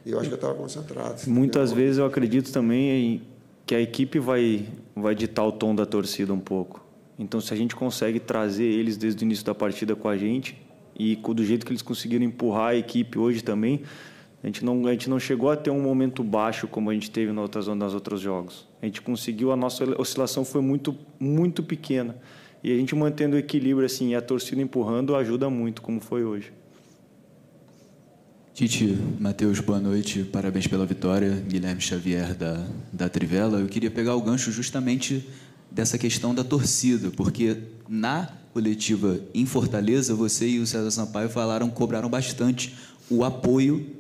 [0.08, 1.20] E eu acho que eu estava concentrado.
[1.28, 3.22] Muitas vezes eu acredito também
[3.66, 6.82] que a equipe vai, vai ditar o tom da torcida um pouco.
[7.20, 10.56] Então, se a gente consegue trazer eles desde o início da partida com a gente,
[10.98, 13.82] E do jeito que eles conseguiram empurrar a equipe hoje também,
[14.42, 17.12] a gente não, a gente não chegou a ter um momento baixo como a gente
[17.12, 18.66] teve nas outras, nas outros jogos.
[18.82, 22.16] A gente conseguiu, a nossa oscilação foi muito, muito pequena.
[22.64, 26.24] E a gente mantendo o equilíbrio assim, e a torcida empurrando ajuda muito, como foi
[26.24, 26.54] hoje.
[28.58, 30.24] Tite, Matheus, boa noite.
[30.24, 31.30] Parabéns pela vitória.
[31.48, 33.60] Guilherme Xavier da, da Trivela.
[33.60, 35.30] Eu queria pegar o gancho justamente
[35.70, 37.56] dessa questão da torcida, porque
[37.88, 42.76] na coletiva em Fortaleza, você e o César Sampaio falaram, cobraram bastante
[43.12, 43.96] o apoio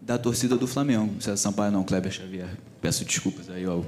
[0.00, 1.20] da torcida do Flamengo.
[1.20, 2.56] César Sampaio não, Kleber Xavier.
[2.80, 3.84] Peço desculpas aí ao,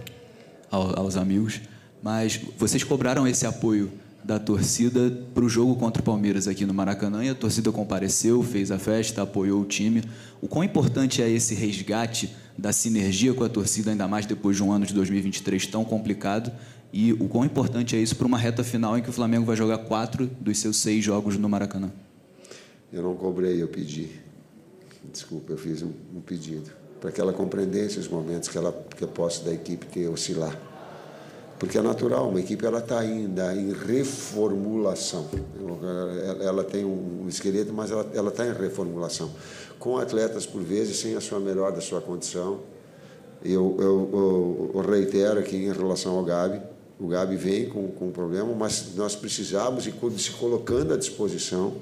[0.73, 1.61] ao, aos amigos,
[2.03, 3.93] mas vocês cobraram esse apoio
[4.23, 8.43] da torcida para o jogo contra o Palmeiras aqui no Maracanã e a torcida compareceu,
[8.43, 10.03] fez a festa, apoiou o time.
[10.41, 14.63] O quão importante é esse resgate da sinergia com a torcida, ainda mais depois de
[14.63, 16.53] um ano de 2023 tão complicado?
[16.93, 19.57] E o quão importante é isso para uma reta final em que o Flamengo vai
[19.57, 21.91] jogar quatro dos seus seis jogos no Maracanã?
[22.93, 24.09] Eu não cobrei, eu pedi.
[25.13, 29.03] Desculpa, eu fiz um, um pedido para que ela compreendesse os momentos que ela que
[29.03, 30.70] a posse da equipe ter oscilar
[31.61, 35.29] porque é natural, uma equipe ela está ainda em reformulação.
[36.41, 39.31] Ela, tem um esqueleto, mas ela está em reformulação.
[39.79, 42.61] Com atletas, por vezes, sem a sua melhor da sua condição.
[43.45, 46.63] Eu, eu, eu, eu reitero aqui em relação ao Gabi,
[46.99, 51.75] o Gabi vem com, com um problema, mas nós precisamos e se colocando à disposição,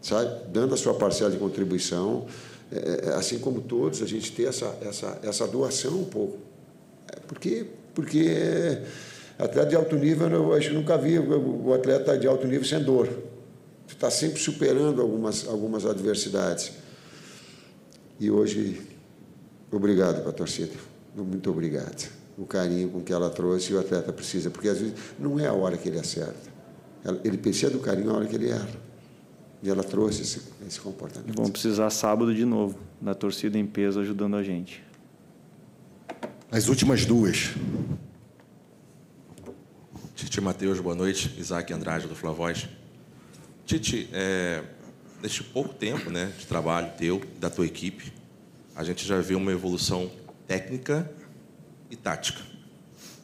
[0.00, 0.30] sabe?
[0.52, 2.26] dando a sua parcela de contribuição,
[2.70, 6.38] é, é assim como todos, a gente ter essa, essa, essa doação um pouco.
[7.12, 7.66] É porque
[7.96, 8.82] porque
[9.38, 12.82] atleta de alto nível, eu acho que nunca vi o atleta de alto nível sem
[12.82, 13.08] dor.
[13.88, 16.72] Está sempre superando algumas, algumas adversidades.
[18.20, 18.82] E hoje,
[19.72, 20.74] obrigado para a torcida.
[21.16, 22.12] Muito obrigado.
[22.36, 25.46] O carinho com que ela trouxe e o atleta precisa, porque às vezes não é
[25.46, 26.54] a hora que ele acerta.
[27.24, 28.68] Ele precisa do carinho na hora que ele erra.
[29.62, 31.34] E ela trouxe esse, esse comportamento.
[31.34, 34.85] Vamos precisar sábado de novo, da torcida em peso ajudando a gente.
[36.56, 37.50] As últimas duas.
[40.14, 41.34] Tite Matheus, boa noite.
[41.36, 42.66] Isaac Andrade, do Flavoz.
[43.66, 44.62] Tite, é,
[45.22, 48.10] neste pouco tempo né, de trabalho teu, da tua equipe,
[48.74, 50.10] a gente já viu uma evolução
[50.46, 51.12] técnica
[51.90, 52.40] e tática.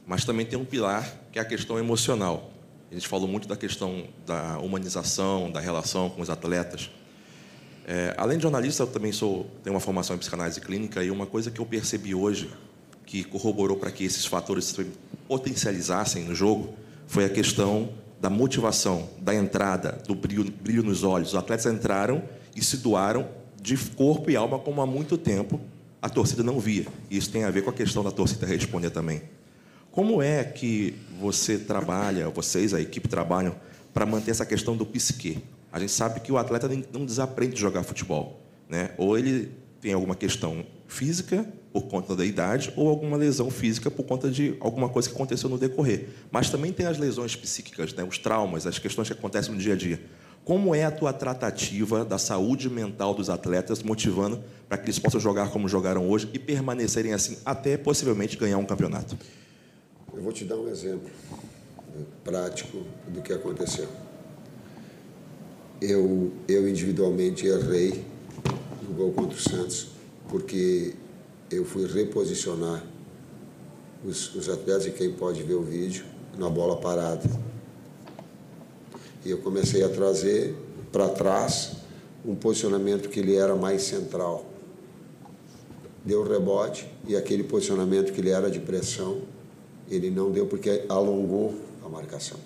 [0.06, 2.52] Mas também tem um pilar que é a questão emocional.
[2.90, 6.90] A gente falou muito da questão da humanização, da relação com os atletas.
[7.86, 11.24] É, além de jornalista, eu também sou, tenho uma formação em psicanálise clínica e uma
[11.24, 12.50] coisa que eu percebi hoje
[13.06, 14.86] que corroborou para que esses fatores se
[15.28, 16.74] potencializassem no jogo
[17.06, 17.90] foi a questão
[18.20, 21.30] da motivação, da entrada, do brilho, brilho nos olhos.
[21.30, 22.22] Os atletas entraram
[22.54, 23.28] e se doaram
[23.60, 25.60] de corpo e alma como há muito tempo
[26.00, 26.86] a torcida não via.
[27.10, 29.22] E isso tem a ver com a questão da torcida responder também.
[29.92, 33.54] Como é que você trabalha, vocês, a equipe, trabalham
[33.92, 35.42] para manter essa questão do psique?
[35.70, 38.40] A gente sabe que o atleta não desaprende de jogar futebol.
[38.68, 38.90] Né?
[38.96, 44.04] Ou ele tem alguma questão física por conta da idade ou alguma lesão física por
[44.04, 46.08] conta de alguma coisa que aconteceu no decorrer.
[46.30, 48.04] Mas também tem as lesões psíquicas, né?
[48.04, 49.98] os traumas, as questões que acontecem no dia a dia.
[50.44, 55.20] Como é a tua tratativa da saúde mental dos atletas, motivando para que eles possam
[55.20, 59.16] jogar como jogaram hoje e permanecerem assim até possivelmente ganhar um campeonato?
[60.12, 61.08] Eu vou te dar um exemplo
[61.94, 63.88] né, prático do que aconteceu.
[65.80, 68.04] Eu, eu individualmente errei
[68.82, 69.91] no gol contra o Santos,
[70.32, 70.94] porque
[71.50, 72.82] eu fui reposicionar
[74.02, 76.06] os, os atletas, e quem pode ver o vídeo,
[76.38, 77.28] na bola parada.
[79.26, 80.56] E eu comecei a trazer
[80.90, 81.72] para trás
[82.24, 84.46] um posicionamento que ele era mais central.
[86.02, 89.20] Deu rebote e aquele posicionamento que ele era de pressão,
[89.90, 91.54] ele não deu porque alongou
[91.84, 92.38] a marcação.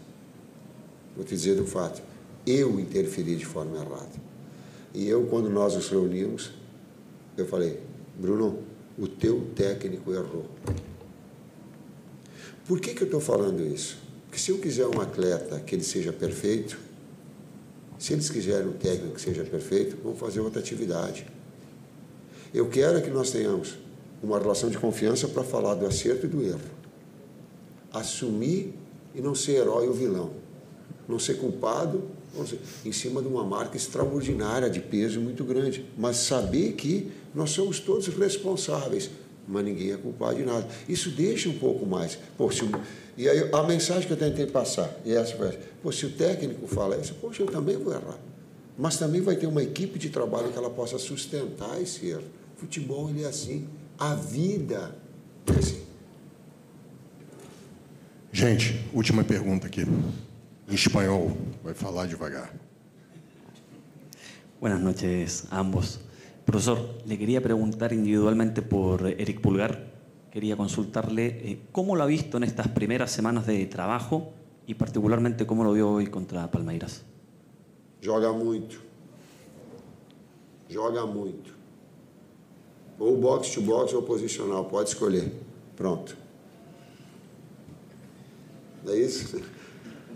[1.14, 2.02] Vou te dizer do fato,
[2.44, 4.26] eu interferi de forma errada.
[4.92, 6.50] E eu, quando nós nos reunimos,
[7.36, 7.80] eu falei,
[8.18, 8.62] Bruno,
[8.98, 10.46] o teu técnico errou.
[12.66, 13.98] Por que, que eu estou falando isso?
[14.26, 16.78] Porque se eu quiser um atleta que ele seja perfeito,
[17.98, 21.26] se eles quiserem um técnico que seja perfeito, vamos fazer outra atividade.
[22.52, 23.78] Eu quero que nós tenhamos
[24.22, 26.60] uma relação de confiança para falar do acerto e do erro.
[27.92, 28.74] Assumir
[29.14, 30.30] e não ser herói ou vilão.
[31.08, 32.02] Não ser culpado
[32.84, 35.84] em cima de uma marca extraordinária de peso muito grande.
[35.96, 39.10] Mas saber que nós somos todos responsáveis,
[39.46, 40.66] mas ninguém é culpado de nada.
[40.88, 42.18] Isso deixa um pouco mais.
[42.36, 42.62] Pô, se,
[43.16, 45.36] e aí a mensagem que eu tentei passar, e essa
[45.82, 48.18] pô, se o técnico fala isso, poxa, eu também vou errar.
[48.78, 52.24] Mas também vai ter uma equipe de trabalho que ela possa sustentar esse erro.
[52.56, 53.66] Futebol, ele é assim.
[53.98, 54.94] A vida
[55.46, 55.82] é assim.
[58.32, 59.86] Gente, última pergunta aqui.
[60.68, 61.30] Em espanhol,
[61.62, 62.52] vai falar devagar.
[64.60, 66.00] Buenas noches a ambos.
[66.44, 69.92] Profesor, le quería preguntar individualmente por Eric Pulgar.
[70.32, 74.32] Quería consultarle eh, cómo lo ha visto en estas primeras semanas de trabajo
[74.66, 77.04] y particularmente cómo lo vio hoy contra Palmeiras.
[78.02, 78.76] Joga muito.
[80.68, 81.54] Joga muito.
[82.98, 85.30] Ou box to box ou posicional, pode escolher.
[85.76, 86.16] Pronto.
[88.84, 89.40] É isso?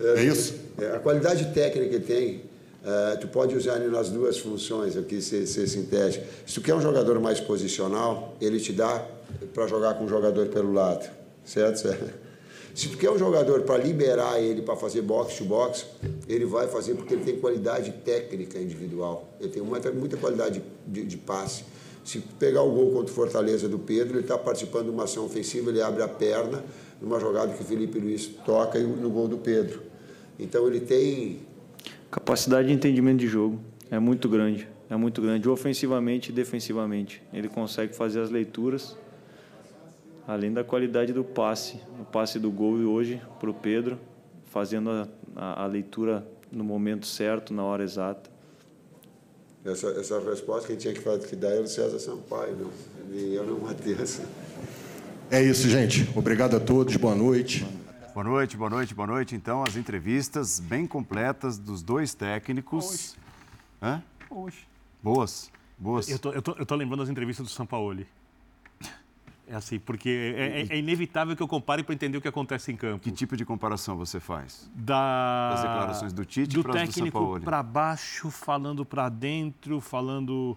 [0.01, 0.55] É isso?
[0.79, 2.43] É, a qualidade técnica que tem,
[2.85, 6.25] é, tu pode usar ele nas duas funções aqui, ser, ser sintético.
[6.47, 9.05] Se tu quer um jogador mais posicional, ele te dá
[9.55, 11.09] para jogar com um jogador pelo lado,
[11.45, 11.89] certo?
[12.73, 15.87] Se tu quer um jogador para liberar ele para fazer box to box,
[16.29, 19.29] ele vai fazer porque ele tem qualidade técnica individual.
[19.41, 21.65] Ele tem muita, muita qualidade de, de passe.
[22.05, 25.25] Se pegar o gol contra o Fortaleza do Pedro, ele está participando de uma ação
[25.25, 26.65] ofensiva, ele abre a perna
[27.03, 29.90] numa jogada que o Felipe Luiz toca no gol do Pedro.
[30.41, 31.41] Então ele tem
[32.11, 34.67] Capacidade de entendimento de jogo é muito grande.
[34.89, 37.23] É muito grande, ofensivamente e defensivamente.
[37.33, 38.97] Ele consegue fazer as leituras,
[40.27, 41.77] além da qualidade do passe.
[42.01, 44.01] O passe do gol hoje para o Pedro,
[44.47, 48.29] fazendo a, a, a leitura no momento certo, na hora exata.
[49.65, 52.71] essa, essa resposta quem tinha que, fazer, que dar era o César Sampaio, não,
[53.17, 54.19] e eu não Matheus.
[55.31, 56.11] É isso, gente.
[56.17, 56.97] Obrigado a todos.
[56.97, 57.65] Boa noite.
[58.13, 59.35] Boa noite, boa noite, boa noite.
[59.37, 63.17] Então, as entrevistas bem completas dos dois técnicos.
[63.81, 64.03] Hã?
[64.29, 64.67] Hoje.
[65.03, 66.09] Boas, boas.
[66.09, 68.07] Eu tô, eu, tô, eu tô lembrando das entrevistas do Sampaoli.
[69.47, 72.71] É assim, porque é, é- é inevitável que eu compare para entender o que acontece
[72.71, 73.03] em campo.
[73.03, 74.71] Que tipo de comparação você faz?
[74.75, 75.51] Da...
[75.51, 77.45] Das declarações do Tite do para as do técnico Sampaoli.
[77.45, 80.57] para baixo, falando para dentro, falando,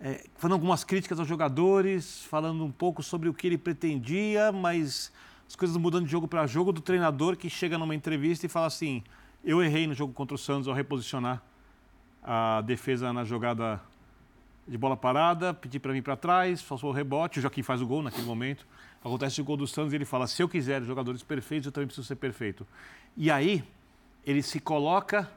[0.00, 5.12] é, falando algumas críticas aos jogadores, falando um pouco sobre o que ele pretendia, mas
[5.48, 8.66] as coisas mudando de jogo para jogo do treinador que chega numa entrevista e fala
[8.66, 9.02] assim:
[9.44, 11.42] eu errei no jogo contra o Santos ao reposicionar
[12.22, 13.80] a defesa na jogada
[14.66, 17.86] de bola parada, pedi para vir para trás, falsou o rebote, o Joaquim faz o
[17.86, 18.66] gol naquele momento.
[19.04, 21.86] Acontece o gol do Santos e ele fala: se eu quiser jogadores perfeitos, eu também
[21.86, 22.66] preciso ser perfeito.
[23.16, 23.62] E aí,
[24.24, 25.30] ele se coloca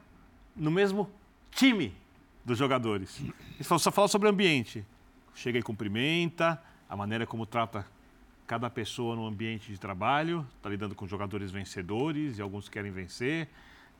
[0.56, 1.10] no mesmo
[1.50, 1.94] time
[2.42, 3.20] dos jogadores.
[3.20, 4.84] Ele só fala sobre o ambiente.
[5.34, 7.86] Chega e cumprimenta, a maneira como trata
[8.48, 13.46] cada pessoa no ambiente de trabalho, está lidando com jogadores vencedores e alguns querem vencer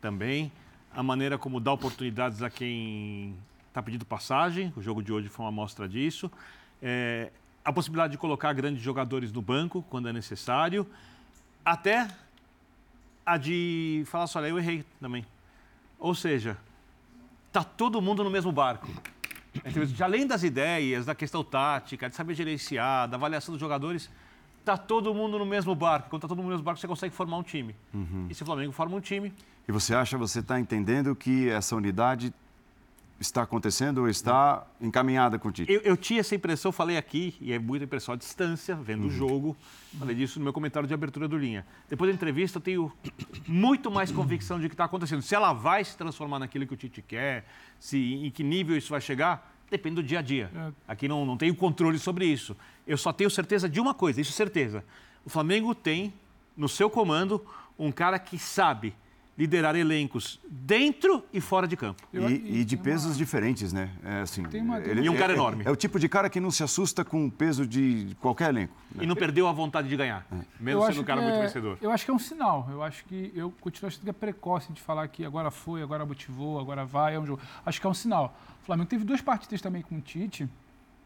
[0.00, 0.50] também.
[0.90, 3.36] A maneira como dá oportunidades a quem
[3.68, 6.32] está pedindo passagem, o jogo de hoje foi uma amostra disso.
[6.80, 7.30] É,
[7.62, 10.86] a possibilidade de colocar grandes jogadores no banco quando é necessário.
[11.62, 12.08] Até
[13.26, 15.26] a de falar assim, olha, eu errei também.
[15.98, 16.56] Ou seja,
[17.52, 18.88] tá todo mundo no mesmo barco.
[19.54, 19.84] Entendeu?
[19.84, 24.08] De Além das ideias, da questão tática, de saber gerenciar, da avaliação dos jogadores,
[24.72, 26.10] tá todo mundo no mesmo barco.
[26.10, 27.74] Quando tá todo mundo no mesmo barco, você consegue formar um time.
[27.94, 28.26] Uhum.
[28.30, 29.32] E se o Flamengo forma um time,
[29.68, 32.32] E você acha, você está entendendo que essa unidade
[33.20, 35.72] está acontecendo ou está encaminhada com o Tite?
[35.72, 39.08] Eu, eu tinha essa impressão, falei aqui, e é muita impressão à distância, vendo Uhum.
[39.08, 39.56] o jogo.
[39.98, 41.66] Falei disso no meu comentário de abertura do Linha.
[41.88, 42.92] Depois da entrevista, eu tenho
[43.46, 45.20] muito mais convicção de que está acontecendo.
[45.22, 47.44] Se ela vai se transformar naquilo que o Tite quer,
[47.80, 50.50] se, em que nível isso vai chegar, depende do dia a dia.
[50.54, 50.72] É.
[50.86, 52.56] Aqui não, não tenho controle sobre isso.
[52.86, 54.84] Eu só tenho certeza de uma coisa, isso é certeza.
[55.24, 56.12] O Flamengo tem,
[56.56, 57.44] no seu comando,
[57.78, 58.94] um cara que sabe
[59.36, 62.02] liderar elencos dentro e fora de campo.
[62.12, 63.88] E, e de pesos diferentes, né?
[64.04, 65.62] É assim, uma- E um cara é- enorme.
[65.64, 68.74] É, o tipo de cara que não se assusta com o peso de qualquer elenco.
[68.92, 69.04] né?
[69.04, 70.26] E não perdeu a vontade de ganhar,
[70.58, 71.78] mesmo Eu sendo acho um cara que muito é- vencedor.
[71.80, 72.66] Eu acho que é um sinal.
[72.68, 76.04] Eu acho que eu continuo achando que é precoce de falar que agora foi, agora
[76.04, 77.40] motivou, agora vai, é um jogo.
[77.64, 78.36] Acho que é um sinal.
[78.68, 80.46] O Flamengo teve duas partidas também com o Tite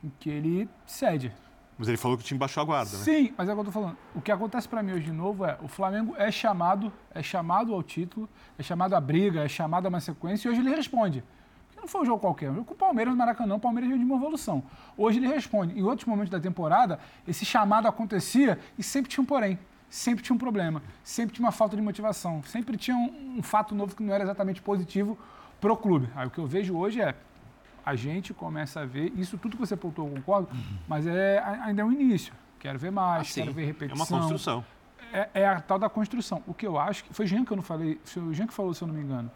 [0.02, 1.32] em que ele cede.
[1.78, 3.04] Mas ele falou que o time baixou a guarda, né?
[3.04, 3.96] Sim, mas é o que eu tô falando.
[4.16, 7.72] O que acontece para mim hoje de novo é o Flamengo é chamado, é chamado
[7.72, 11.22] ao título, é chamado à briga, é chamado a uma sequência e hoje ele responde.
[11.68, 13.88] Porque não foi um jogo qualquer, um jogo com o Palmeiras no Maracanã, o Palmeiras
[13.88, 14.64] veio de uma evolução.
[14.96, 15.78] Hoje ele responde.
[15.78, 16.98] Em outros momentos da temporada,
[17.28, 19.56] esse chamado acontecia e sempre tinha um porém.
[19.88, 23.72] Sempre tinha um problema, sempre tinha uma falta de motivação, sempre tinha um, um fato
[23.72, 25.16] novo que não era exatamente positivo
[25.60, 26.08] pro clube.
[26.16, 27.14] Aí o que eu vejo hoje é
[27.84, 30.48] a gente começa a ver, isso tudo que você pontuou, eu concordo,
[30.88, 32.32] mas é, ainda é um início.
[32.58, 33.40] Quero ver mais, Ah, sim.
[33.42, 33.96] quero ver É repetição.
[33.96, 34.64] uma construção.
[35.12, 36.42] É, é a tal da construção.
[36.46, 38.54] O que eu acho, que foi Jean que eu não falei, foi o Jean que
[38.54, 39.30] falou, se eu não me engano.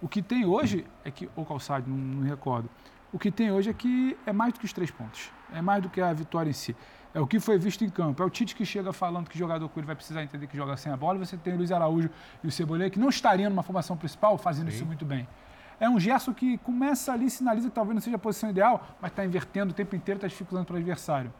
[0.00, 2.68] O que tem hoje é que, ou Calçado, não, não me recordo,
[3.12, 5.30] o que tem hoje é que é mais do que os três pontos.
[5.52, 6.76] É mais do que a vitória em si.
[7.14, 8.22] É o que foi visto em campo.
[8.22, 10.76] É o Tite que chega falando que jogador com ele vai precisar entender que joga
[10.76, 11.18] sem a bola.
[11.18, 12.10] Você tem o Luiz Araújo
[12.44, 15.26] e o Cebolinha, que não estariam numa formação principal, fazendo isso muito bem.
[15.78, 19.10] É um gesto que começa ali, sinaliza que talvez não seja a posição ideal, mas
[19.10, 21.32] está invertendo o tempo inteiro, está dificultando para o adversário.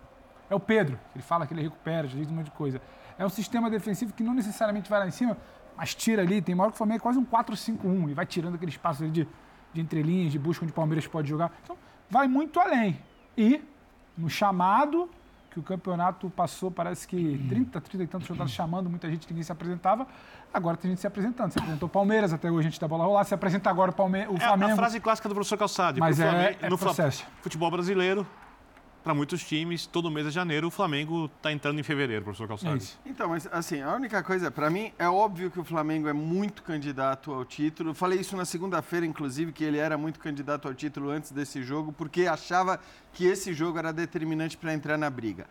[0.49, 2.80] É o Pedro, ele fala que ele recupera, já diz um monte de coisa.
[3.18, 5.37] É um sistema defensivo que não necessariamente vai lá em cima,
[5.76, 6.41] mas tira ali.
[6.43, 9.03] Tem uma hora que o Flamengo é quase um 4-5-1 e vai tirando aquele espaço
[9.03, 9.28] ali de,
[9.72, 11.51] de entrelinhas, de busca onde o Palmeiras pode jogar.
[11.64, 11.76] Então,
[12.11, 13.01] vai muito além.
[13.37, 13.62] E,
[14.16, 15.09] no chamado,
[15.57, 19.42] que o campeonato passou, parece que 30, 30 e tantos jogadores chamando, muita gente ninguém
[19.42, 20.07] se apresentava.
[20.52, 21.50] Agora tem gente se apresentando.
[21.50, 23.24] Se apresentou o Palmeiras, até hoje a gente da bola rolar.
[23.24, 24.70] Se apresenta agora o, Palme o Flamengo.
[24.70, 25.98] É a frase clássica do professor Calçade.
[25.98, 27.24] Mas é, Flamengo, é no processo.
[27.40, 28.26] futebol brasileiro,
[29.07, 32.98] para muitos times, todo mês de janeiro, o Flamengo está entrando em fevereiro, professor Calçade.
[33.07, 36.64] Então, mas assim, a única coisa, para mim, é óbvio que o Flamengo é muito
[36.64, 37.90] candidato ao título.
[37.90, 41.62] Eu falei isso na segunda-feira, inclusive, que ele era muito candidato ao título antes desse
[41.62, 42.80] jogo, porque achava
[43.12, 45.46] que esse jogo era determinante para entrar na briga.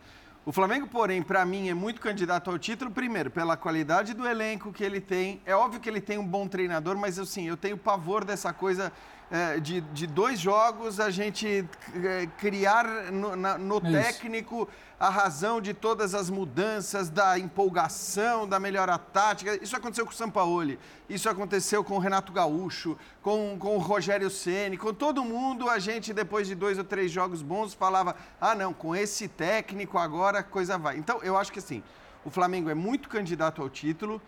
[0.46, 4.72] O Flamengo, porém, para mim, é muito candidato ao título, primeiro, pela qualidade do elenco
[4.72, 5.42] que ele tem.
[5.44, 8.92] É óbvio que ele tem um bom treinador, mas assim, eu tenho pavor dessa coisa
[9.28, 14.68] é, de, de dois jogos a gente é, criar no, na, no técnico
[14.98, 19.62] a razão de todas as mudanças, da empolgação, da melhora tática.
[19.62, 20.78] Isso aconteceu com o Sampaoli,
[21.08, 25.68] isso aconteceu com o Renato Gaúcho, com, com o Rogério Ceni, com todo mundo.
[25.68, 29.98] A gente, depois de dois ou três jogos bons, falava: ah, não, com esse técnico
[29.98, 30.96] agora a coisa vai.
[30.96, 31.82] Então, eu acho que assim,
[32.24, 34.20] o Flamengo é muito candidato ao título.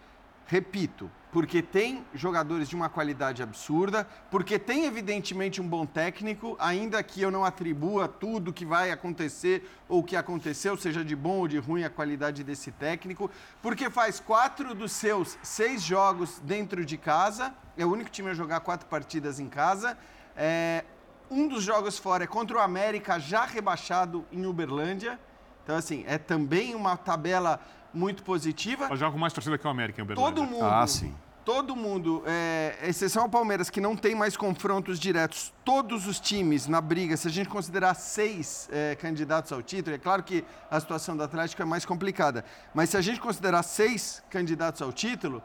[0.50, 7.02] Repito, porque tem jogadores de uma qualidade absurda, porque tem evidentemente um bom técnico, ainda
[7.02, 11.46] que eu não atribua tudo que vai acontecer ou que aconteceu, seja de bom ou
[11.48, 13.30] de ruim a qualidade desse técnico,
[13.60, 18.34] porque faz quatro dos seus seis jogos dentro de casa, é o único time a
[18.34, 19.98] jogar quatro partidas em casa.
[20.34, 20.82] É,
[21.30, 25.20] um dos jogos fora é contra o América, já rebaixado em Uberlândia.
[25.62, 27.60] Então, assim, é também uma tabela
[27.92, 28.86] muito positiva.
[28.88, 30.34] Mas joga com mais torcida que o América em Uberlândia.
[30.34, 30.64] Todo mundo.
[30.64, 31.14] Ah, sim.
[31.44, 36.66] Todo mundo, é, exceção ao Palmeiras, que não tem mais confrontos diretos, todos os times
[36.66, 40.78] na briga, se a gente considerar seis é, candidatos ao título, é claro que a
[40.78, 45.42] situação do Atlético é mais complicada, mas se a gente considerar seis candidatos ao título,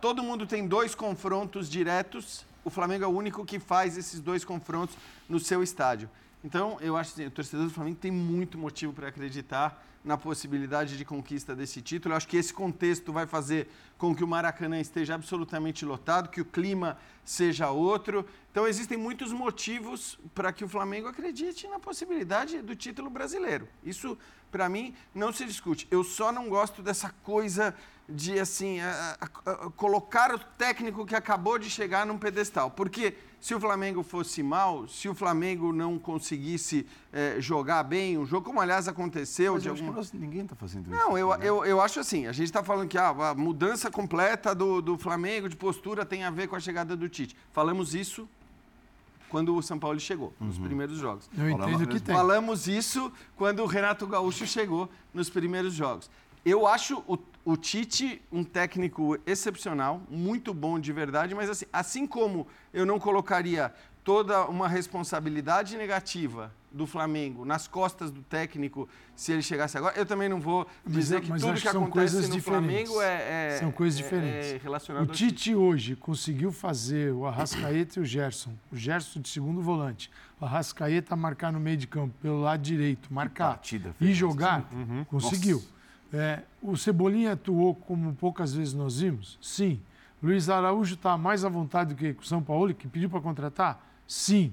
[0.00, 4.42] todo mundo tem dois confrontos diretos, o Flamengo é o único que faz esses dois
[4.42, 4.96] confrontos
[5.28, 6.08] no seu estádio.
[6.44, 10.16] Então, eu acho que assim, o torcedor do Flamengo tem muito motivo para acreditar na
[10.16, 12.12] possibilidade de conquista desse título.
[12.12, 13.68] Eu acho que esse contexto vai fazer
[13.98, 18.24] com que o Maracanã esteja absolutamente lotado, que o clima seja outro.
[18.52, 23.68] Então, existem muitos motivos para que o Flamengo acredite na possibilidade do título brasileiro.
[23.82, 24.16] Isso,
[24.52, 25.88] para mim, não se discute.
[25.90, 27.74] Eu só não gosto dessa coisa
[28.08, 32.70] de, assim, a, a, a, colocar o técnico que acabou de chegar num pedestal.
[32.70, 33.16] Porque
[33.46, 38.44] se o Flamengo fosse mal, se o Flamengo não conseguisse é, jogar bem um jogo,
[38.44, 39.52] como aliás aconteceu...
[39.52, 40.04] Mas de eu acho alguma...
[40.04, 40.96] que ninguém está fazendo isso.
[40.98, 41.46] Não, eu, né?
[41.46, 44.98] eu, eu acho assim, a gente está falando que ah, a mudança completa do, do
[44.98, 47.36] Flamengo de postura tem a ver com a chegada do Tite.
[47.52, 48.28] Falamos isso
[49.28, 51.30] quando o São Paulo chegou, nos primeiros jogos.
[51.38, 52.14] Eu entendo Falamos- que tem.
[52.16, 56.10] Falamos isso quando o Renato Gaúcho chegou nos primeiros jogos.
[56.44, 57.16] Eu acho o,
[57.46, 62.98] o Tite um técnico excepcional, muito bom de verdade, mas assim, assim como eu não
[62.98, 63.72] colocaria
[64.02, 70.04] toda uma responsabilidade negativa do Flamengo nas costas do técnico se ele chegasse agora, eu
[70.04, 72.44] também não vou Mas dizer eu- que mas tudo que acontece coisas no diferentes.
[72.90, 74.52] Flamengo é, é- São coisas é- diferentes.
[74.52, 78.52] é relacionado o ao Tite hoje conseguiu fazer o Arrascaeta e o Gerson.
[78.72, 80.10] O Gerson de segundo volante.
[80.40, 83.60] O Arrascaeta marcar no meio de campo, pelo lado direito, marcar
[84.00, 84.68] e jogar.
[84.72, 85.04] Uhum.
[85.04, 85.62] Conseguiu.
[86.12, 89.38] É, o Cebolinha atuou como poucas vezes nós vimos?
[89.40, 89.80] Sim.
[90.22, 93.84] Luiz Araújo está mais à vontade do que o São Paulo, que pediu para contratar?
[94.06, 94.52] Sim.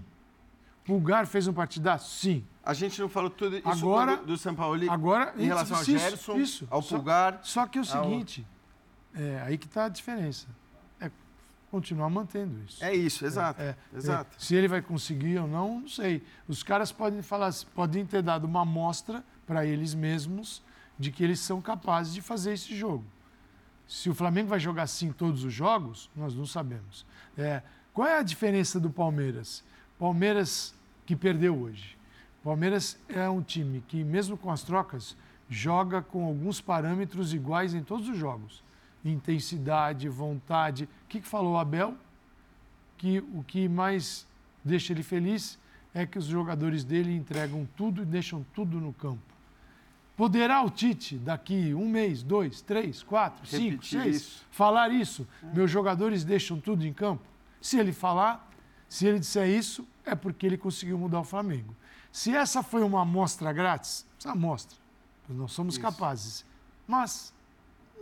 [0.83, 2.09] Pulgar fez um partidaço?
[2.19, 2.43] Sim.
[2.65, 5.83] A gente não falou tudo isso Agora- do, do São Paulo Agora, em relação ao
[5.83, 6.67] isso, Gerson, isso.
[6.69, 7.39] ao Só- Pulgar.
[7.43, 8.45] Só que é o ao- seguinte,
[9.15, 10.47] é aí que está a diferença.
[10.99, 11.09] É
[11.71, 12.83] continuar mantendo isso.
[12.83, 13.61] É isso, exato.
[13.61, 14.35] É, exato.
[14.35, 14.39] é.
[14.39, 16.21] se ele vai conseguir ou não, não sei.
[16.47, 20.61] Os caras podem falar, podem ter dado uma amostra para eles mesmos
[20.97, 23.03] de que eles são capazes de fazer esse jogo.
[23.87, 27.05] Se o Flamengo vai jogar assim todos os jogos, nós não sabemos.
[27.37, 27.61] É,
[27.93, 29.63] qual é a diferença do Palmeiras?
[29.99, 30.73] Palmeiras
[31.05, 31.97] que perdeu hoje.
[32.43, 35.15] Palmeiras é um time que, mesmo com as trocas,
[35.49, 38.63] joga com alguns parâmetros iguais em todos os jogos.
[39.03, 40.85] Intensidade, vontade.
[40.85, 41.95] O que, que falou o Abel?
[42.97, 44.25] Que o que mais
[44.63, 45.59] deixa ele feliz
[45.93, 49.32] é que os jogadores dele entregam tudo e deixam tudo no campo.
[50.15, 54.45] Poderá o Tite, daqui um mês, dois, três, quatro, cinco, Repetir seis, isso.
[54.51, 55.27] falar isso?
[55.53, 57.23] Meus jogadores deixam tudo em campo?
[57.59, 58.47] Se ele falar,
[58.87, 61.75] se ele disser isso, é porque ele conseguiu mudar o Flamengo.
[62.11, 64.77] Se essa foi uma amostra grátis, essa amostra,
[65.27, 66.45] nós não somos capazes.
[66.87, 67.33] Mas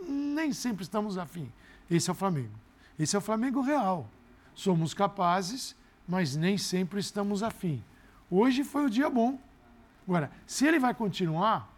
[0.06, 1.50] nem sempre estamos afim.
[1.90, 2.52] Esse é o Flamengo.
[2.98, 4.06] Esse é o Flamengo real.
[4.54, 5.74] Somos capazes,
[6.06, 7.82] mas nem sempre estamos afim.
[8.30, 9.38] Hoje foi o dia bom.
[10.06, 11.71] Agora, se ele vai continuar,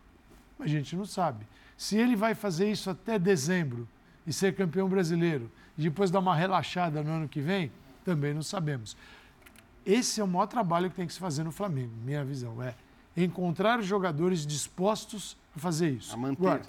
[0.59, 1.47] a gente não sabe.
[1.77, 3.89] Se ele vai fazer isso até dezembro
[4.27, 7.71] e ser campeão brasileiro e depois dar uma relaxada no ano que vem,
[8.05, 8.97] também não sabemos.
[9.85, 12.63] esse é o maior trabalho que tem que se fazer no Flamengo, minha visão.
[12.63, 12.75] É
[13.17, 16.15] encontrar jogadores dispostos a fazer isso.
[16.15, 16.41] A manter.
[16.41, 16.63] Agora,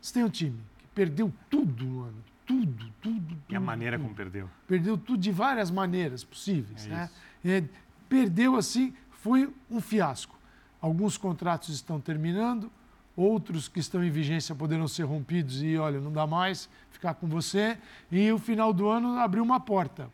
[0.00, 2.24] você tem um time que perdeu tudo no ano.
[2.46, 3.36] Tudo, tudo, tudo.
[3.48, 4.04] E a maneira tudo.
[4.04, 4.50] como perdeu.
[4.66, 6.86] Perdeu tudo de várias maneiras possíveis.
[6.86, 7.10] É né?
[7.44, 7.64] É,
[8.08, 10.38] perdeu assim, foi um fiasco.
[10.80, 12.70] Alguns contratos estão terminando,
[13.18, 17.26] outros que estão em vigência poderão ser rompidos e, olha, não dá mais ficar com
[17.26, 17.76] você.
[18.12, 20.08] E o final do ano abriu uma porta.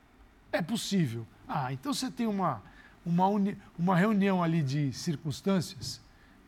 [0.51, 1.27] É possível.
[1.47, 2.63] Ah, então você tem uma,
[3.05, 6.01] uma, uni, uma reunião ali de circunstâncias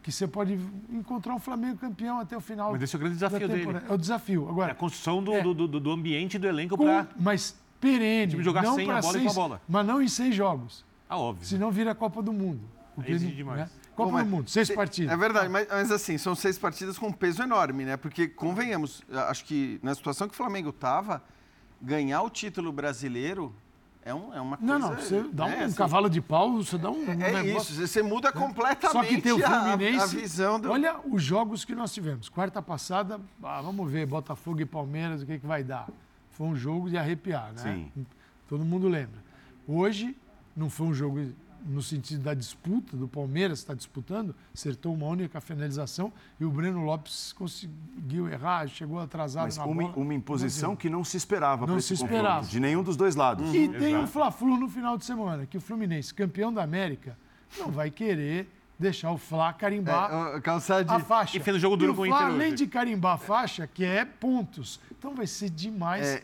[0.02, 0.58] que você pode
[0.90, 2.72] encontrar um Flamengo campeão até o final.
[2.72, 3.66] Mas esse é o grande desafio dele.
[3.88, 4.48] É o desafio.
[4.48, 5.42] Agora, É a construção do, É.
[5.42, 8.40] do, do, do ambiente do elenco para mas perene.
[8.42, 9.60] jogar não sem a bola e seis, com a bola.
[9.68, 10.84] Mas não em seis jogos.
[11.08, 11.44] Ah, óbvio.
[11.46, 12.60] Senão vira a Copa do Mundo.
[12.94, 13.58] Porque exige não- demais.
[13.60, 13.70] né?
[13.96, 15.12] Copa Bom, do Mundo, seis partidas.
[15.12, 17.96] É verdade, mas, mas assim, são seis partidas com um peso enorme, né?
[17.96, 21.22] Porque, convenhamos, acho que na situação que o Flamengo estava,
[21.80, 23.54] ganhar o título brasileiro
[24.04, 24.78] é, um, é uma coisa...
[24.78, 27.72] Não, não, você dá um né, assim, cavalo de pau, você dá um É negócio.
[27.72, 30.04] isso, você muda completamente Só que tem o a- Fluminense.
[30.04, 30.70] a, visão do...
[30.70, 32.28] Olha os jogos que nós tivemos.
[32.28, 35.88] Quarta passada, ah, vamos ver, Botafogo e Palmeiras, o que, que vai dar.
[36.30, 37.62] Foi um jogo de arrepiar, né?
[37.94, 38.06] Sim.
[38.46, 39.24] Todo mundo lembra.
[39.66, 40.16] Hoje,
[40.54, 41.32] não foi um jogo
[41.66, 46.84] no sentido da disputa, do Palmeiras está disputando, acertou uma única finalização e o Breno
[46.84, 49.94] Lopes conseguiu errar, chegou atrasado Mas na uma, bola.
[49.96, 52.28] uma imposição que não se esperava Não para se esse esperava.
[52.36, 53.52] confronto, de nenhum dos dois lados.
[53.54, 57.18] E tem o Fla-Flu no final de semana, que o Fluminense, campeão da América,
[57.58, 58.48] não vai querer
[58.78, 61.36] deixar o Fla carimbar É, o Calçade- a faixa.
[61.36, 62.56] E fez um jogo duro e o com o Fla, Inter além hoje.
[62.56, 64.78] de carimbar a faixa, que é pontos.
[64.96, 66.22] Então vai ser demais É,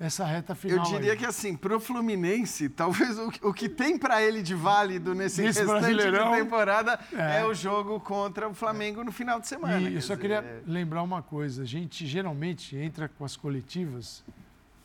[0.00, 0.78] essa reta final.
[0.78, 1.16] Eu diria aí.
[1.18, 5.42] que assim, pro Fluminense, talvez o, que- o que tem para ele de válido nesse,
[5.42, 6.10] Nesse restante de
[6.42, 7.40] temporada é.
[7.40, 7.44] é.
[7.44, 9.78] o jogo contra o Flamengo no final de semana.
[9.90, 11.62] E eu só dizer, queria é- lembrar uma coisa.
[11.62, 14.24] A gente geralmente entra com as coletivas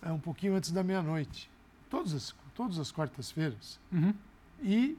[0.02, 1.50] é, um pouquinho antes da meia-noite.
[1.90, 3.80] Todas as, todas as quartas-feiras.
[3.94, 4.14] Uhum.
[4.62, 4.98] E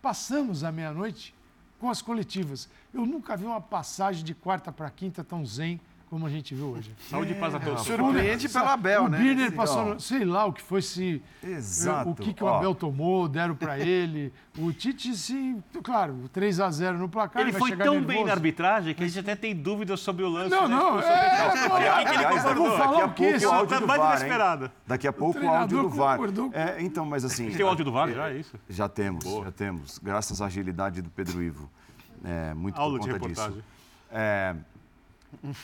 [0.00, 1.34] passamos a meia-noite
[1.78, 2.68] com as coletivas.
[2.94, 5.78] Eu nunca vi uma passagem de quarta para quinta tão zen
[6.08, 6.90] como a gente viu hoje.
[7.10, 7.82] Saúde e paz a todos.
[7.82, 9.18] Surpreende pelo Abel, o né?
[9.18, 9.84] Birner Assim, passou, ó.
[9.94, 12.10] no- sei lá o que foi, se Exato.
[12.10, 12.56] o que, que o Ó.
[12.56, 14.32] Abel tomou, deram para ele.
[14.58, 17.42] O Tite, sim, claro, 3 a 0 no placar.
[17.42, 18.06] Ele foi tão nervoso.
[18.06, 20.50] bem na arbitragem que a gente até tem dúvidas sobre o lance.
[20.50, 22.04] Não, né, não, é, ele Aliás,
[22.42, 22.76] daqui, concordou?
[22.78, 23.22] falar daqui a o quê?
[23.22, 24.64] pouco o Isso áudio tá do mais VAR, inesperado.
[24.64, 24.70] hein?
[24.86, 26.18] Daqui a pouco o treinador áudio do VAR.
[26.52, 27.50] É, então, mas assim...
[27.50, 28.56] Tem o áudio do VAR já, é isso?
[28.68, 29.98] Já temos, já temos.
[29.98, 31.70] Graças à agilidade do Pedro Ivo.
[32.24, 33.52] É, muito Aula por de conta reportagem.
[33.58, 33.64] disso.
[34.10, 34.54] É,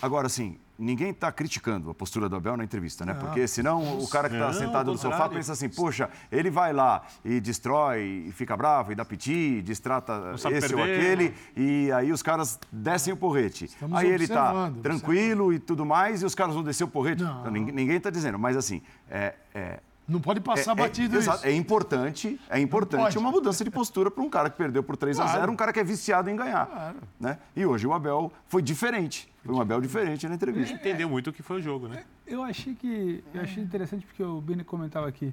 [0.02, 3.12] agora, assim, ninguém está criticando a postura do Abel na entrevista, né?
[3.12, 3.20] Não.
[3.20, 7.02] Porque senão o cara que está sentado no sofá pensa assim, poxa, ele vai lá
[7.24, 10.98] e destrói, e fica bravo, e dá piti, distrata sabe esse ou perder.
[10.98, 13.66] aquele, e aí os caras descem o porrete.
[13.66, 16.88] Estamos aí ele está observando, tranquilo e tudo mais, e os caras vão descer o
[16.88, 17.22] porrete.
[17.22, 17.40] Não.
[17.40, 21.30] Então, ninguém está dizendo, mas assim, é- é, Não pode passar é, batido é, isso.
[21.42, 25.18] é importante, é importante uma mudança de postura para um cara que perdeu por 3
[25.18, 25.52] a 0 Claro.
[25.52, 26.66] um cara que é viciado em ganhar.
[26.66, 26.98] Claro.
[27.18, 27.38] Né?
[27.56, 29.32] E hoje o Abel foi diferente.
[29.42, 30.74] Foi um Abel diferente na entrevista.
[30.74, 32.04] Entendeu muito o que foi o jogo, né?
[32.26, 33.24] Eu achei que.
[33.32, 35.32] Eu achei interessante porque o Bini comentava aqui.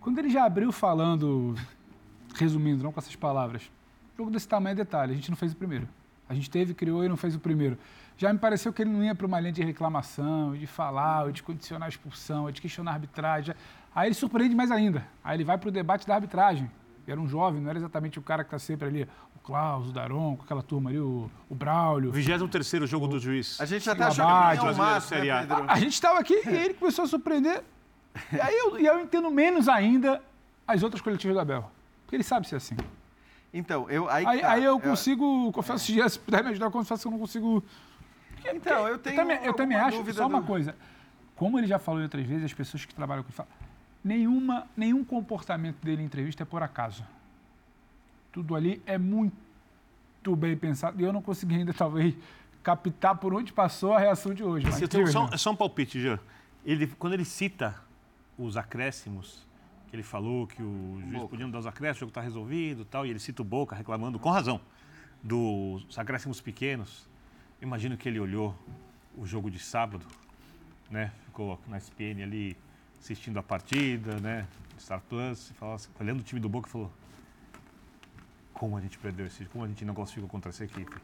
[0.00, 1.54] Quando ele já abriu falando,
[2.34, 3.70] resumindo, não com essas palavras,
[4.16, 5.88] jogo desse tamanho é detalhe, a gente não fez o primeiro.
[6.28, 7.76] A gente teve, criou e não fez o primeiro.
[8.16, 11.32] Já me pareceu que ele não ia para uma linha de reclamação, de falar, ou
[11.32, 13.54] de condicionar a expulsão, de questionar a arbitragem.
[13.94, 15.06] Aí ele surpreende mais ainda.
[15.22, 16.70] Aí ele vai para o debate da arbitragem.
[17.06, 19.92] Era um jovem, não era exatamente o cara que está sempre ali, o Klaus, o
[19.92, 22.12] Daron, com aquela turma ali, o, o Braulio.
[22.12, 23.60] 23 jogo do juiz.
[23.60, 25.40] A gente o achando Abate, que é o máximo, né, A.
[25.40, 25.64] Pedro?
[25.68, 27.62] A gente estava aqui e ele começou a surpreender.
[28.32, 30.22] E aí eu, e eu entendo menos ainda
[30.66, 31.70] as outras coletivas do Abel.
[32.04, 32.76] Porque ele sabe ser assim.
[33.52, 34.08] Então, eu...
[34.08, 36.08] Aí, Aí, tá, aí eu consigo, confesso É.
[36.08, 37.62] se puder me ajudar, eu confesso que eu não consigo.
[38.54, 40.74] Então, eu tenho Eu também, eu também acho, só uma do- coisa.
[41.36, 43.50] Como ele já falou outras vezes, as pessoas que trabalham com ele falam,
[44.04, 47.04] nenhuma, nenhum comportamento dele em entrevista é por acaso.
[48.30, 51.00] Tudo ali é muito bem pensado.
[51.00, 52.14] E eu não consegui ainda, talvez,
[52.62, 54.66] captar por onde passou a reação de hoje.
[54.66, 56.18] Mas só, só um palpite, Jean.
[56.64, 57.74] Ele, quando ele cita
[58.38, 59.46] os acréscimos,
[59.88, 61.28] que ele falou que o juiz Boca.
[61.28, 63.44] podia não dar os acréscimos, o jogo está resolvido e tal, e ele cita o
[63.44, 64.60] Boca reclamando, com razão,
[65.22, 67.08] dos acréscimos pequenos.
[67.60, 68.56] Imagino que ele olhou
[69.16, 70.06] o jogo de sábado,
[70.90, 71.12] né?
[71.26, 72.56] Ficou na SPN ali
[73.02, 74.46] assistindo a partida, né?
[74.78, 76.90] Star Plus, e assim, olhando o time do Boca falou:
[78.54, 80.94] Como a gente perdeu esse, como a gente não classificou contra essa equipe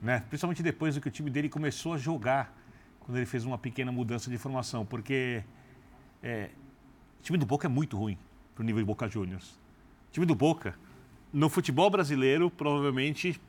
[0.00, 0.22] né?
[0.28, 2.56] Principalmente depois do que o time dele começou a jogar,
[3.00, 5.42] quando ele fez uma pequena mudança de formação, porque
[6.22, 6.50] é,
[7.18, 8.16] o time do Boca é muito ruim
[8.54, 9.58] pro nível de Boca Juniors.
[10.08, 10.76] O time do Boca,
[11.32, 13.40] no futebol brasileiro, provavelmente,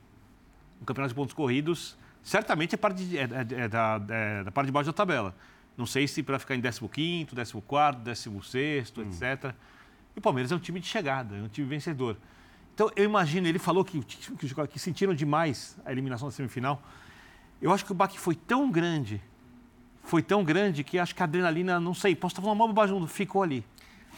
[0.80, 4.52] no campeonato de pontos corridos, certamente é, parte de- é- é- é da, é da
[4.52, 5.36] parte de baixo da tabela.
[5.80, 9.56] Não sei se para ficar em 15º, 14º, 16º, etc.
[10.14, 12.18] E o Palmeiras é um time de chegada, é um time vencedor.
[12.76, 16.84] Então, eu imagino, ele falou que, que, que sentiram demais a eliminação da semifinal.
[17.62, 19.22] Eu acho que o baque foi tão grande,
[20.04, 23.08] foi tão grande que acho que a adrenalina, não sei, posso estar falando uma bobagem,
[23.08, 23.64] ficou ali.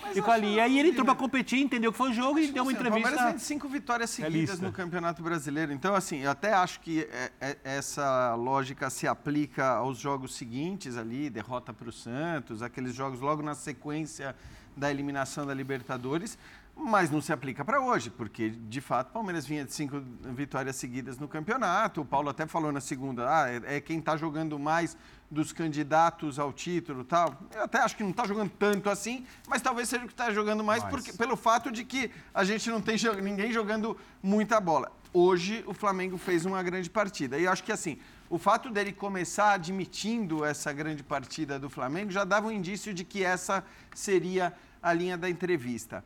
[0.01, 0.55] Mas ficou ali.
[0.55, 2.79] E aí ele entrou para competir, entendeu que foi o jogo e deu uma assim,
[2.79, 3.09] entrevista.
[3.09, 4.65] O Palmeiras tem cinco vitórias seguidas realista.
[4.65, 5.71] no Campeonato Brasileiro.
[5.71, 7.07] Então, assim, eu até acho que
[7.63, 13.41] essa lógica se aplica aos jogos seguintes ali, derrota para o Santos, aqueles jogos logo
[13.41, 14.35] na sequência
[14.75, 16.37] da eliminação da Libertadores
[16.75, 20.01] mas não se aplica para hoje, porque de fato o Palmeiras vinha de cinco
[20.35, 22.01] vitórias seguidas no campeonato.
[22.01, 24.97] O Paulo até falou na segunda, ah, é, é quem está jogando mais
[25.31, 27.41] dos candidatos ao título tal.
[27.55, 30.29] Eu até acho que não está jogando tanto assim, mas talvez seja o que está
[30.31, 34.91] jogando mais porque, pelo fato de que a gente não tem ninguém jogando muita bola.
[35.13, 37.39] Hoje o Flamengo fez uma grande partida.
[37.39, 37.97] E eu acho que assim,
[38.29, 43.05] o fato dele começar admitindo essa grande partida do Flamengo já dava um indício de
[43.05, 43.63] que essa
[43.95, 44.53] seria
[44.83, 46.03] a linha da entrevista.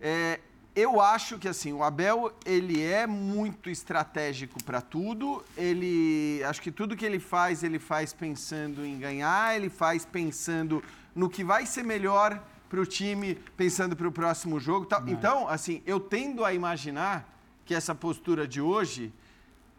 [0.00, 0.40] É,
[0.74, 5.44] eu acho que assim o Abel ele é muito estratégico para tudo.
[5.56, 9.56] Ele acho que tudo que ele faz ele faz pensando em ganhar.
[9.56, 10.82] Ele faz pensando
[11.14, 14.86] no que vai ser melhor para o time, pensando para o próximo jogo.
[14.86, 15.08] Tal.
[15.08, 17.28] Então assim eu tendo a imaginar
[17.64, 19.12] que essa postura de hoje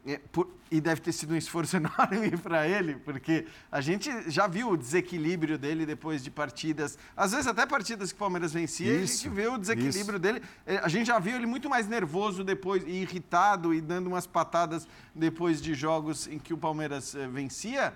[0.05, 4.47] é, por, e deve ter sido um esforço enorme para ele, porque a gente já
[4.47, 8.91] viu o desequilíbrio dele depois de partidas, às vezes até partidas que o Palmeiras vencia,
[8.93, 10.19] isso, a gente vê o desequilíbrio isso.
[10.19, 10.41] dele.
[10.65, 14.25] É, a gente já viu ele muito mais nervoso depois, e irritado e dando umas
[14.25, 17.93] patadas depois de jogos em que o Palmeiras eh, vencia.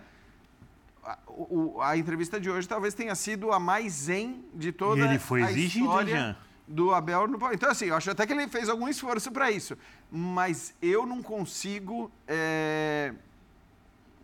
[1.03, 5.03] A, o, a, entrevista de hoje talvez tenha sido a mais zen de toda e
[5.03, 6.37] ele foi a exigido, história Jean.
[6.67, 9.77] Do Abel no Então, assim, eu acho até que ele fez algum esforço para isso
[10.11, 13.13] mas eu não consigo é,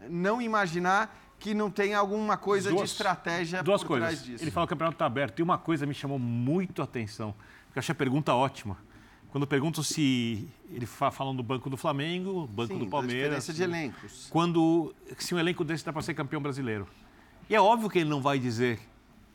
[0.09, 4.09] não imaginar que não tem alguma coisa duas, de estratégia duas por coisas.
[4.09, 4.43] trás disso.
[4.43, 5.39] Ele fala que o campeonato está aberto.
[5.39, 7.33] E uma coisa me chamou muito a atenção,
[7.65, 8.77] porque eu achei a pergunta ótima.
[9.31, 13.45] Quando perguntam se ele falando do banco do Flamengo, banco Sim, do Palmeiras.
[13.45, 14.27] diferença de elencos.
[14.29, 16.87] Quando se um elenco desse dá para ser campeão brasileiro.
[17.49, 18.79] E é óbvio que ele não vai dizer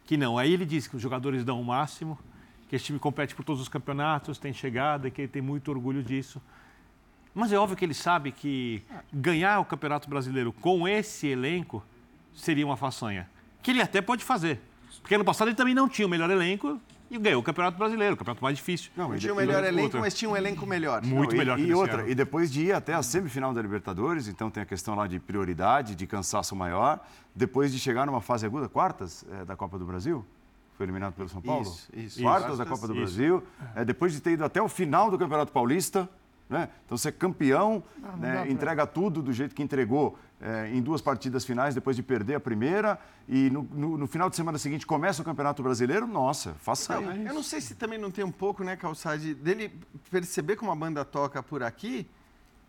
[0.05, 0.39] que não.
[0.39, 2.19] Aí ele diz que os jogadores dão o máximo,
[2.69, 6.03] que esse time compete por todos os campeonatos, tem chegada, que ele tem muito orgulho
[6.03, 6.41] disso.
[7.35, 11.85] Mas é óbvio que ele sabe que ganhar o Campeonato Brasileiro com esse elenco
[12.35, 13.29] seria uma façanha.
[13.63, 14.61] Que ele até pode fazer.
[15.03, 18.15] Porque ano passado ele também não tinha o melhor elenco e ganhou o Campeonato Brasileiro,
[18.15, 18.91] o campeonato mais difícil.
[18.97, 20.01] Não, não tinha o melhor elenco, outra.
[20.01, 21.05] mas tinha um elenco melhor.
[21.05, 22.11] Muito não, melhor e, que E outra, ano.
[22.11, 25.21] e depois de ir até a semifinal da Libertadores, então tem a questão lá de
[25.21, 27.07] prioridade, de cansaço maior.
[27.35, 30.25] Depois de chegar numa fase aguda, quartas é, da Copa do Brasil,
[30.77, 31.63] foi eliminado pelo São Paulo?
[31.63, 32.23] Isso, isso.
[32.23, 33.01] Quartas isso, da Copa do isso.
[33.03, 33.43] Brasil.
[33.75, 36.09] É, depois de ter ido até o final do Campeonato Paulista,
[36.49, 36.69] né?
[36.85, 38.51] Então, ser campeão, Ah, não né?
[38.51, 42.41] entrega tudo do jeito que entregou é, em duas partidas finais, depois de perder a
[42.41, 47.01] primeira, e no, no- no final de semana seguinte começa o Campeonato Brasileiro, nossa, faça
[47.01, 47.29] Não, isso.
[47.29, 49.73] eu não sei se também não tem um pouco, né, Calçade, dele
[50.11, 52.07] perceber como a banda toca por aqui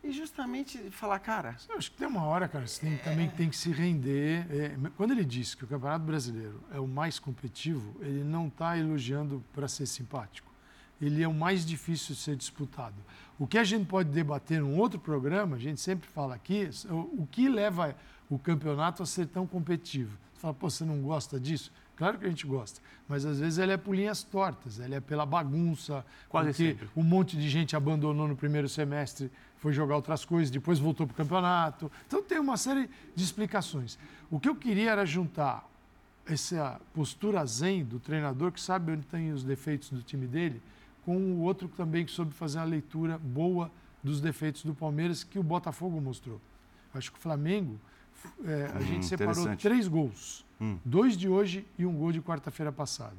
[0.08, 1.56] e justamente falar, cara.
[1.70, 4.46] Eu acho que tem uma hora, cara, você tem, também tem que se render.
[4.50, 8.78] É, quando ele diz que o Campeonato Brasileiro é o mais competitivo, ele não está
[8.78, 10.52] elogiando para ser simpático.
[11.02, 12.96] Ele é o mais difícil de ser disputado.
[13.38, 17.22] O que a gente pode debater num outro programa, a gente sempre fala aqui, o,
[17.24, 17.96] o que leva
[18.30, 20.18] o campeonato a ser tão competitivo.
[20.34, 21.72] Você fala, pô, você não gosta disso?
[21.96, 25.00] Claro que a gente gosta, mas às vezes ele é por linhas tortas, ele é
[25.00, 26.90] pela bagunça, Quase porque sempre.
[26.96, 31.14] um monte de gente abandonou no primeiro semestre, foi jogar outras coisas, depois voltou para
[31.14, 31.92] o campeonato.
[32.08, 33.98] Então tem uma série de explicações.
[34.30, 35.68] O que eu queria era juntar
[36.26, 40.62] essa postura zen do treinador que sabe onde tem os defeitos do time dele,
[41.06, 43.72] com o outro também que soube fazer uma leitura boa
[44.04, 46.40] dos defeitos do Palmeiras que o Botafogo mostrou.
[46.94, 47.80] Acho que o Flamengo,
[48.46, 50.78] é, a Hum, gente separou três gols, Hum.
[50.84, 53.16] dois de hoje e um gol de quarta-feira passada.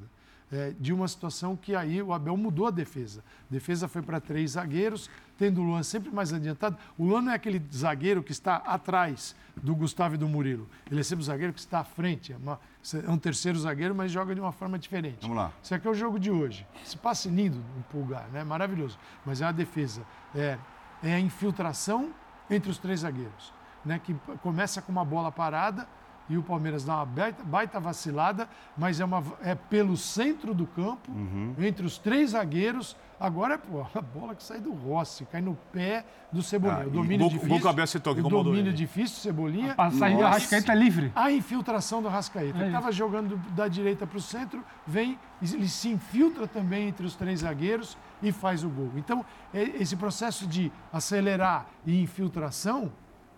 [0.51, 3.23] É, de uma situação que aí o Abel mudou a defesa.
[3.49, 5.07] A defesa foi para três zagueiros,
[5.37, 6.75] tendo o Luan sempre mais adiantado.
[6.97, 10.67] O Luan não é aquele zagueiro que está atrás do Gustavo e do Murilo.
[10.89, 12.33] Ele é sempre o zagueiro que está à frente.
[12.33, 12.59] É, uma-
[13.05, 15.19] é um terceiro zagueiro, mas joga de uma forma diferente.
[15.21, 15.51] Vamos lá.
[15.61, 16.65] Isso aqui é o jogo de hoje.
[16.83, 18.43] Esse passe lindo no pulgar, né?
[18.43, 18.97] Maravilhoso.
[19.23, 20.01] Mas é a defesa.
[20.33, 20.57] É,
[21.03, 22.09] é a infiltração
[22.49, 23.53] entre os três zagueiros.
[23.85, 23.99] Né?
[24.03, 25.87] Que começa com uma bola parada
[26.29, 28.47] e o Palmeiras dá uma baita, baita vacilada,
[28.77, 31.11] mas é, uma, é pelo centro do campo,
[31.57, 32.95] entre os três zagueiros.
[33.19, 36.83] Agora é pô, a bola que sai do Rossi, cai no pé do Cebolinha.
[36.83, 37.49] Ah, o domínio gol- difícil.
[37.59, 38.73] gol que citou, que o domínio ele.
[38.73, 39.73] difícil, Cebolinha.
[39.73, 40.25] A passagem do.
[40.25, 41.11] Arrascaeta livre.
[41.15, 42.57] A infiltração do Arrascaeta.
[42.57, 47.05] É Ele estava jogando da direita para o centro, vem, ele se infiltra também entre
[47.05, 48.91] os três zagueiros e faz o gol.
[48.95, 52.91] Então, é- esse processo de acelerar e infiltração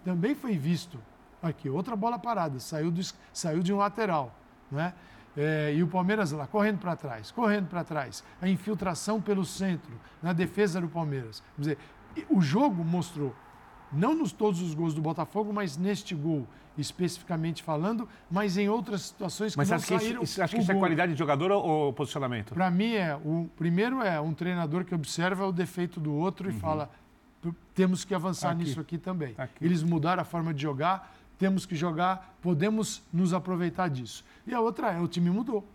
[0.04, 1.00] também foi visto
[1.42, 1.70] aqui.
[1.70, 3.02] Outra bola parada, saiu, do
[3.34, 4.36] saiu de um lateral.
[4.72, 4.94] Né?
[5.36, 8.24] É, e o Palmeiras lá, correndo para trás, correndo para trás.
[8.42, 11.42] A infiltração pelo centro, na defesa do Palmeiras.
[11.56, 11.78] Quer dizer,
[12.30, 13.34] o jogo mostrou,
[13.92, 16.46] não nos todos os gols do Botafogo, mas neste gol
[16.78, 20.22] especificamente falando, mas em outras situações que Mas não acha que isso, saíram.
[20.22, 22.54] acha que isso é qualidade de jogador ou, posicionamento?
[22.54, 26.54] Para mim, é o primeiro é um treinador que observa o defeito do outro e
[26.54, 26.90] fala:
[27.42, 28.64] "P- temos que avançar Aqui.
[28.64, 29.36] nisso aqui também.
[29.38, 29.64] Aqui.
[29.66, 34.24] Eles mudaram a forma de jogar, temos que jogar, podemos nos aproveitar disso.
[34.46, 35.68] E a outra é: o time mudou.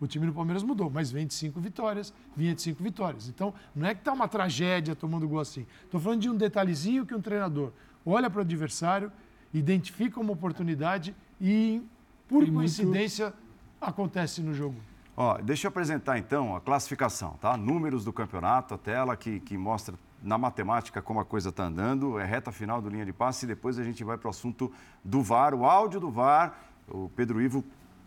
[0.00, 3.28] O time do Palmeiras mudou, mas vem de cinco vitórias, vinha de cinco vitórias.
[3.28, 5.64] Então, não é que está uma tragédia tomando gol assim.
[5.84, 7.70] Estou falando de um detalhezinho que um treinador
[8.04, 9.12] olha para o adversário,
[9.54, 11.80] identifica uma oportunidade e,
[12.26, 13.32] por Tem muito- coincidência,
[13.80, 14.74] acontece no jogo.
[15.16, 17.56] Ó, deixa eu apresentar então a classificação, tá?
[17.56, 22.18] Números do campeonato, a tela que, que mostra na matemática como a coisa está andando,
[22.18, 24.72] é reta final do linha de passe e depois a gente vai para o assunto
[25.04, 26.56] do VAR, o áudio do VAR.
[26.88, 27.64] O Pedro Ivo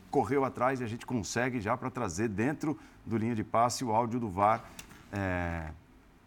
[0.09, 3.91] correu atrás e a gente consegue já para trazer dentro do linha de passe o
[3.91, 4.63] áudio do VAR.
[5.11, 5.69] é,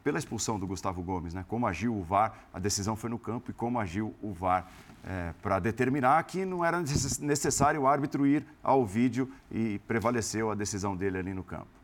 [0.04, 1.44] pela expulsão do Gustavo Gomes, né?
[1.48, 4.66] Como agiu o VAR, a decisão foi no campo e como agiu o VAR
[5.42, 10.54] para determinar que não era necess- necessário o árbitro ir ao vídeo e prevaleceu a
[10.54, 11.77] decisão dele ali no campo.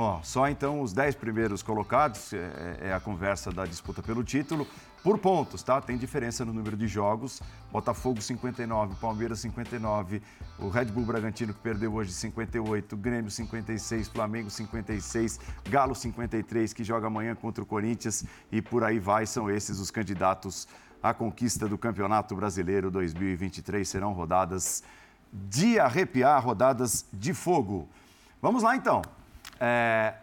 [0.00, 4.66] Ó, só então os 10 primeiros colocados, é, é a conversa da disputa pelo título,
[5.02, 5.78] por pontos, tá?
[5.78, 7.42] Tem diferença no número de jogos.
[7.70, 10.22] Botafogo 59, Palmeiras 59,
[10.58, 16.82] o Red Bull Bragantino que perdeu hoje 58, Grêmio 56, Flamengo 56, Galo 53 que
[16.82, 20.66] joga amanhã contra o Corinthians e por aí vai, são esses os candidatos
[21.02, 23.86] à conquista do Campeonato Brasileiro 2023.
[23.86, 24.82] Serão rodadas
[25.30, 27.86] de arrepiar, rodadas de fogo.
[28.40, 29.02] Vamos lá então.
[29.60, 30.14] É,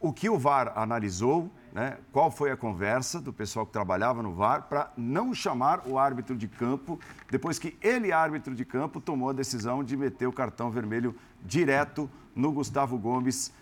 [0.00, 4.32] o que o VAR analisou, né, qual foi a conversa do pessoal que trabalhava no
[4.34, 7.00] VAR para não chamar o árbitro de campo,
[7.30, 12.08] depois que ele, árbitro de campo, tomou a decisão de meter o cartão vermelho direto
[12.34, 13.52] no Gustavo Gomes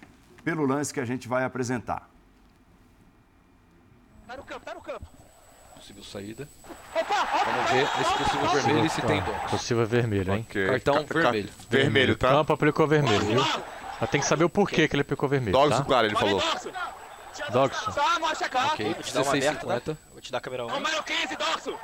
[0.44, 2.08] pelo lance que a gente vai apresentar.
[4.26, 5.06] Tá no campo, tá no campo.
[5.76, 6.48] Possível saída.
[6.94, 9.32] Vamos ver esse possível vermelho e se tem dó.
[9.50, 10.46] Possível vermelho, hein?
[10.48, 10.66] Ok.
[10.66, 11.48] Cartão Ca- ca- vermelho.
[11.68, 12.28] Vermelho, tá?
[12.28, 13.40] O campo aplicou vermelho, viu?
[14.02, 15.52] Mas tem que saber o porquê que ele aplicou vermelho.
[15.52, 15.84] Dogs, tá?
[15.84, 16.42] claro, ele falou.
[17.52, 17.90] Dogson.
[18.72, 19.80] Ok, Vou te dar uma aberta, tá?
[19.80, 19.96] 16,50.
[20.10, 20.70] Vou te dar a câmera 1.
[20.70, 21.78] Número 15, Doxo!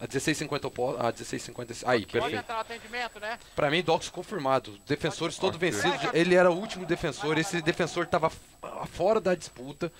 [0.00, 0.98] A 16,50 eu posso.
[0.98, 1.84] A 16,50.
[1.86, 3.20] Aí, perfeito.
[3.20, 3.38] né?
[3.54, 4.78] Pra mim, Dox confirmado.
[4.86, 5.70] Defensores todos Ok.
[5.70, 6.08] vencidos.
[6.14, 7.36] Ele era o último defensor.
[7.36, 8.32] Esse defensor tava
[8.92, 9.92] fora da disputa.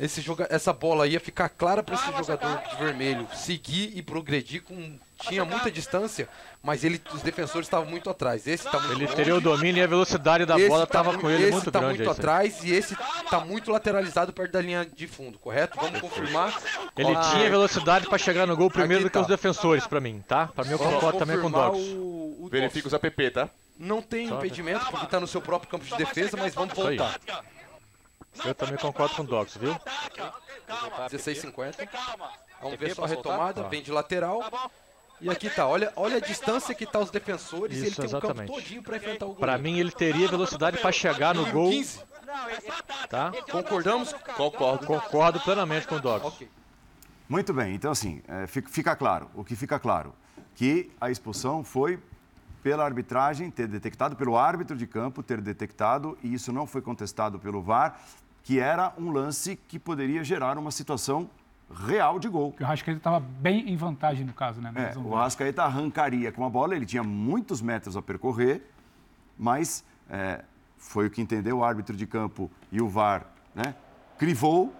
[0.00, 0.46] Esse joga...
[0.48, 4.96] Essa bola ia ficar clara para esse jogador de vermelho seguir e progredir com.
[5.20, 6.28] Tinha muita distância,
[6.62, 8.46] mas ele, os defensores estavam muito atrás.
[8.46, 9.16] Esse tá muito Ele longe.
[9.16, 11.52] teria o domínio e a velocidade da Esse bola tá tava muito- com ele esse
[11.52, 11.98] muito tá grande.
[11.98, 12.24] muito esse aí.
[12.24, 12.96] atrás e esse
[13.28, 15.76] tá muito lateralizado perto da linha de fundo, correto?
[15.80, 16.56] Vamos confirmar.
[16.96, 19.32] Ele Ah, tinha velocidade pra chegar no gol primeiro do que os tá.
[19.32, 20.46] defensores pra mim, tá?
[20.54, 21.82] Pra mim eu concordo também com o Dogs.
[21.96, 23.50] o- o Verifica os app, tá?
[23.76, 24.36] Não tem né?
[24.36, 27.18] impedimento porque tá no seu próprio campo de defesa, mas vamos voltar.
[28.44, 29.74] Eu também concordo com o Dogs, viu?
[31.10, 31.88] 16,50.
[32.62, 33.68] Vamos ver só a retomada, Tá.
[33.68, 34.42] vem de lateral.
[35.20, 38.06] E aqui tá, olha, olha a distância que tá os defensores e ele Isso, tem
[38.08, 38.52] um campo exatamente.
[38.52, 39.40] todinho pra enfrentar o goleiro.
[39.40, 41.70] Pra mim ele teria velocidade pra chegar no gol.
[41.70, 42.00] 15.
[43.08, 43.32] Tá?
[43.50, 44.12] Concordamos?
[44.36, 44.86] Concordo.
[44.86, 46.48] Concordo plenamente com o Dogs.
[47.28, 50.14] Muito bem, então assim, é, fica claro, o que fica claro,
[50.54, 51.98] que a expulsão foi
[52.62, 57.38] pela arbitragem ter detectado, pelo árbitro de campo ter detectado, e isso não foi contestado
[57.38, 58.00] pelo VAR,
[58.42, 61.28] que era um lance que poderia gerar uma situação
[61.86, 62.50] real de gol.
[62.50, 64.72] Porque o Rascaeta estava bem em vantagem no caso, né?
[64.74, 65.14] É, o.
[65.14, 68.62] Arrascaeta arrancaria com a bola, ele tinha muitos metros a percorrer,
[69.38, 70.42] mas é,
[70.76, 73.74] foi o que entendeu o árbitro de campo e o VAR, né?
[74.16, 74.72] Crivou,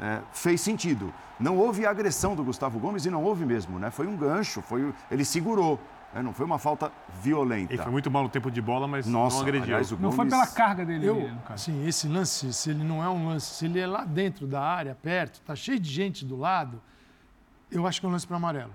[0.00, 1.12] é, fez sentido.
[1.38, 3.90] Não houve agressão do Gustavo Gomes e não houve mesmo, né?
[3.90, 5.78] Foi um gancho, foi, ele segurou,
[6.16, 6.22] né?
[6.22, 6.90] não foi uma falta
[7.22, 7.72] violenta.
[7.72, 9.64] Ele foi muito mal no tempo de bola, mas Nossa, não agrediu.
[9.64, 11.64] aliás, o Não foi pela carga dele, Eu, ali, no caso.
[11.64, 14.60] sim, esse lance, se ele não é um lance, se ele é lá dentro da
[14.62, 16.80] área, perto, tá cheio de gente do lado,
[17.70, 18.72] eu acho que é um lance para amarelo.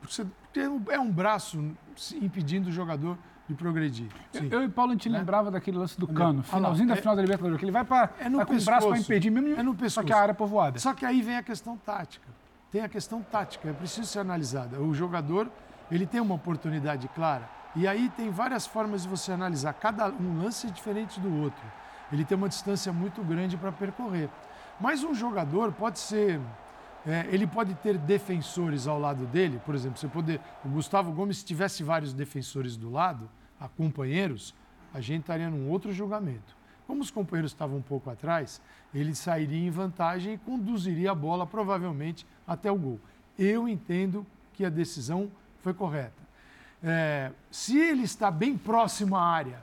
[0.00, 1.62] Porque, é um- é braço
[2.20, 3.18] impedindo o jogador
[3.48, 4.06] de progredir.
[4.32, 4.48] Eu, Sim.
[4.50, 7.22] eu e Paulo, a gente lembrava daquele lance do Cano, finalzinho da é- final da
[7.22, 9.02] Libertadores, que ele vai, pra, É no vai com o braço para pescoço.
[9.02, 10.06] impedir mesmo, É no só pescoço.
[10.06, 10.78] que a área é povoada.
[10.78, 12.28] Só que aí vem a questão tática.
[12.70, 14.80] Tem a questão tática, é preciso ser analisada.
[14.80, 15.50] O jogador,
[15.90, 17.48] ele tem uma oportunidade clara.
[17.74, 19.72] E aí tem várias formas de você analisar.
[19.74, 21.62] Cada um lance é diferente do outro.
[22.12, 24.28] Ele tem uma distância muito grande para percorrer.
[24.80, 26.40] Mas um jogador pode ser.
[27.06, 30.40] é, ele pode ter defensores ao lado dele, por exemplo, você poder.
[30.64, 34.54] O Gustavo Gomes, se tivesse vários defensores do lado, a companheiros,
[34.92, 36.56] a gente estaria num outro julgamento.
[36.86, 38.60] Como os companheiros estavam um pouco atrás,
[38.92, 42.98] ele sairia em vantagem e conduziria a bola provavelmente até o gol.
[43.38, 45.30] Eu entendo que a decisão
[45.62, 46.12] foi correta.
[46.82, 49.58] É, se ele está bem próximo à área,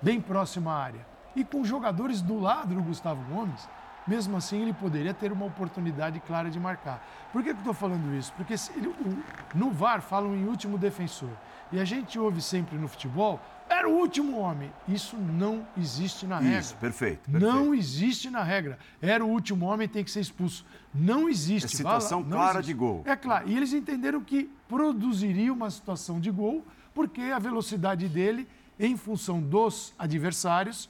[0.00, 3.68] bem próximo à área, e com jogadores do lado do Gustavo Gomes,
[4.06, 7.02] mesmo assim ele poderia ter uma oportunidade clara de marcar.
[7.32, 8.32] Por que, que eu estou falando isso?
[8.36, 9.22] Porque ele- o-
[9.54, 11.30] no VAR falam em último defensor.
[11.72, 13.40] E a gente ouve sempre no futebol,
[13.84, 14.72] era o último homem.
[14.88, 16.58] Isso não existe na regra.
[16.58, 17.30] Isso, perfeito.
[17.30, 18.78] Não existe na regra.
[19.00, 20.64] Era o último homem, tem que ser expulso.
[20.94, 21.66] Não existe.
[21.66, 22.66] É situação clara existe.
[22.66, 23.02] de gol.
[23.04, 23.48] É claro.
[23.48, 28.48] E eles entenderam que produziria uma situação de gol, porque a velocidade dele,
[28.80, 30.88] em função dos adversários,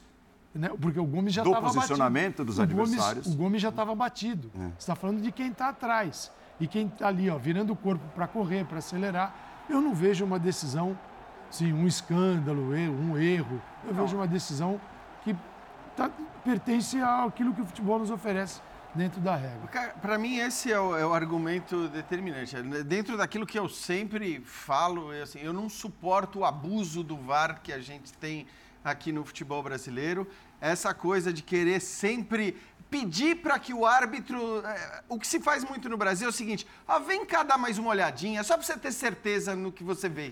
[0.53, 1.81] né, porque o Gomes já Do estava batido.
[1.81, 3.27] posicionamento dos O Gomes- adversários.
[3.27, 4.49] o Gomes já estava batido.
[4.55, 4.59] É.
[4.59, 6.31] Você está falando de quem está atrás.
[6.57, 9.35] E quem está ali, ó, virando o corpo para correr, para acelerar.
[9.69, 10.97] Eu não vejo uma decisão,
[11.51, 13.61] sim, um escândalo, um erro.
[13.87, 14.79] Eu vejo uma decisão
[15.23, 15.35] que
[15.95, 16.09] tá-
[16.43, 18.61] pertence àquilo que o futebol nos oferece
[18.93, 19.93] dentro da regra.
[20.01, 22.55] Para mim, esse é o, é o argumento determinante.
[22.83, 27.61] Dentro daquilo que eu sempre falo, é assim, eu não suporto o abuso do VAR
[27.61, 28.45] que a gente tem
[28.83, 30.27] aqui no futebol brasileiro.
[30.61, 32.55] Essa coisa de querer sempre
[32.89, 34.59] pedir para que o árbitro.
[34.65, 37.57] é, O que se faz muito no Brasil é o seguinte: ah, vem cá dar
[37.57, 40.31] mais uma olhadinha, só para você ter certeza no que você vê.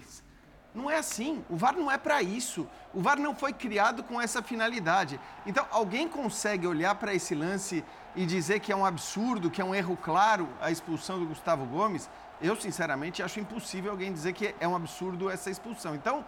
[0.74, 1.44] Não é assim.
[1.50, 2.68] O VAR não é para isso.
[2.94, 5.20] O VAR não foi criado com essa finalidade.
[5.46, 7.84] Então, alguém consegue olhar para esse lance
[8.16, 11.66] e dizer que é um absurdo, que é um erro claro a expulsão do Gustavo
[11.66, 12.10] Gomes?
[12.42, 15.96] Eu, sinceramente, acho impossível alguém dizer que é um absurdo essa expulsão.
[15.96, 16.26] Então,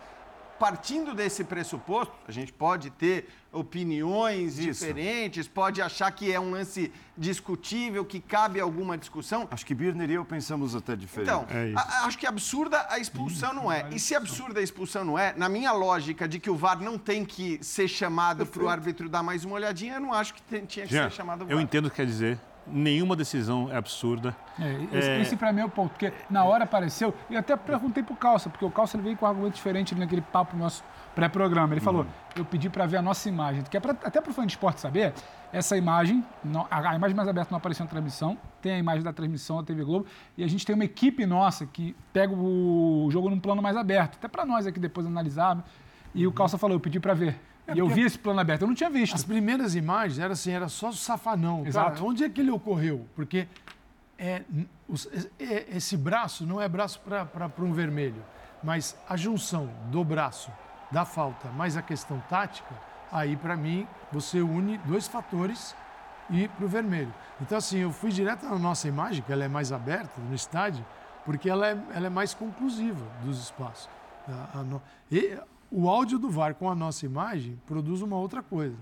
[0.59, 6.91] partindo desse pressuposto, a gente pode ter opiniões diferentes, pode achar que é um lance
[7.17, 9.47] discutível, que cabe alguma discussão.
[9.51, 11.29] Acho que Birner e eu pensamos até diferente.
[11.29, 11.45] Então,
[11.75, 13.87] a- acho que absurda a expulsão não é.
[13.91, 16.97] E se absurda a expulsão não é, na minha lógica de que o VAR não
[16.97, 20.41] tem que ser chamado para o árbitro dar mais uma olhadinha, eu não acho que
[20.41, 21.53] tem- tinha que Jean, ser chamado o VAR.
[21.55, 22.39] eu entendo o que quer dizer.
[22.67, 24.35] Nenhuma decisão é absurda.
[24.59, 27.55] É, esse, É, esse pra mim é o ponto, porque na hora apareceu, e até
[27.55, 30.83] perguntei pro Calça, porque o Calça ele veio com um argumento diferente naquele papo nosso
[31.13, 31.73] pré-programa.
[31.73, 32.05] Ele falou,
[32.35, 34.81] eu pedi pra ver a nossa imagem, que é pra, até pro fã de esporte
[34.81, 35.13] saber,
[35.53, 39.03] essa imagem, não- a, a imagem mais aberta não apareceu na transmissão, tem a imagem
[39.03, 43.07] da transmissão da TV Globo, e a gente tem uma equipe nossa que pega o
[43.11, 45.63] jogo num plano mais aberto, até pra nós aqui depois analisar,
[46.15, 47.39] e o Calça falou, eu pedi pra ver.
[47.73, 49.15] E eu vi esse plano aberto, eu não tinha visto.
[49.15, 51.65] As primeiras imagens era assim, era só o safanão.
[51.65, 51.93] Exato.
[51.97, 53.05] Cara, onde é que ele ocorreu?
[53.15, 53.47] Porque
[54.17, 54.43] é,
[54.87, 55.07] os-
[55.39, 58.23] é- esse braço não é braço para um vermelho,
[58.63, 60.51] mas a junção do braço
[60.91, 62.73] da falta mais a questão tática,
[63.11, 65.75] aí para mim você une dois fatores
[66.29, 67.13] e para o vermelho.
[67.41, 70.85] Então assim, eu fui direto na nossa imagem, que ela é mais aberta no estádio,
[71.25, 73.89] porque ela é, ela é mais conclusiva dos espaços.
[74.27, 74.79] A- a
[75.11, 75.37] e
[75.71, 78.77] o áudio do VAR com a nossa imagem produz uma outra coisa.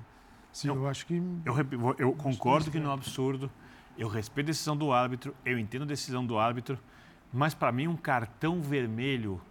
[0.51, 1.15] Sim, eu acho que
[1.45, 3.49] Eu, eu concordo que não é um absurdo.
[3.97, 6.79] Eu respeito a decisão do árbitro, eu entendo a decisão do árbitro,
[7.31, 9.41] mas para mim um cartão vermelho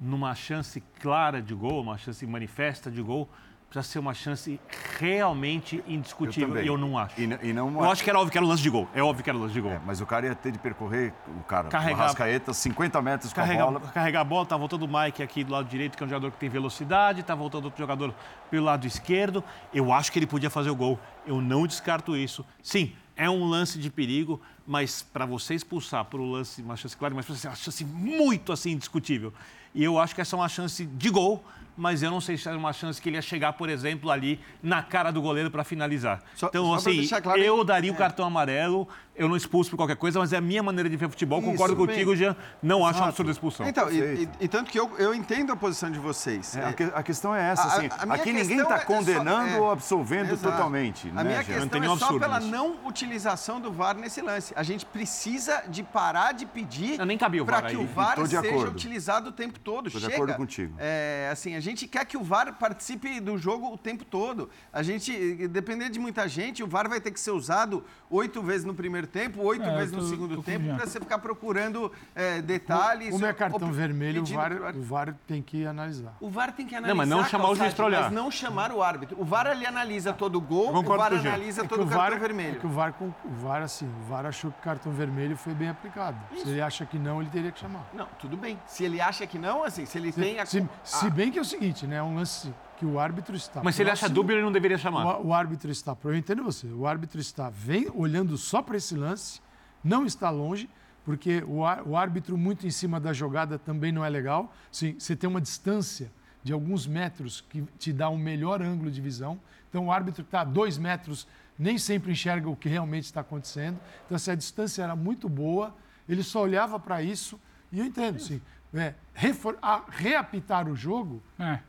[0.00, 3.28] numa chance clara de gol, uma chance manifesta de gol,
[3.68, 4.60] precisa ser uma chance
[4.98, 6.48] realmente indiscutível.
[6.48, 6.64] também.
[6.64, 7.20] e eu não acho.
[7.20, 8.88] E, e não Eu acho que era óbvio que era um lance de gol.
[8.94, 9.72] É óbvio que era um lance de gol.
[9.72, 13.32] É, mas o cara ia ter de percorrer, o cara, Carregar- o Rascaeta, 50 metros
[13.32, 13.80] com a Carregar, bola.
[13.92, 16.30] carregar a bola, tá voltando o Mike aqui do lado direito, que é um jogador
[16.30, 18.14] que tem velocidade, tá voltando outro jogador
[18.50, 19.42] pelo lado esquerdo.
[19.74, 20.98] Eu acho que ele podia fazer o gol.
[21.26, 22.44] Eu não descarto isso.
[22.62, 26.96] Sim, é um lance de perigo, mas para você expulsar por um lance, uma chance
[26.96, 29.32] clara, mas precisa ser uma chance muito assim indiscutível.
[29.74, 31.44] E eu acho que essa é uma chance de gol,
[31.76, 34.40] mas eu não sei se é uma chance que ele ia chegar, por exemplo, ali
[34.62, 36.22] na cara do goleiro para finalizar.
[36.36, 37.98] então, só assim, claro- eu daria o É.
[37.98, 41.08] cartão amarelo, eu não expulso por qualquer coisa, mas é a minha maneira de ver
[41.08, 41.38] futebol.
[41.40, 41.86] Isso, Concordo bem.
[41.86, 42.36] contigo, Jean.
[42.62, 43.08] Não acho um Exato.
[43.08, 43.66] absurdo a expulsão.
[43.68, 46.56] Então, e, e- e tanto que eu, eu entendo a posição de vocês.
[46.56, 48.84] É, a, que- a questão é essa, assim, A- a aqui ninguém está é só-
[48.84, 50.52] condenando é, ou absolvendo exato.
[50.54, 51.08] totalmente.
[51.10, 51.68] A né, minha Jean?
[51.68, 54.52] questão é só pela não utilização do VAR nesse lance.
[54.56, 58.40] A gente precisa de parar de pedir nem cabia o para que o VAR seja
[58.68, 59.90] utilizado o tempo todo.
[59.90, 60.14] Tô de Chega.
[60.14, 60.74] acordo contigo.
[60.78, 64.48] É, assim, a gente quer que o VAR participe do jogo o tempo todo.
[64.72, 68.64] A gente, dependendo de muita gente, o VAR vai ter que ser usado oito vezes
[68.64, 71.18] no primeiro tempo, oito É, vezes eu no tô- segundo tô tempo, para você ficar
[71.18, 73.10] procurando é, detalhes.
[73.10, 76.14] Como é cartão ou- vermelho, o VAR, o VAR tem que analisar.
[76.20, 76.94] O VAR tem que Não, analisar.
[76.96, 78.02] mas não chamar o juiz pra olhar.
[78.04, 79.20] Mas não chamar o árbitro.
[79.20, 81.30] O VAR ele analisa todo o gol, o VAR com o Jean.
[81.30, 82.56] analisa É todo o o cartão VAR, vermelho.
[82.56, 85.36] É que o VAR, com- o VAR, assim, o VAR achou que o cartão vermelho
[85.36, 86.16] foi bem aplicado.
[86.36, 87.84] Se ele acha que não, ele teria que chamar.
[87.92, 88.58] Não, tudo bem.
[88.66, 90.46] Se ele acha que não, assim, se ele tem a...
[90.46, 91.96] Se, Ah, se bem que é o seguinte, né?
[91.96, 93.62] É um lance que o árbitro está.
[93.62, 95.20] Mas se ele acha dúbio, ele não deveria chamar.
[95.20, 95.96] O, o árbitro está.
[96.04, 96.66] Eu entendo você.
[96.66, 99.40] O árbitro está vem, olhando só para esse lance,
[99.82, 100.68] não está longe,
[101.04, 104.52] porque o, o árbitro muito em cima da jogada também não é legal.
[104.70, 106.12] Sim, você tem uma distância
[106.42, 109.40] de alguns metros que te dá um melhor ângulo de visão.
[109.68, 111.26] Então o árbitro está a dois metros
[111.58, 113.80] nem sempre enxerga o que realmente está acontecendo.
[114.04, 115.74] Então se a distância era muito boa,
[116.06, 117.40] ele só olhava para isso
[117.72, 118.40] e eu entendo, sim.
[118.74, 121.22] É, refor- a- reapitar o jogo.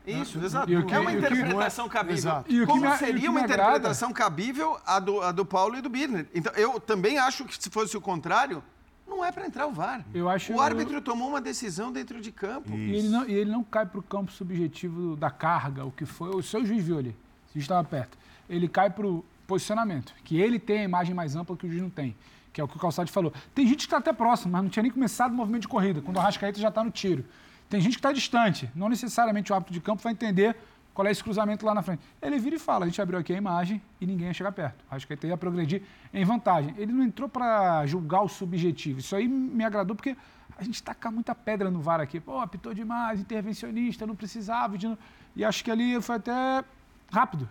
[0.06, 0.70] Isso, exato.
[0.70, 2.16] E o que- é uma que- interpretação cabível.
[2.18, 2.52] Exato.
[2.52, 5.32] E o que Como me- o seria que uma agrada- interpretação cabível a do, a
[5.32, 6.26] do Paulo e do Birner?
[6.34, 8.62] Então, eu também acho que se fosse o contrário,
[9.06, 10.04] não é para entrar o VAR.
[10.12, 12.70] Eu acho- o árbitro tomou uma decisão dentro de campo.
[12.76, 16.04] E ele, não, e ele não cai para o campo subjetivo da carga, o que
[16.04, 16.28] foi.
[16.34, 18.18] O seu juiz viu ali, o juiz estava perto.
[18.50, 21.80] Ele cai para o posicionamento, que ele tem a imagem mais ampla que o juiz
[21.82, 22.14] não tem,
[22.58, 23.32] que é o que o Calçado falou.
[23.54, 26.02] Tem gente que está até próximo, mas não tinha nem começado o movimento de corrida,
[26.02, 27.24] quando o Arrascaeta já está no tiro.
[27.68, 30.56] Tem gente que está distante, não necessariamente o árbitro de campo vai entender
[30.92, 32.02] qual é esse cruzamento lá na frente.
[32.20, 34.82] Ele vira e fala, a gente abriu aqui a imagem e ninguém ia chegar perto.
[34.82, 35.82] O Arrascaeta ia progredir
[36.12, 36.74] em vantagem.
[36.76, 38.98] Ele não entrou para julgar o subjetivo.
[38.98, 40.16] Isso aí me agradou porque
[40.56, 42.18] a gente taca muita pedra no VAR aqui.
[42.18, 44.76] Pô, apitou demais, intervencionista, não precisava.
[44.76, 44.92] de
[45.36, 46.64] E acho que ali foi até
[47.12, 47.48] rápido.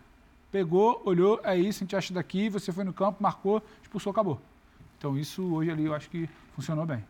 [0.51, 4.41] Pegou, olhou, é isso, a gente acha daqui, você foi no campo, marcou, expulsou, acabou.
[4.97, 7.03] Então isso hoje ali eu acho que funcionou bem.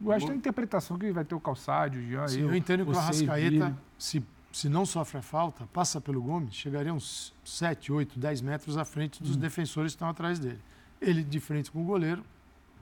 [0.00, 2.54] O resto é a interpretação que vai ter o Calçádio, o Jean, Sim, eu, eu
[2.56, 4.22] entendo que o Arrascaeta, se,
[4.52, 8.84] se não sofre a falta, passa pelo Gomes, chegaria uns 7, 8, 10 metros à
[8.84, 9.40] frente dos Hum.
[9.40, 10.58] defensores que estão atrás dele.
[11.00, 12.24] Ele, de frente com o goleiro,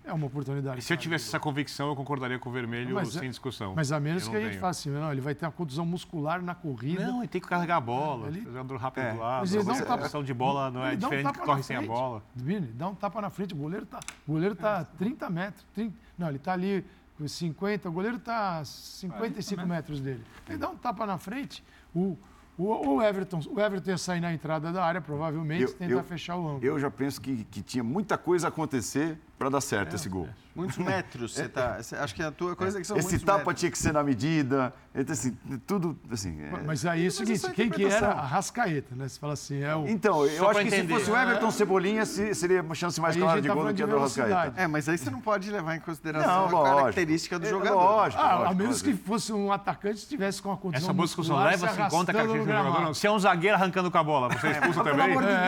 [0.05, 0.79] é uma oportunidade.
[0.79, 3.75] E se eu tivesse essa convicção, eu concordaria com o vermelho Mas sem é- discussão.
[3.77, 4.61] Mas a menos que a gente tenho.
[4.61, 7.07] faça assim, não, ele vai ter uma contusão muscular na corrida.
[7.07, 9.13] Não, ele tem que carregar a bola, Ele- jogador rápido É.
[9.13, 9.41] do lado.
[9.41, 11.45] Mas ele dá um a tapa- posição de bola não é um diferente tapa que
[11.45, 11.91] corre sem a frente.
[11.91, 12.23] bola.
[12.35, 15.65] Vini, dá um tapa na frente, o goleiro tá, o goleiro tá 30 metros.
[15.75, 16.85] 30 não, ele tá ali
[17.17, 20.23] com 50, o goleiro tá 55 metros dele.
[20.49, 21.63] Ele dá um tapa na frente,
[21.95, 22.17] o,
[22.59, 26.05] o, o Everton, o Everton ia sair na entrada da área, provavelmente, Eu- tentar eu-
[26.05, 26.65] fechar o ângulo.
[26.65, 30.29] Eu já penso que, que tinha muita coisa a acontecer para dar certo esse gol.
[30.55, 31.79] Muitos metros, você tá.
[32.01, 33.59] Acho que a tua coisa é que são Esse muitos tapa metros.
[33.61, 35.37] tinha que ser na medida, então, assim,
[35.67, 36.41] tudo assim.
[36.43, 39.09] é- Mas aí é o seguinte, é a quem que era a Rascaeta, né?
[39.09, 39.89] Você fala assim, é o...
[39.89, 43.23] Então, eu acho que se fosse o Everton Cebolinha, se- seria uma chance mais Aí
[43.23, 44.53] a clara de tá gol do que a do Rascaeta.
[44.61, 46.77] É, mas aí você não pode levar em consideração Não, a lógico.
[46.77, 47.75] característica do É, jogador.
[47.83, 51.03] lógico, Ah, a lógico, menos que fosse um atacante que estivesse com a condição Essa
[51.03, 52.95] discussão leva-se se em conta a característica do jogador.
[52.95, 55.11] Se é um zagueiro arrancando com a bola, você é expulso Pelo também?
[55.17, 55.39] amor de Deus.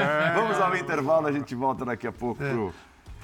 [0.00, 0.32] É.
[0.36, 2.54] Vamos ao intervalo, a gente volta daqui a pouco É.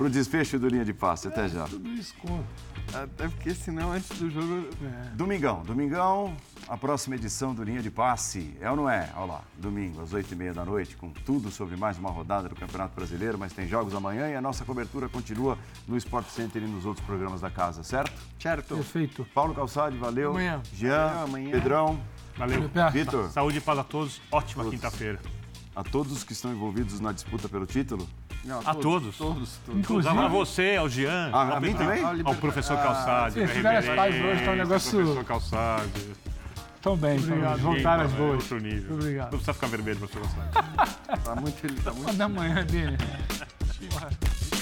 [0.01, 1.29] pro, pro desfecho do linha de passe.
[1.29, 1.65] Até já.
[1.65, 2.47] Tudo isso conta.
[2.95, 4.69] Até porque senão antes do jogo.
[5.15, 6.35] Domingão, domingão,
[6.67, 8.57] a próxima edição do Linha de Passe.
[8.61, 9.11] É ou não é?
[9.15, 12.95] Olha lá, domingo, às 8h30 da noite, com tudo sobre mais uma rodada do Campeonato
[12.97, 15.57] Brasileiro, mas tem jogos amanhã e a nossa cobertura continua
[15.87, 18.21] no Sport Center e nos outros programas da casa, certo?
[18.41, 18.75] Certo.
[18.75, 19.27] Perfeito.
[19.33, 20.31] Paulo Calçade, valeu.
[20.31, 20.63] Amanhã.
[20.75, 21.51] Jean, amanhã.
[21.53, 22.01] Pedrão.
[22.37, 22.71] Valeu.
[22.93, 23.31] Vitor.
[23.31, 24.21] Saúde e paz a todos.
[24.33, 25.21] Ótima quinta-feira.
[25.77, 28.09] A todos os que estão envolvidos na disputa pelo título?
[28.65, 29.17] A todos.
[29.17, 30.07] Todos, todos.
[30.07, 32.03] A você, ao Jean, Ah, ao a mim também?
[32.25, 33.35] Ao professor Ah, Calçade.
[33.35, 35.91] vocês fizeram as pazes hoje, tá um negócio- Professor Calçade.
[36.81, 37.59] Tão bem, Obrigado.
[37.61, 38.51] Voltaram as boas.
[38.51, 38.95] Outro nível.
[38.95, 39.25] Obrigado.
[39.25, 41.25] Não precisa ficar vermelho, professor Calçade.
[41.25, 42.97] Tá muito, tá muito da manhã dele.